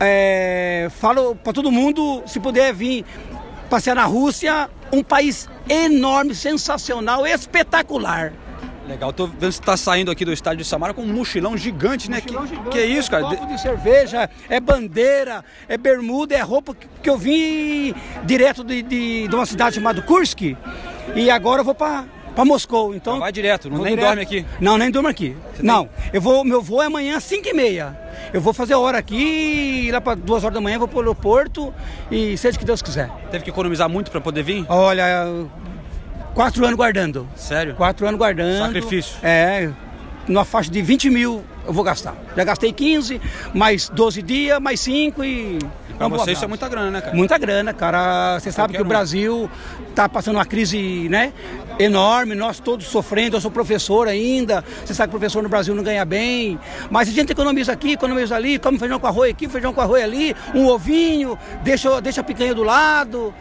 É, 0.00 0.88
falo 0.98 1.36
para 1.36 1.52
todo 1.52 1.70
mundo, 1.70 2.24
se 2.26 2.40
puder 2.40 2.74
vir 2.74 3.04
passear 3.70 3.94
na 3.94 4.04
Rússia, 4.04 4.68
um 4.92 5.02
país 5.02 5.48
enorme, 5.68 6.34
sensacional, 6.34 7.24
espetacular. 7.24 8.32
Legal, 8.88 9.12
tô 9.12 9.26
vendo 9.28 9.38
que 9.38 9.52
você 9.52 9.62
tá 9.62 9.76
saindo 9.76 10.10
aqui 10.10 10.24
do 10.24 10.32
estádio 10.32 10.58
de 10.58 10.64
Samara 10.64 10.92
com 10.92 11.02
um 11.02 11.06
mochilão 11.12 11.56
gigante, 11.56 12.10
né? 12.10 12.20
Que, 12.20 12.34
que 12.70 12.78
é 12.78 12.84
isso, 12.84 13.08
cara? 13.10 13.24
Copo 13.24 13.46
de 13.46 13.60
cerveja, 13.60 14.28
é 14.48 14.58
bandeira, 14.58 15.44
é 15.68 15.78
bermuda, 15.78 16.34
é 16.34 16.40
roupa 16.40 16.74
que- 16.74 16.88
que 17.00 17.08
eu 17.08 17.16
vim 17.16 17.94
direto 18.24 18.64
de, 18.64 18.82
de, 18.82 19.28
de 19.28 19.34
uma 19.34 19.46
cidade 19.46 19.76
chamada 19.76 20.02
Kursk 20.02 20.56
e 21.14 21.30
agora 21.30 21.60
eu 21.60 21.64
vou 21.64 21.74
para 21.74 22.04
para 22.34 22.46
Moscou. 22.46 22.94
Então 22.94 23.18
Vai 23.20 23.30
direto, 23.30 23.68
não 23.68 23.82
nem 23.82 23.90
direto. 23.94 24.06
dorme 24.06 24.22
aqui. 24.22 24.46
Não, 24.58 24.78
nem 24.78 24.90
durmo 24.90 25.06
aqui. 25.06 25.36
Não, 25.62 25.86
eu 26.14 26.20
vou, 26.20 26.42
meu 26.44 26.62
voo 26.62 26.82
é 26.82 26.86
amanhã 26.86 27.18
às 27.18 27.24
5 27.24 27.46
e 27.46 27.52
meia. 27.52 27.94
Eu 28.32 28.40
vou 28.40 28.54
fazer 28.54 28.74
hora 28.74 28.96
aqui, 28.96 29.90
lá 29.92 30.00
para 30.00 30.14
duas 30.16 30.42
horas 30.42 30.54
da 30.54 30.60
manhã 30.60 30.78
vou 30.78 30.88
para 30.88 30.96
o 30.96 31.00
aeroporto 31.00 31.72
e 32.10 32.34
seja 32.38 32.56
o 32.56 32.58
que 32.58 32.64
Deus 32.64 32.80
quiser. 32.80 33.10
Teve 33.30 33.44
que 33.44 33.50
economizar 33.50 33.86
muito 33.88 34.10
pra 34.10 34.18
poder 34.20 34.42
vir? 34.42 34.64
Olha, 34.68 35.26
quatro 36.34 36.64
anos 36.64 36.76
guardando. 36.76 37.28
Sério? 37.36 37.74
Quatro 37.74 38.06
anos 38.06 38.18
guardando. 38.18 38.66
Sacrifício. 38.66 39.16
É, 39.22 39.70
numa 40.26 40.44
faixa 40.44 40.70
de 40.70 40.80
20 40.80 41.10
mil 41.10 41.44
eu 41.66 41.72
vou 41.72 41.84
gastar. 41.84 42.16
Já 42.36 42.44
gastei 42.44 42.72
15, 42.72 43.20
mais 43.54 43.88
12 43.88 44.22
dias, 44.22 44.58
mais 44.60 44.80
5 44.80 45.24
e. 45.24 45.58
Pra 45.96 46.08
você 46.08 46.32
isso 46.32 46.44
é 46.44 46.48
muita 46.48 46.68
grana, 46.68 46.90
né, 46.90 47.00
cara? 47.00 47.16
Muita 47.16 47.38
grana, 47.38 47.72
cara. 47.72 48.40
Você 48.40 48.50
sabe 48.50 48.72
Qualquer 48.72 48.78
que 48.78 48.82
o. 48.82 48.88
Brasil 48.88 49.50
está 49.88 50.08
passando 50.08 50.36
uma 50.36 50.44
crise, 50.44 51.08
né, 51.08 51.32
enorme, 51.78 52.34
nós 52.34 52.58
todos 52.58 52.86
sofrendo. 52.86 53.36
Eu 53.36 53.40
sou 53.40 53.50
professor 53.50 54.08
ainda. 54.08 54.64
Você 54.84 54.94
sabe 54.94 55.08
que 55.08 55.18
professor 55.18 55.42
no 55.42 55.48
Brasil 55.48 55.74
não 55.74 55.84
ganha 55.84 56.04
bem. 56.04 56.58
Mas 56.90 57.08
a 57.08 57.12
gente 57.12 57.30
economiza 57.30 57.72
aqui, 57.72 57.92
economiza 57.92 58.34
ali, 58.34 58.58
come 58.58 58.78
feijão 58.78 58.98
com 58.98 59.06
arroz 59.06 59.30
aqui, 59.30 59.48
feijão 59.48 59.72
com 59.72 59.80
arroz 59.80 60.02
ali, 60.02 60.34
um 60.54 60.66
ovinho, 60.66 61.38
deixa, 61.62 62.00
deixa 62.00 62.20
a 62.20 62.24
picanha 62.24 62.54
do 62.54 62.64
lado. 62.64 63.32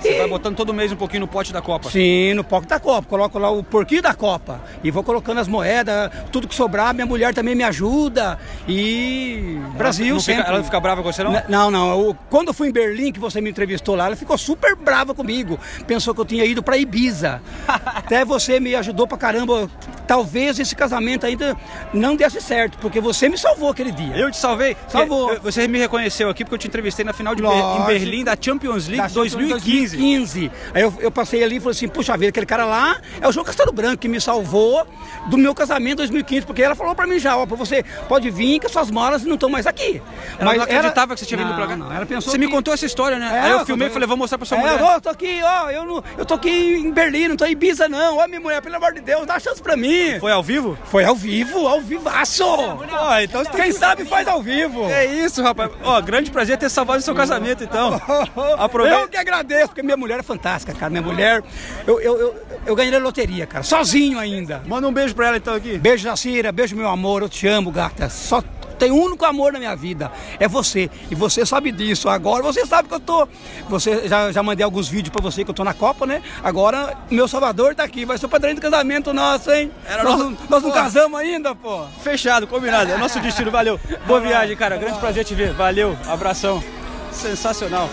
Você 0.00 0.18
vai 0.18 0.28
botando 0.28 0.56
todo 0.56 0.72
mês 0.72 0.90
um 0.92 0.96
pouquinho 0.96 1.20
no 1.20 1.28
pote 1.28 1.52
da 1.52 1.60
Copa. 1.60 1.90
Sim, 1.90 2.34
no 2.34 2.42
pote 2.44 2.66
da 2.66 2.80
Copa. 2.80 3.06
Coloco 3.08 3.38
lá 3.38 3.50
o 3.50 3.62
porquinho 3.62 4.02
da 4.02 4.14
Copa. 4.14 4.60
E 4.82 4.90
vou 4.90 5.02
colocando 5.02 5.38
as 5.40 5.48
moedas, 5.48 6.10
tudo 6.32 6.48
que 6.48 6.54
sobrar. 6.54 6.94
Minha 6.94 7.06
mulher 7.06 7.34
também 7.34 7.54
me 7.54 7.62
ajuda. 7.62 8.38
E. 8.66 9.58
Brasil 9.76 10.14
não 10.14 10.20
fica- 10.20 10.32
sempre. 10.36 10.48
ela 10.48 10.58
não 10.58 10.64
fica 10.64 10.80
brava 10.80 11.02
com 11.02 11.12
você, 11.12 11.22
não? 11.22 11.32
Não, 11.48 11.70
não. 11.70 11.90
Eu- 11.90 12.16
quando 12.28 12.48
eu 12.48 12.54
fui 12.54 12.68
em 12.68 12.72
Berlim, 12.72 13.12
que 13.12 13.20
você 13.20 13.40
me 13.40 13.50
entrevistou 13.50 13.94
lá, 13.94 14.06
ela 14.06 14.16
ficou 14.16 14.36
super 14.38 14.74
brava 14.76 15.14
comigo. 15.14 15.58
Pensou 15.86 16.14
que 16.14 16.20
eu 16.20 16.24
tinha 16.24 16.44
ido 16.44 16.62
pra 16.62 16.76
Ibiza. 16.76 17.42
Até 17.68 18.24
você 18.24 18.58
me 18.60 18.74
ajudou 18.74 19.06
pra 19.06 19.18
caramba. 19.18 19.68
Talvez 20.06 20.58
esse 20.58 20.74
casamento 20.74 21.24
ainda 21.24 21.56
não 21.94 22.16
desse 22.16 22.40
certo, 22.40 22.76
porque 22.78 23.00
você 23.00 23.28
me 23.28 23.38
salvou 23.38 23.70
aquele 23.70 23.92
dia. 23.92 24.16
Eu 24.16 24.28
te 24.30 24.36
salvei? 24.36 24.76
Salvou. 24.88 25.38
Você 25.40 25.68
me 25.68 25.78
reconheceu 25.78 26.28
aqui 26.28 26.44
porque 26.44 26.54
eu 26.56 26.58
te 26.58 26.66
entrevistei 26.66 27.04
na 27.04 27.12
final 27.12 27.32
de 27.34 27.42
Lógico. 27.42 27.82
em 27.82 27.86
Berlim 27.86 28.24
da 28.24 28.36
Champions 28.40 28.86
League 28.88 28.96
Da 29.02 29.08
Champions 29.08 29.32
2015. 29.34 29.89
2015. 29.96 30.50
Aí 30.74 30.82
eu, 30.82 30.94
eu 31.00 31.10
passei 31.10 31.42
ali 31.42 31.56
e 31.56 31.60
falei 31.60 31.72
assim, 31.76 31.88
puxa 31.88 32.16
vida, 32.16 32.28
aquele 32.30 32.46
cara 32.46 32.64
lá 32.64 32.96
é 33.20 33.28
o 33.28 33.32
João 33.32 33.44
Castelo 33.44 33.72
Branco 33.72 33.98
que 33.98 34.08
me 34.08 34.20
salvou 34.20 34.86
do 35.28 35.36
meu 35.38 35.54
casamento 35.54 35.94
em 35.94 35.96
2015, 36.08 36.46
porque 36.46 36.62
ela 36.62 36.74
falou 36.74 36.94
pra 36.94 37.06
mim 37.06 37.18
já, 37.18 37.36
ó, 37.36 37.44
você 37.46 37.82
pode 38.08 38.30
vir 38.30 38.58
que 38.60 38.66
as 38.66 38.72
suas 38.72 38.90
malas 38.90 39.24
não 39.24 39.34
estão 39.34 39.48
mais 39.48 39.66
aqui. 39.66 40.00
Ela 40.38 40.54
não 40.54 40.62
acreditava 40.62 41.14
que 41.14 41.20
você 41.20 41.26
tinha 41.26 41.38
vindo 41.38 41.48
pro 41.48 41.56
programa? 41.56 41.84
não, 41.86 41.92
ela 41.94 42.06
pensou 42.06 42.32
Você 42.32 42.38
me 42.38 42.46
que- 42.46 42.52
contou 42.52 42.72
essa 42.74 42.86
história, 42.86 43.18
né? 43.18 43.30
É, 43.34 43.40
Aí 43.40 43.50
eu 43.50 43.58
eu 43.60 43.66
filmei 43.66 43.88
e 43.88 43.90
falei, 43.90 44.06
vou 44.08 44.16
mostrar 44.16 44.38
pra 44.38 44.46
sua 44.46 44.58
É, 44.58 44.60
mulher. 44.60 44.82
ó, 44.82 44.94
eu 44.94 45.00
tô 45.00 45.08
aqui, 45.10 45.40
ó, 45.42 45.70
eu, 45.70 45.84
não, 45.84 46.04
eu 46.18 46.24
tô 46.24 46.34
aqui 46.34 46.48
em 46.50 46.90
Berlim, 46.90 47.28
não 47.28 47.36
tô 47.36 47.44
em 47.44 47.52
Ibiza 47.52 47.88
não. 47.88 48.16
Ó, 48.18 48.26
minha 48.26 48.40
mulher, 48.40 48.60
pelo 48.62 48.76
amor 48.76 48.92
de 48.94 49.00
Deus, 49.00 49.26
dá 49.26 49.38
chance 49.38 49.60
pra 49.62 49.76
mim. 49.76 50.18
Foi 50.18 50.32
ao 50.32 50.42
vivo? 50.42 50.78
Foi 50.84 51.04
ao 51.04 51.14
vivo, 51.14 51.66
ao 51.66 51.80
vivaço. 51.80 52.44
Ó, 52.44 53.18
então 53.20 53.44
Quem 53.44 53.64
que- 53.64 53.72
sabe 53.72 54.04
faz 54.04 54.26
ao 54.26 54.42
vivo. 54.42 54.84
É 54.90 55.04
isso, 55.06 55.42
rapaz. 55.42 55.70
Ó, 55.84 56.00
grande 56.00 56.30
prazer 56.30 56.56
ter 56.56 56.68
salvado 56.70 56.98
o 57.00 57.02
seu 57.02 57.14
casamento, 57.14 57.62
então. 57.64 58.00
Aproveita. 58.58 59.00
Eu 59.00 59.08
que 59.08 59.16
agradeço, 59.16 59.70
porque 59.80 59.86
minha 59.86 59.96
mulher 59.96 60.20
é 60.20 60.22
fantástica, 60.22 60.72
cara. 60.74 60.90
Minha 60.90 61.02
mulher, 61.02 61.42
eu, 61.86 62.00
eu, 62.00 62.18
eu, 62.18 62.34
eu 62.66 62.76
ganhei 62.76 62.90
na 62.92 62.98
loteria, 62.98 63.46
cara, 63.46 63.64
sozinho 63.64 64.18
ainda. 64.18 64.62
Manda 64.66 64.86
um 64.86 64.92
beijo 64.92 65.14
pra 65.14 65.28
ela 65.28 65.36
então 65.38 65.54
aqui. 65.54 65.78
Beijo, 65.78 66.04
Jacira, 66.04 66.52
beijo, 66.52 66.76
meu 66.76 66.88
amor, 66.88 67.22
eu 67.22 67.28
te 67.28 67.46
amo, 67.46 67.70
gata. 67.70 68.08
Só 68.10 68.42
tem 68.78 68.90
um 68.90 68.98
único 69.02 69.24
amor 69.26 69.52
na 69.52 69.58
minha 69.58 69.76
vida, 69.76 70.10
é 70.38 70.48
você. 70.48 70.90
E 71.10 71.14
você 71.14 71.44
sabe 71.44 71.70
disso. 71.70 72.08
Agora 72.08 72.42
você 72.42 72.64
sabe 72.66 72.88
que 72.88 72.94
eu 72.94 73.00
tô. 73.00 73.28
Você 73.68 74.08
já, 74.08 74.32
já 74.32 74.42
mandei 74.42 74.64
alguns 74.64 74.88
vídeos 74.88 75.10
pra 75.12 75.20
você 75.22 75.44
que 75.44 75.50
eu 75.50 75.54
tô 75.54 75.62
na 75.64 75.74
Copa, 75.74 76.06
né? 76.06 76.22
Agora 76.42 76.96
meu 77.10 77.28
Salvador 77.28 77.74
tá 77.74 77.82
aqui, 77.84 78.04
vai 78.06 78.16
ser 78.18 78.26
o 78.26 78.28
padrinho 78.28 78.56
do 78.56 78.60
casamento 78.62 79.12
nosso, 79.12 79.50
hein? 79.50 79.70
Era 79.86 80.02
nós, 80.04 80.18
nosso- 80.18 80.36
nós 80.48 80.62
não 80.62 80.70
casamos 80.70 81.18
ainda, 81.20 81.54
pô. 81.54 81.84
Fechado, 82.02 82.46
combinado. 82.46 82.90
É 82.90 82.96
nosso 82.96 83.20
destino, 83.20 83.50
valeu. 83.50 83.78
Boa 84.06 84.20
viagem, 84.20 84.56
cara. 84.56 84.76
Grande 84.78 84.98
prazer 84.98 85.24
te 85.24 85.34
ver. 85.34 85.52
Valeu, 85.52 85.96
abração. 86.08 86.62
Sensacional. 87.12 87.90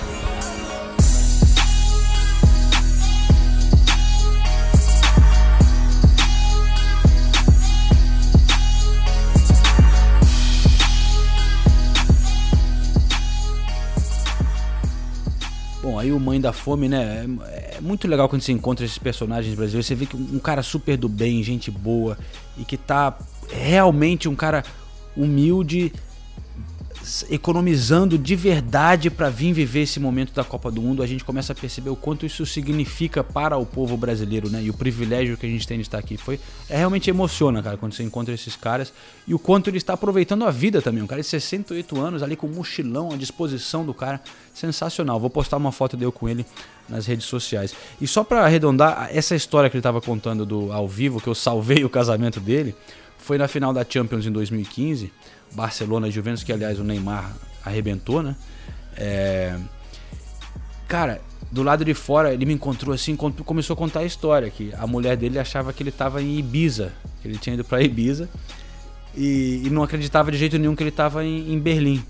Bom, 15.87 15.97
aí 15.97 16.11
o 16.11 16.19
Mãe 16.19 16.41
da 16.41 16.51
Fome, 16.51 16.89
né? 16.89 17.25
É, 17.45 17.77
é 17.77 17.81
muito 17.81 18.09
legal 18.09 18.27
quando 18.27 18.41
você 18.41 18.51
encontra 18.51 18.83
esses 18.83 18.97
personagens 18.97 19.55
brasileiros. 19.55 19.85
Você 19.85 19.95
vê 19.95 20.05
que 20.05 20.17
um, 20.17 20.37
cara 20.37 20.61
super 20.61 20.97
do 20.97 21.07
bem, 21.07 21.41
gente 21.41 21.71
boa, 21.71 22.17
e 22.57 22.65
que 22.65 22.75
tá 22.75 23.17
realmente 23.49 24.27
um 24.27 24.35
cara 24.35 24.65
humilde, 25.15 25.93
economizando 27.29 28.17
de 28.17 28.35
verdade 28.35 29.09
para 29.09 29.29
vir 29.29 29.53
viver 29.53 29.81
esse 29.81 29.99
momento 29.99 30.33
da 30.33 30.43
Copa 30.43 30.69
do 30.69 30.81
Mundo. 30.81 31.01
A 31.01 31.07
gente 31.07 31.23
começa 31.23 31.53
a 31.53 31.55
perceber 31.55 31.89
o 31.89 31.95
quanto 31.95 32.25
isso 32.25 32.45
significa 32.45 33.23
para 33.23 33.57
o 33.57 33.65
povo 33.65 33.95
brasileiro, 33.95 34.49
né? 34.49 34.61
E 34.63 34.69
o 34.69 34.73
privilégio 34.73 35.37
que 35.37 35.45
a 35.45 35.49
gente 35.49 35.67
tem 35.67 35.77
de 35.77 35.83
estar 35.83 35.97
aqui. 35.97 36.17
Foi, 36.17 36.39
é, 36.69 36.77
realmente 36.77 37.09
emociona, 37.09 37.61
cara, 37.63 37.77
quando 37.77 37.93
você 37.93 38.03
encontra 38.03 38.33
esses 38.33 38.55
caras 38.55 38.93
e 39.27 39.33
o 39.33 39.39
quanto 39.39 39.69
ele 39.69 39.77
está 39.77 39.93
aproveitando 39.93 40.45
a 40.45 40.51
vida 40.51 40.81
também. 40.81 41.01
Um 41.01 41.07
cara 41.07 41.21
de 41.21 41.27
68 41.27 41.99
anos 41.99 42.23
ali 42.23 42.35
com 42.35 42.47
um 42.47 42.53
mochilão 42.53 43.11
à 43.11 43.15
disposição 43.15 43.85
do 43.85 43.93
cara. 43.93 44.21
Sensacional. 44.53 45.19
Vou 45.19 45.29
postar 45.29 45.57
uma 45.57 45.71
foto 45.71 45.95
dele 45.95 46.11
com 46.11 46.27
ele 46.27 46.45
nas 46.89 47.05
redes 47.05 47.25
sociais. 47.25 47.75
E 48.01 48.07
só 48.07 48.23
para 48.23 48.43
arredondar, 48.43 49.09
essa 49.11 49.35
história 49.35 49.69
que 49.69 49.75
ele 49.75 49.79
estava 49.79 50.01
contando 50.01 50.45
do 50.45 50.71
ao 50.71 50.87
vivo, 50.87 51.21
que 51.21 51.27
eu 51.27 51.35
salvei 51.35 51.83
o 51.83 51.89
casamento 51.89 52.39
dele, 52.39 52.75
foi 53.27 53.37
na 53.37 53.47
final 53.49 53.73
da 53.73 53.85
Champions 53.87 54.25
em 54.25 54.31
2015. 54.31 55.11
Barcelona 55.51 56.07
e 56.07 56.11
Juventus, 56.11 56.43
que 56.43 56.53
aliás 56.53 56.79
o 56.79 56.83
Neymar 56.83 57.35
arrebentou, 57.63 58.23
né? 58.23 58.37
É... 58.95 59.57
Cara, 60.87 61.19
do 61.51 61.61
lado 61.61 61.83
de 61.83 61.93
fora 61.93 62.33
ele 62.33 62.45
me 62.45 62.53
encontrou 62.53 62.95
assim, 62.95 63.17
começou 63.17 63.73
a 63.73 63.77
contar 63.77 63.99
a 63.99 64.05
história 64.05 64.49
que 64.49 64.73
a 64.77 64.87
mulher 64.87 65.17
dele 65.17 65.37
achava 65.37 65.73
que 65.73 65.83
ele 65.83 65.89
estava 65.89 66.21
em 66.21 66.37
Ibiza, 66.37 66.93
que 67.21 67.27
ele 67.27 67.37
tinha 67.37 67.53
ido 67.53 67.65
para 67.65 67.81
Ibiza 67.81 68.29
e, 69.13 69.63
e 69.65 69.69
não 69.69 69.83
acreditava 69.83 70.31
de 70.31 70.37
jeito 70.37 70.57
nenhum 70.57 70.73
que 70.73 70.83
ele 70.83 70.89
estava 70.89 71.25
em, 71.25 71.51
em 71.51 71.59
Berlim. 71.59 72.01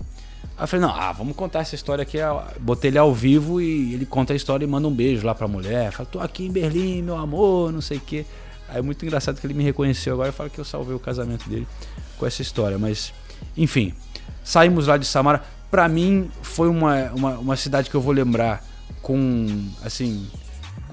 Aí 0.56 0.64
eu 0.64 0.68
falei, 0.68 0.86
não, 0.86 0.94
ah, 0.94 1.10
vamos 1.10 1.34
contar 1.34 1.60
essa 1.60 1.74
história 1.74 2.02
aqui. 2.02 2.18
Botei 2.60 2.90
ele 2.90 2.98
ao 2.98 3.12
vivo 3.12 3.60
e 3.60 3.94
ele 3.94 4.06
conta 4.06 4.32
a 4.32 4.36
história 4.36 4.64
e 4.64 4.68
manda 4.68 4.86
um 4.86 4.94
beijo 4.94 5.26
lá 5.26 5.34
pra 5.34 5.48
mulher. 5.48 5.90
Fala, 5.90 6.08
tô 6.08 6.20
aqui 6.20 6.46
em 6.46 6.50
Berlim, 6.50 7.02
meu 7.02 7.16
amor, 7.16 7.72
não 7.72 7.80
sei 7.80 7.98
o 7.98 8.00
quê. 8.00 8.24
Aí 8.68 8.78
é 8.78 8.82
muito 8.82 9.04
engraçado 9.04 9.40
que 9.40 9.46
ele 9.46 9.54
me 9.54 9.64
reconheceu 9.64 10.14
agora 10.14 10.28
e 10.28 10.32
fala 10.32 10.50
que 10.50 10.58
eu 10.58 10.64
salvei 10.64 10.94
o 10.94 10.98
casamento 10.98 11.48
dele 11.48 11.66
com 12.18 12.26
essa 12.26 12.42
história. 12.42 12.78
Mas, 12.78 13.12
enfim, 13.56 13.94
saímos 14.44 14.86
lá 14.86 14.96
de 14.96 15.06
Samara. 15.06 15.42
Pra 15.70 15.86
mim, 15.88 16.30
foi 16.42 16.68
uma, 16.68 17.04
uma, 17.12 17.38
uma 17.38 17.56
cidade 17.56 17.90
que 17.90 17.94
eu 17.94 18.00
vou 18.00 18.12
lembrar 18.12 18.64
com, 19.02 19.46
assim, 19.84 20.26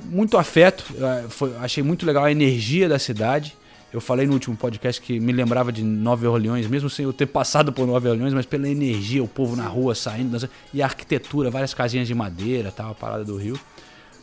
muito 0.06 0.38
afeto. 0.38 0.84
Eh, 1.00 1.26
foi- 1.30 1.56
achei 1.58 1.82
muito 1.82 2.06
legal 2.06 2.26
a 2.26 2.32
energia 2.32 2.90
da 2.90 3.00
cidade. 3.00 3.56
Eu 3.94 4.02
falei 4.02 4.28
no 4.28 4.34
último 4.34 4.58
podcast 4.58 5.02
que 5.02 5.18
me 5.18 5.32
lembrava 5.32 5.72
de 5.72 5.82
Nova 5.82 6.30
Orleans, 6.30 6.68
mesmo 6.68 6.90
sem 6.90 7.06
eu 7.06 7.14
ter 7.14 7.28
passado 7.28 7.72
por 7.72 7.88
Nova 7.88 8.10
Orleans, 8.10 8.34
mas 8.34 8.46
pela 8.46 8.68
energia, 8.68 9.24
o 9.24 9.28
povo 9.28 9.56
na 9.56 9.66
rua 9.68 9.96
saindo, 9.96 10.32
dançando, 10.32 10.52
e 10.74 10.82
a 10.82 10.86
arquitetura, 10.86 11.50
várias 11.50 11.74
casinhas 11.74 12.06
de 12.06 12.14
madeira, 12.14 12.70
tal, 12.74 12.92
a 12.92 12.94
parada 12.96 13.24
do 13.24 13.38
Rio. 13.38 13.58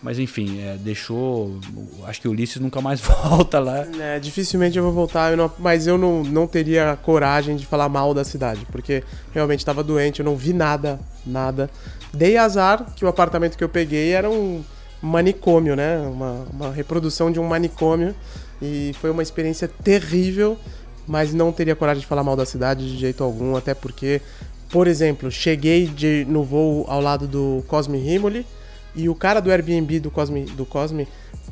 Mas 0.03 0.19
enfim, 0.19 0.61
é, 0.61 0.77
deixou. 0.79 1.59
Acho 2.05 2.21
que 2.21 2.27
o 2.27 2.33
Ulisses 2.33 2.61
nunca 2.61 2.81
mais 2.81 2.99
volta 3.05 3.61
lá. 3.61 3.87
É, 4.01 4.19
dificilmente 4.19 4.77
eu 4.77 4.83
vou 4.83 4.93
voltar, 4.93 5.31
eu 5.31 5.37
não- 5.37 5.53
mas 5.59 5.87
eu 5.87 5.97
não, 5.97 6.25
não 6.25 6.47
teria 6.47 6.99
coragem 7.03 7.55
de 7.55 7.65
falar 7.67 7.89
mal 7.89 8.13
da 8.13 8.25
cidade, 8.25 8.67
porque 8.73 9.05
realmente 9.33 9.61
estava 9.61 9.83
doente, 9.85 10.19
eu 10.21 10.25
não 10.25 10.37
vi 10.37 10.53
nada, 10.53 10.99
nada. 11.25 11.71
Dei 12.13 12.37
azar 12.37 12.85
que 12.97 13.05
o 13.05 13.09
apartamento 13.09 13.57
que 13.57 13.63
eu 13.63 13.69
peguei 13.69 14.11
era 14.11 14.29
um 14.29 14.63
manicômio, 15.01 15.77
né? 15.77 15.99
Uma, 15.99 16.47
uma 16.53 16.73
reprodução 16.73 17.31
de 17.31 17.39
um 17.39 17.45
manicômio. 17.47 18.15
E 18.61 18.93
foi 19.01 19.11
uma 19.11 19.23
experiência 19.23 19.69
terrível, 19.69 20.57
mas 21.07 21.33
não 21.33 21.51
teria 21.53 21.75
coragem 21.77 22.01
de 22.01 22.07
falar 22.07 22.23
mal 22.25 22.37
da 22.37 22.47
cidade 22.47 22.91
de 22.93 22.99
jeito 22.99 23.23
algum, 23.25 23.57
até 23.57 23.75
porque, 23.75 24.21
por 24.71 24.87
exemplo, 24.87 25.31
cheguei 25.31 25.87
de, 25.87 26.25
no 26.29 26.45
voo 26.45 26.85
ao 26.89 27.01
lado 27.01 27.27
do 27.27 27.65
Cosme 27.67 27.99
Rimoli 27.99 28.47
e 28.95 29.09
o 29.09 29.15
cara 29.15 29.41
do 29.41 29.51
Airbnb 29.51 30.01
do 30.01 30.11
Cosme, 30.11 30.45
do 30.45 30.67
Cosme 30.67 31.09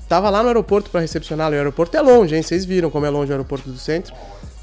tava 0.08 0.28
lá 0.28 0.42
no 0.42 0.48
aeroporto 0.48 0.90
para 0.90 1.00
recepcioná-lo. 1.00 1.54
E 1.54 1.56
o 1.56 1.60
aeroporto 1.60 1.96
é 1.96 2.00
longe, 2.00 2.34
hein? 2.34 2.42
Vocês 2.42 2.64
viram 2.64 2.90
como 2.90 3.06
é 3.06 3.10
longe 3.10 3.30
o 3.30 3.34
aeroporto 3.34 3.70
do 3.70 3.78
centro. 3.78 4.14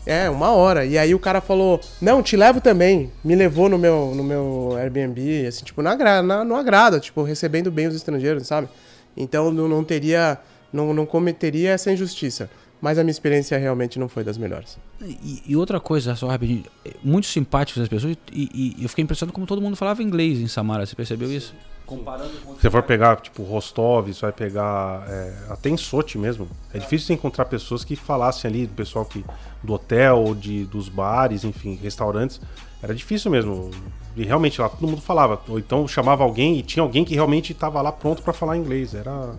É, 0.05 0.29
uma 0.29 0.51
hora. 0.51 0.85
E 0.85 0.97
aí 0.97 1.13
o 1.13 1.19
cara 1.19 1.41
falou: 1.41 1.79
Não, 2.01 2.23
te 2.23 2.37
levo 2.37 2.61
também. 2.61 3.11
Me 3.23 3.35
levou 3.35 3.67
no 3.67 3.77
meu, 3.77 4.13
no 4.15 4.23
meu 4.23 4.75
Airbnb, 4.77 5.45
assim, 5.45 5.65
tipo, 5.65 5.81
não 5.81 5.91
agrada, 5.91 6.25
não, 6.25 6.45
não 6.45 6.55
agrada, 6.55 6.99
tipo, 6.99 7.23
recebendo 7.23 7.69
bem 7.69 7.87
os 7.87 7.95
estrangeiros, 7.95 8.47
sabe? 8.47 8.69
Então 9.15 9.51
não, 9.51 9.67
não 9.67 9.83
teria. 9.83 10.37
Não, 10.71 10.93
não 10.93 11.05
cometeria 11.05 11.71
essa 11.71 11.91
injustiça. 11.91 12.49
Mas 12.79 12.99
a 12.99 13.03
minha 13.03 13.11
experiência 13.11 13.57
realmente 13.57 13.97
não 13.97 14.07
foi 14.07 14.23
das 14.23 14.37
melhores. 14.37 14.77
E, 15.01 15.41
e 15.47 15.55
outra 15.55 15.79
coisa, 15.79 16.15
só 16.15 16.27
rapidinho, 16.27 16.63
é, 16.85 16.91
muito 17.03 17.25
simpáticos 17.25 17.81
as 17.81 17.89
pessoas, 17.89 18.15
e, 18.31 18.75
e 18.77 18.83
eu 18.83 18.89
fiquei 18.89 19.03
impressionado 19.03 19.33
como 19.33 19.47
todo 19.47 19.61
mundo 19.61 19.75
falava 19.75 20.03
inglês 20.03 20.39
em 20.39 20.47
Samara, 20.47 20.85
você 20.85 20.95
percebeu 20.95 21.31
isso? 21.31 21.55
Comparando 21.87 22.37
com 22.43 22.53
Se 22.55 22.61
você 22.61 22.69
for 22.69 22.83
pegar, 22.83 23.15
tipo, 23.21 23.43
Rostov, 23.43 24.13
você 24.13 24.21
vai 24.21 24.33
pegar 24.33 25.05
é, 25.07 25.33
até 25.49 25.69
em 25.69 25.77
Sochi 25.77 26.17
mesmo. 26.17 26.47
É 26.73 26.77
difícil 26.77 27.07
você 27.07 27.13
encontrar 27.13 27.45
pessoas 27.45 27.85
que 27.85 27.95
falassem 27.95 28.49
ali, 28.49 28.67
do 28.67 28.73
pessoal 28.73 29.05
que, 29.05 29.23
do 29.63 29.73
hotel, 29.73 30.35
de, 30.35 30.65
dos 30.65 30.89
bares, 30.89 31.45
enfim, 31.45 31.79
restaurantes. 31.81 32.41
Era 32.83 32.93
difícil 32.93 33.31
mesmo. 33.31 33.71
E 34.17 34.23
realmente 34.25 34.59
lá 34.59 34.67
todo 34.67 34.85
mundo 34.85 35.01
falava. 35.01 35.39
Ou 35.47 35.57
então 35.57 35.87
chamava 35.87 36.25
alguém 36.25 36.59
e 36.59 36.61
tinha 36.61 36.83
alguém 36.83 37.05
que 37.05 37.15
realmente 37.15 37.53
estava 37.53 37.81
lá 37.81 37.91
pronto 37.91 38.21
para 38.21 38.33
falar 38.33 38.57
inglês. 38.57 38.93
Era. 38.93 39.33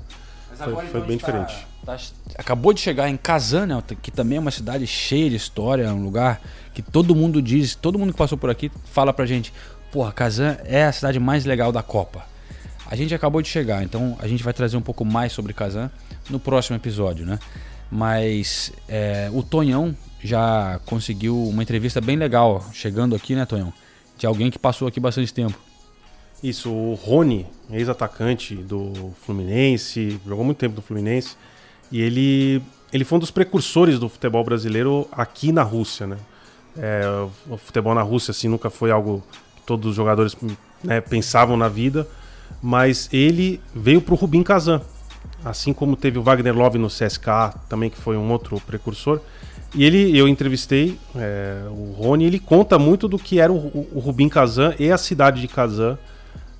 Foi, 0.56 0.74
foi 0.74 0.84
então, 0.86 1.00
bem 1.02 1.16
diferente. 1.18 1.66
tá- 1.84 1.96
acabou 2.36 2.72
de 2.72 2.80
chegar 2.80 3.08
em 3.08 3.16
Kazan, 3.16 3.66
né, 3.66 3.82
que 4.02 4.10
também 4.10 4.38
é 4.38 4.40
uma 4.40 4.50
cidade 4.50 4.86
cheia 4.86 5.30
de 5.30 5.36
história, 5.36 5.84
é 5.84 5.92
um 5.92 6.02
lugar 6.02 6.40
que 6.74 6.82
todo 6.82 7.14
mundo 7.14 7.40
diz, 7.40 7.74
todo 7.76 7.98
mundo 7.98 8.12
que 8.12 8.18
passou 8.18 8.36
por 8.36 8.50
aqui 8.50 8.70
fala 8.86 9.12
pra 9.12 9.24
gente, 9.24 9.52
porra, 9.92 10.10
Kazan 10.10 10.56
é 10.64 10.84
a 10.84 10.92
cidade 10.92 11.20
mais 11.20 11.44
legal 11.44 11.70
da 11.70 11.82
Copa. 11.82 12.24
A 12.90 12.96
gente 12.96 13.14
acabou 13.14 13.42
de 13.42 13.48
chegar, 13.48 13.84
então 13.84 14.16
a 14.18 14.26
gente 14.26 14.42
vai 14.42 14.54
trazer 14.54 14.76
um 14.78 14.80
pouco 14.80 15.04
mais 15.04 15.32
sobre 15.32 15.52
Kazan 15.52 15.90
no 16.30 16.40
próximo 16.40 16.74
episódio, 16.74 17.26
né? 17.26 17.38
Mas 17.90 18.72
é, 18.88 19.30
o 19.32 19.42
Tonhão 19.42 19.94
já 20.22 20.80
conseguiu 20.86 21.36
uma 21.48 21.62
entrevista 21.62 22.00
bem 22.00 22.16
legal 22.16 22.64
chegando 22.72 23.14
aqui, 23.14 23.34
né, 23.34 23.44
Tonhão? 23.44 23.72
De 24.16 24.26
alguém 24.26 24.50
que 24.50 24.58
passou 24.58 24.88
aqui 24.88 24.98
bastante 24.98 25.32
tempo. 25.32 25.58
Isso, 26.42 26.70
o 26.70 26.94
Rony, 26.94 27.46
ex-atacante 27.70 28.54
do 28.54 29.12
Fluminense, 29.22 30.18
jogou 30.26 30.44
muito 30.44 30.58
tempo 30.58 30.76
no 30.76 30.82
Fluminense, 30.82 31.36
e 31.92 32.00
ele, 32.00 32.62
ele 32.90 33.04
foi 33.04 33.16
um 33.16 33.20
dos 33.20 33.30
precursores 33.30 33.98
do 33.98 34.08
futebol 34.08 34.42
brasileiro 34.44 35.06
aqui 35.12 35.52
na 35.52 35.62
Rússia, 35.62 36.06
né? 36.06 36.16
É, 36.76 37.02
o 37.50 37.56
futebol 37.58 37.94
na 37.94 38.02
Rússia, 38.02 38.30
assim, 38.30 38.48
nunca 38.48 38.70
foi 38.70 38.90
algo 38.90 39.22
que 39.56 39.62
todos 39.66 39.90
os 39.90 39.96
jogadores 39.96 40.36
né, 40.82 41.00
pensavam 41.00 41.56
na 41.56 41.68
vida, 41.68 42.06
mas 42.62 43.08
ele 43.12 43.60
veio 43.74 44.00
para 44.00 44.14
o 44.14 44.16
Rubim 44.16 44.42
Kazan, 44.42 44.80
assim 45.44 45.72
como 45.72 45.96
teve 45.96 46.18
o 46.18 46.22
Wagner 46.22 46.56
Love 46.56 46.78
no 46.78 46.88
CSKA, 46.88 47.54
também 47.68 47.90
que 47.90 47.96
foi 47.96 48.16
um 48.16 48.30
outro 48.30 48.60
precursor. 48.60 49.20
E 49.74 49.84
ele, 49.84 50.16
eu 50.16 50.26
entrevistei 50.26 50.98
é, 51.14 51.62
o 51.70 51.92
Rony, 51.92 52.24
ele 52.24 52.38
conta 52.38 52.78
muito 52.78 53.06
do 53.06 53.18
que 53.18 53.38
era 53.38 53.52
o, 53.52 53.86
o, 53.92 53.98
Rubim 53.98 54.28
Kazan 54.28 54.74
e 54.78 54.90
a 54.90 54.96
cidade 54.96 55.42
de 55.42 55.48
Kazan 55.48 55.98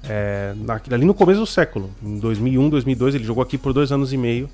é, 0.04 0.54
na, 0.56 0.80
ali 0.90 1.04
no 1.04 1.14
começo 1.14 1.40
do 1.40 1.46
século, 1.46 1.90
em 2.02 2.18
2001, 2.18 2.68
2002, 2.68 3.14
ele 3.14 3.24
jogou 3.24 3.42
aqui 3.42 3.56
por 3.56 3.72
dois 3.72 3.90
anos 3.90 4.12
e 4.12 4.16
meio. 4.16 4.48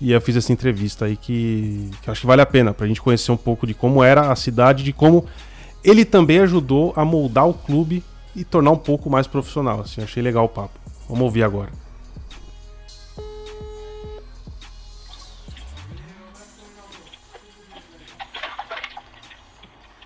E 0.00 0.12
eu 0.12 0.20
fiz 0.20 0.36
essa 0.36 0.52
entrevista 0.52 1.06
aí 1.06 1.16
que, 1.16 1.90
que 2.02 2.10
acho 2.10 2.22
que 2.22 2.26
vale 2.26 2.42
a 2.42 2.46
pena 2.46 2.74
pra 2.74 2.86
gente 2.86 3.00
conhecer 3.00 3.32
um 3.32 3.36
pouco 3.36 3.66
de 3.66 3.72
como 3.74 4.02
era 4.02 4.30
a 4.30 4.36
cidade, 4.36 4.82
de 4.82 4.92
como 4.92 5.24
ele 5.82 6.04
também 6.04 6.40
ajudou 6.40 6.92
a 6.96 7.04
moldar 7.04 7.48
o 7.48 7.54
clube 7.54 8.02
e 8.34 8.44
tornar 8.44 8.70
um 8.70 8.78
pouco 8.78 9.08
mais 9.08 9.26
profissional. 9.26 9.80
Assim, 9.80 10.02
achei 10.02 10.22
legal 10.22 10.44
o 10.44 10.48
papo. 10.48 10.78
Vamos 11.08 11.24
ouvir 11.24 11.42
agora. 11.42 11.70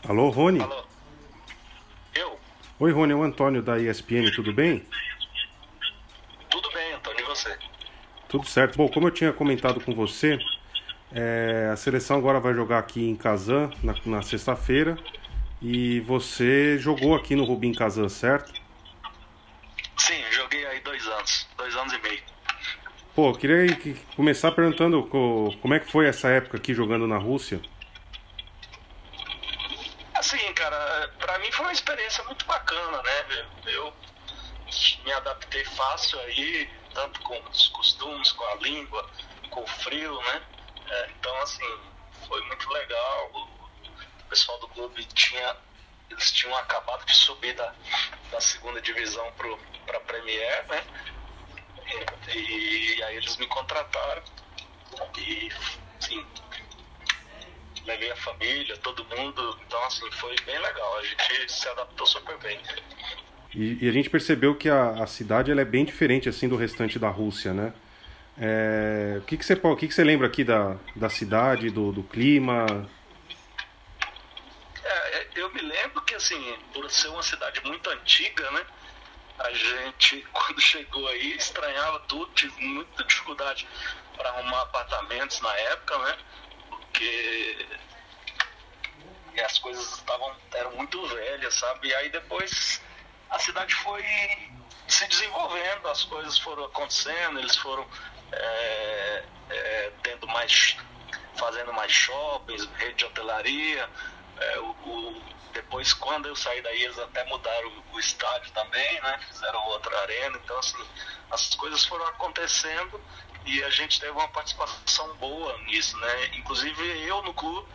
Alô, 0.07 0.31
Rony? 0.31 0.61
Alô. 0.61 0.85
Eu? 2.14 2.39
Oi, 2.81 2.93
Rony, 2.93 3.12
é 3.12 3.16
o 3.16 3.22
Antônio 3.22 3.62
da 3.62 3.79
ESPN, 3.79 4.31
tudo 4.35 4.53
bem? 4.55 4.83
Tudo 6.49 6.70
bem, 6.72 6.95
Antônio, 6.95 7.20
e 7.20 7.24
você? 7.24 7.59
Tudo 8.26 8.47
certo. 8.47 8.76
Bom, 8.76 8.89
como 8.89 9.07
eu 9.07 9.11
tinha 9.11 9.33
comentado 9.35 9.81
com 9.81 9.95
você, 9.95 10.39
é, 11.12 11.68
a 11.70 11.76
seleção 11.76 12.16
agora 12.16 12.41
vai 12.41 12.55
jogar 12.55 12.79
aqui 12.79 13.07
em 13.07 13.14
Kazan 13.14 13.70
na, 13.83 13.95
na 14.07 14.22
sexta-feira 14.22 14.97
e 15.61 16.00
você 16.00 16.78
jogou 16.78 17.14
aqui 17.14 17.34
no 17.34 17.44
Rubim 17.44 17.72
Kazan, 17.72 18.09
certo? 18.09 18.52
Sim, 19.98 20.22
joguei 20.30 20.64
aí 20.66 20.80
dois 20.80 21.06
anos, 21.06 21.48
dois 21.56 21.76
anos 21.76 21.92
e 21.92 21.98
meio. 21.98 22.22
Pô, 23.14 23.30
eu 23.30 23.34
queria 23.34 23.74
que- 23.76 23.94
começar 24.14 24.52
perguntando 24.52 25.02
co- 25.04 25.52
como 25.61 25.74
é 25.74 25.80
que 25.80 25.90
foi 25.90 26.06
essa 26.06 26.28
época 26.28 26.56
aqui 26.56 26.72
jogando 26.72 27.06
na 27.06 27.18
Rússia. 27.18 27.61
Assim, 30.14 30.52
cara, 30.54 31.12
pra 31.18 31.38
mim 31.40 31.50
foi 31.52 31.66
uma 31.66 31.72
experiência 31.72 32.22
muito 32.24 32.44
bacana, 32.46 33.02
né? 33.02 33.46
Eu 33.66 33.92
me 35.04 35.12
adaptei 35.12 35.64
fácil 35.64 36.18
aí, 36.20 36.68
tanto 36.94 37.20
com 37.22 37.40
os 37.50 37.68
costumes, 37.68 38.30
com 38.32 38.44
a 38.44 38.54
língua, 38.56 39.09
com 39.50 39.62
o 39.62 39.66
frio, 39.66 40.16
né? 40.22 40.42
É, 40.88 41.11
então, 41.18 41.34
assim, 41.42 41.78
foi 42.28 42.40
muito 42.46 42.68
legal. 42.70 43.48
O 44.29 44.31
pessoal 44.31 44.61
do 44.61 44.68
clube 44.68 45.03
tinha. 45.14 45.57
Eles 46.11 46.31
tinham 46.33 46.55
acabado 46.57 47.05
de 47.07 47.14
subir 47.14 47.55
da, 47.55 47.72
da 48.31 48.41
segunda 48.41 48.79
divisão 48.81 49.26
pro, 49.39 49.59
pra 49.87 50.01
Premier, 50.01 50.66
né? 50.68 50.85
E, 52.35 52.97
e 52.97 53.03
aí 53.05 53.16
eles 53.16 53.39
me 53.39 53.47
contrataram. 53.47 54.22
E, 55.16 55.49
sim, 55.99 56.26
levei 57.87 58.11
a 58.11 58.16
família, 58.16 58.76
todo 58.79 59.03
mundo. 59.16 59.59
Então, 59.66 59.83
assim, 59.85 60.11
foi 60.12 60.37
bem 60.45 60.59
legal. 60.59 60.99
A 60.99 61.03
gente 61.03 61.51
se 61.51 61.66
adaptou 61.68 62.07
super 62.07 62.37
bem. 62.39 62.61
E, 63.55 63.87
e 63.87 63.89
a 63.89 63.93
gente 63.93 64.11
percebeu 64.11 64.55
que 64.55 64.68
a, 64.68 65.03
a 65.03 65.07
cidade 65.07 65.51
ela 65.51 65.62
é 65.62 65.64
bem 65.64 65.87
diferente 65.87 66.29
assim 66.29 66.49
do 66.49 66.57
restante 66.57 66.99
da 66.99 67.09
Rússia, 67.09 67.55
né? 67.55 67.72
É, 68.39 69.16
o 69.18 69.22
que, 69.22 69.39
que, 69.39 69.45
você, 69.45 69.55
o 69.55 69.76
que, 69.76 69.89
que 69.89 69.95
você 69.95 70.05
lembra 70.05 70.26
aqui 70.26 70.45
da, 70.45 70.76
da 70.95 71.09
cidade, 71.09 71.70
do, 71.70 71.93
do 71.93 72.03
clima? 72.03 72.66
É, 75.18 75.28
eu 75.34 75.52
me 75.52 75.60
lembro 75.60 76.00
que, 76.02 76.14
assim, 76.14 76.58
por 76.72 76.88
ser 76.90 77.08
uma 77.08 77.22
cidade 77.22 77.60
muito 77.64 77.90
antiga, 77.90 78.48
né? 78.52 78.64
A 79.38 79.52
gente, 79.52 80.24
quando 80.32 80.60
chegou 80.60 81.08
aí, 81.08 81.36
estranhava 81.36 81.98
tudo, 82.00 82.32
tive 82.34 82.60
muita 82.62 83.02
dificuldade 83.04 83.66
para 84.16 84.30
arrumar 84.30 84.62
apartamentos 84.62 85.40
na 85.40 85.52
época, 85.54 85.98
né? 85.98 86.18
Porque 86.68 87.66
as 89.44 89.58
coisas 89.58 89.98
estavam 89.98 90.34
eram 90.52 90.72
muito 90.72 91.04
velhas, 91.06 91.54
sabe? 91.54 91.88
E 91.88 91.94
aí 91.94 92.08
depois 92.10 92.82
a 93.30 93.38
cidade 93.38 93.74
foi 93.76 94.02
se 94.88 95.06
desenvolvendo, 95.06 95.86
as 95.88 96.02
coisas 96.04 96.38
foram 96.38 96.64
acontecendo, 96.64 97.38
eles 97.38 97.56
foram 97.56 97.86
é, 98.32 99.24
é, 99.50 99.92
tendo 100.02 100.26
mais, 100.28 100.76
fazendo 101.36 101.72
mais 101.72 101.92
shoppings, 101.92 102.68
rede 102.78 102.94
de 102.94 103.04
hotelaria. 103.04 103.88
É, 104.41 104.59
o, 104.61 104.70
o- 104.70 105.22
depois, 105.53 105.93
quando 105.93 106.26
eu 106.28 106.36
saí 106.36 106.61
daí, 106.62 106.82
eles 106.84 106.99
até 106.99 107.24
mudaram 107.24 107.82
o, 107.93 107.99
estádio 107.99 108.51
também, 108.53 109.01
né? 109.01 109.18
Fizeram 109.28 109.61
outra 109.66 109.99
arena. 110.03 110.39
Então, 110.45 110.57
assim, 110.59 110.76
as 111.30 111.55
coisas 111.57 111.84
foram 111.84 112.07
acontecendo 112.07 113.01
e 113.45 113.62
a 113.64 113.70
gente 113.70 113.99
teve 113.99 114.12
uma 114.12 114.28
participação 114.28 115.16
boa 115.16 115.57
nisso, 115.62 115.97
né? 115.99 116.26
Inclusive 116.36 116.80
eu 117.09 117.22
no 117.22 117.34
clube, 117.34 117.66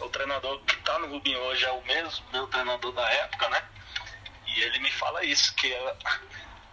o 0.00 0.08
treinador 0.08 0.58
que 0.64 0.74
está 0.74 0.98
no 0.98 1.08
Rubinho 1.08 1.38
hoje 1.40 1.64
é 1.64 1.70
o 1.70 1.82
mesmo, 1.84 2.24
meu 2.32 2.46
treinador 2.48 2.92
da 2.92 3.08
época, 3.08 3.48
né? 3.50 3.62
E 4.46 4.60
ele 4.62 4.78
me 4.80 4.90
fala 4.90 5.22
isso, 5.24 5.54
que, 5.54 5.68
eu- 5.68 5.96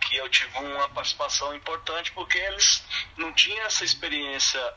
que 0.01 0.15
eu 0.15 0.29
tive 0.29 0.57
uma 0.57 0.89
participação 0.89 1.53
importante 1.55 2.11
porque 2.13 2.37
eles 2.39 2.83
não 3.17 3.31
tinham 3.33 3.63
essa 3.65 3.83
experiência 3.85 4.73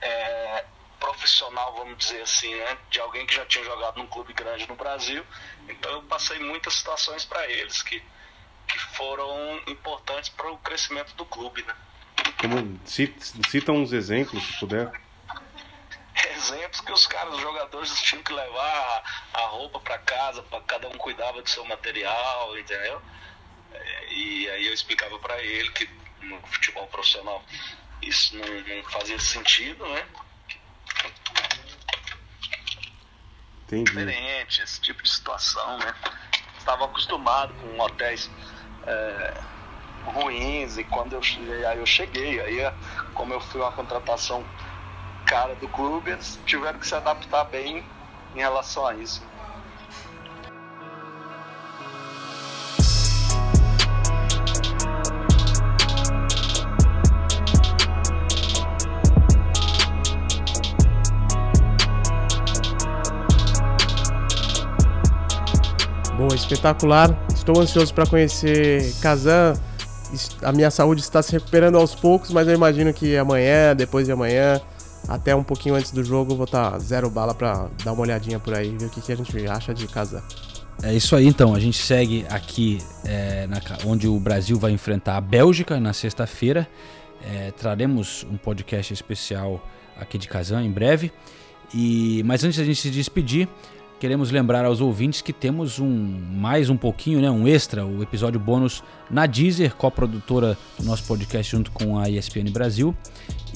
é, 0.00 0.64
profissional, 0.98 1.74
vamos 1.74 1.98
dizer 1.98 2.22
assim, 2.22 2.54
né? 2.54 2.78
De 2.90 3.00
alguém 3.00 3.26
que 3.26 3.34
já 3.34 3.44
tinha 3.46 3.64
jogado 3.64 3.98
num 3.98 4.06
clube 4.06 4.32
grande 4.32 4.68
no 4.68 4.74
Brasil. 4.74 5.24
Então 5.68 5.90
eu 5.92 6.02
passei 6.02 6.38
muitas 6.38 6.74
situações 6.74 7.24
para 7.24 7.48
eles 7.50 7.82
que, 7.82 8.02
que 8.68 8.78
foram 8.96 9.60
importantes 9.66 10.28
para 10.30 10.50
o 10.50 10.58
crescimento 10.58 11.14
do 11.14 11.24
clube, 11.24 11.62
né? 11.62 11.74
Como, 12.40 12.80
cita, 12.84 13.72
uns 13.72 13.92
exemplos, 13.92 14.42
se 14.44 14.58
puder. 14.58 14.90
exemplos 16.30 16.80
que 16.80 16.92
os 16.92 17.06
caras, 17.06 17.34
os 17.34 17.40
jogadores, 17.40 18.02
tinham 18.02 18.22
que 18.22 18.32
levar 18.32 19.28
a 19.32 19.40
roupa 19.46 19.80
para 19.80 19.98
casa, 19.98 20.42
para 20.42 20.60
cada 20.62 20.88
um 20.88 20.98
cuidava 20.98 21.42
do 21.42 21.48
seu 21.48 21.64
material, 21.64 22.58
entendeu? 22.58 23.00
E 24.10 24.48
aí 24.50 24.66
eu 24.66 24.72
explicava 24.72 25.18
para 25.18 25.40
ele 25.42 25.70
que 25.72 25.88
no 26.22 26.40
futebol 26.46 26.86
profissional 26.86 27.42
isso 28.02 28.36
não, 28.36 28.46
não 28.46 28.84
fazia 28.90 29.18
sentido, 29.18 29.86
né? 29.86 30.06
Entendi. 33.66 33.90
Diferente, 33.90 34.62
esse 34.62 34.80
tipo 34.80 35.02
de 35.02 35.10
situação, 35.10 35.78
né? 35.78 35.94
Estava 36.58 36.84
acostumado 36.84 37.54
com 37.54 37.78
hotéis 37.80 38.30
é, 38.86 39.40
ruins 40.04 40.76
e 40.78 40.84
quando 40.84 41.14
eu 41.14 41.22
cheguei, 41.22 41.64
aí 41.64 41.78
eu 41.78 41.86
cheguei, 41.86 42.40
aí 42.40 42.72
como 43.14 43.32
eu 43.32 43.40
fui 43.40 43.60
uma 43.60 43.72
contratação 43.72 44.46
cara 45.24 45.54
do 45.56 45.68
clube, 45.68 46.10
eles 46.10 46.38
tiveram 46.44 46.78
que 46.78 46.86
se 46.86 46.94
adaptar 46.94 47.44
bem 47.44 47.84
em 48.34 48.38
relação 48.38 48.86
a 48.86 48.94
isso. 48.94 49.26
Espetacular. 66.44 67.26
Estou 67.34 67.60
ansioso 67.60 67.92
para 67.92 68.06
conhecer 68.06 68.94
Kazan. 69.00 69.54
A 70.42 70.52
minha 70.52 70.70
saúde 70.70 71.00
está 71.00 71.22
se 71.22 71.32
recuperando 71.32 71.76
aos 71.76 71.94
poucos, 71.94 72.30
mas 72.30 72.46
eu 72.46 72.54
imagino 72.54 72.92
que 72.92 73.16
amanhã, 73.16 73.74
depois 73.74 74.06
de 74.06 74.12
amanhã, 74.12 74.60
até 75.08 75.34
um 75.34 75.42
pouquinho 75.42 75.74
antes 75.74 75.90
do 75.90 76.04
jogo, 76.04 76.36
vou 76.36 76.44
estar 76.44 76.78
zero 76.78 77.10
bala 77.10 77.34
para 77.34 77.68
dar 77.84 77.92
uma 77.92 78.02
olhadinha 78.02 78.38
por 78.38 78.54
aí, 78.54 78.76
ver 78.78 78.86
o 78.86 78.90
que, 78.90 79.00
que 79.00 79.12
a 79.12 79.16
gente 79.16 79.46
acha 79.46 79.74
de 79.74 79.86
Kazan. 79.88 80.22
É 80.82 80.94
isso 80.94 81.16
aí, 81.16 81.26
então. 81.26 81.54
A 81.54 81.60
gente 81.60 81.78
segue 81.78 82.26
aqui 82.28 82.78
é, 83.04 83.46
na 83.46 83.60
onde 83.86 84.06
o 84.06 84.18
Brasil 84.20 84.58
vai 84.58 84.70
enfrentar 84.70 85.16
a 85.16 85.20
Bélgica 85.20 85.80
na 85.80 85.92
sexta-feira. 85.92 86.68
É, 87.22 87.50
traremos 87.52 88.26
um 88.30 88.36
podcast 88.36 88.92
especial 88.92 89.66
aqui 89.98 90.18
de 90.18 90.28
Kazan 90.28 90.62
em 90.62 90.70
breve. 90.70 91.10
E 91.72 92.22
mas 92.24 92.44
antes 92.44 92.58
da 92.58 92.64
gente 92.64 92.80
se 92.80 92.90
despedir, 92.90 93.48
queremos 94.04 94.30
lembrar 94.30 94.66
aos 94.66 94.82
ouvintes 94.82 95.22
que 95.22 95.32
temos 95.32 95.78
um 95.80 95.88
mais 96.30 96.68
um 96.68 96.76
pouquinho, 96.76 97.22
né, 97.22 97.30
um 97.30 97.48
extra, 97.48 97.86
o 97.86 98.02
episódio 98.02 98.38
bônus 98.38 98.84
na 99.10 99.24
Deezer, 99.24 99.74
coprodutora 99.74 100.58
do 100.78 100.84
nosso 100.84 101.04
podcast 101.04 101.50
junto 101.50 101.70
com 101.70 101.98
a 101.98 102.06
ESPN 102.10 102.50
Brasil, 102.52 102.94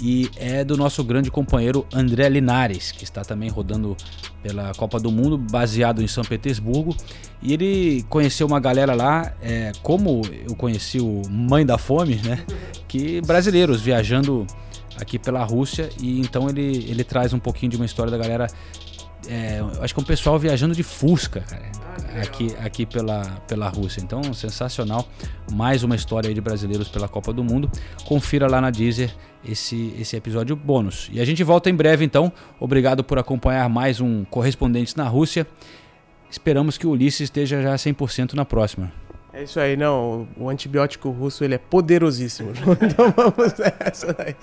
e 0.00 0.30
é 0.36 0.64
do 0.64 0.74
nosso 0.74 1.04
grande 1.04 1.30
companheiro 1.30 1.86
André 1.92 2.30
Linares, 2.30 2.92
que 2.92 3.04
está 3.04 3.20
também 3.20 3.50
rodando 3.50 3.94
pela 4.42 4.72
Copa 4.72 4.98
do 4.98 5.12
Mundo, 5.12 5.36
baseado 5.36 6.02
em 6.02 6.08
São 6.08 6.24
Petersburgo, 6.24 6.96
e 7.42 7.52
ele 7.52 8.06
conheceu 8.08 8.46
uma 8.46 8.58
galera 8.58 8.94
lá, 8.94 9.34
é, 9.42 9.72
como 9.82 10.22
eu 10.48 10.56
conheci 10.56 10.98
o 10.98 11.20
Mãe 11.28 11.66
da 11.66 11.76
Fome, 11.76 12.22
né, 12.24 12.42
que 12.88 13.20
brasileiros 13.20 13.82
viajando 13.82 14.46
aqui 14.98 15.18
pela 15.18 15.44
Rússia, 15.44 15.90
e 16.00 16.20
então 16.20 16.48
ele, 16.48 16.86
ele 16.88 17.04
traz 17.04 17.34
um 17.34 17.38
pouquinho 17.38 17.70
de 17.70 17.76
uma 17.76 17.84
história 17.84 18.10
da 18.10 18.16
galera 18.16 18.46
é, 19.28 19.60
acho 19.82 19.94
que 19.94 20.00
é 20.00 20.02
um 20.02 20.06
pessoal 20.06 20.38
viajando 20.38 20.74
de 20.74 20.82
Fusca, 20.82 21.40
cara, 21.42 22.22
aqui, 22.22 22.54
aqui 22.64 22.86
pela, 22.86 23.22
pela 23.46 23.68
Rússia. 23.68 24.00
Então, 24.00 24.22
sensacional. 24.32 25.06
Mais 25.52 25.82
uma 25.82 25.94
história 25.94 26.28
aí 26.28 26.34
de 26.34 26.40
brasileiros 26.40 26.88
pela 26.88 27.06
Copa 27.08 27.32
do 27.32 27.44
Mundo. 27.44 27.70
Confira 28.06 28.48
lá 28.48 28.60
na 28.60 28.70
Deezer 28.70 29.14
esse, 29.44 29.94
esse 29.98 30.16
episódio 30.16 30.56
bônus. 30.56 31.10
E 31.12 31.20
a 31.20 31.24
gente 31.24 31.44
volta 31.44 31.68
em 31.68 31.74
breve, 31.74 32.04
então. 32.04 32.32
Obrigado 32.58 33.04
por 33.04 33.18
acompanhar 33.18 33.68
mais 33.68 34.00
um 34.00 34.24
Correspondentes 34.24 34.94
na 34.94 35.04
Rússia. 35.04 35.46
Esperamos 36.30 36.78
que 36.78 36.86
o 36.86 36.90
Ulisses 36.90 37.20
esteja 37.20 37.60
já 37.60 37.74
100% 37.74 38.32
na 38.32 38.44
próxima. 38.44 38.90
É 39.32 39.42
isso 39.42 39.60
aí, 39.60 39.76
não. 39.76 40.26
O 40.36 40.48
antibiótico 40.48 41.10
russo 41.10 41.44
ele 41.44 41.54
é 41.54 41.58
poderosíssimo. 41.58 42.50
então 42.82 43.12
vamos 43.14 43.54
nessa 43.58 44.12
daí. 44.14 44.34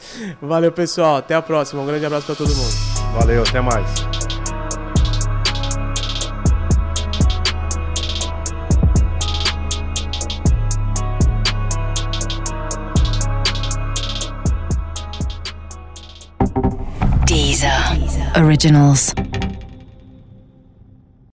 Valeu, 0.41 0.71
pessoal. 0.71 1.17
Até 1.17 1.33
a 1.33 1.41
próxima. 1.41 1.81
Um 1.81 1.86
grande 1.86 2.05
abraço 2.05 2.27
para 2.27 2.36
todo 2.36 2.49
mundo. 2.55 2.73
Valeu, 3.19 3.41
até 3.41 3.61
mais. 3.61 4.34
Deezer. 17.25 17.97
Originals. 18.36 19.13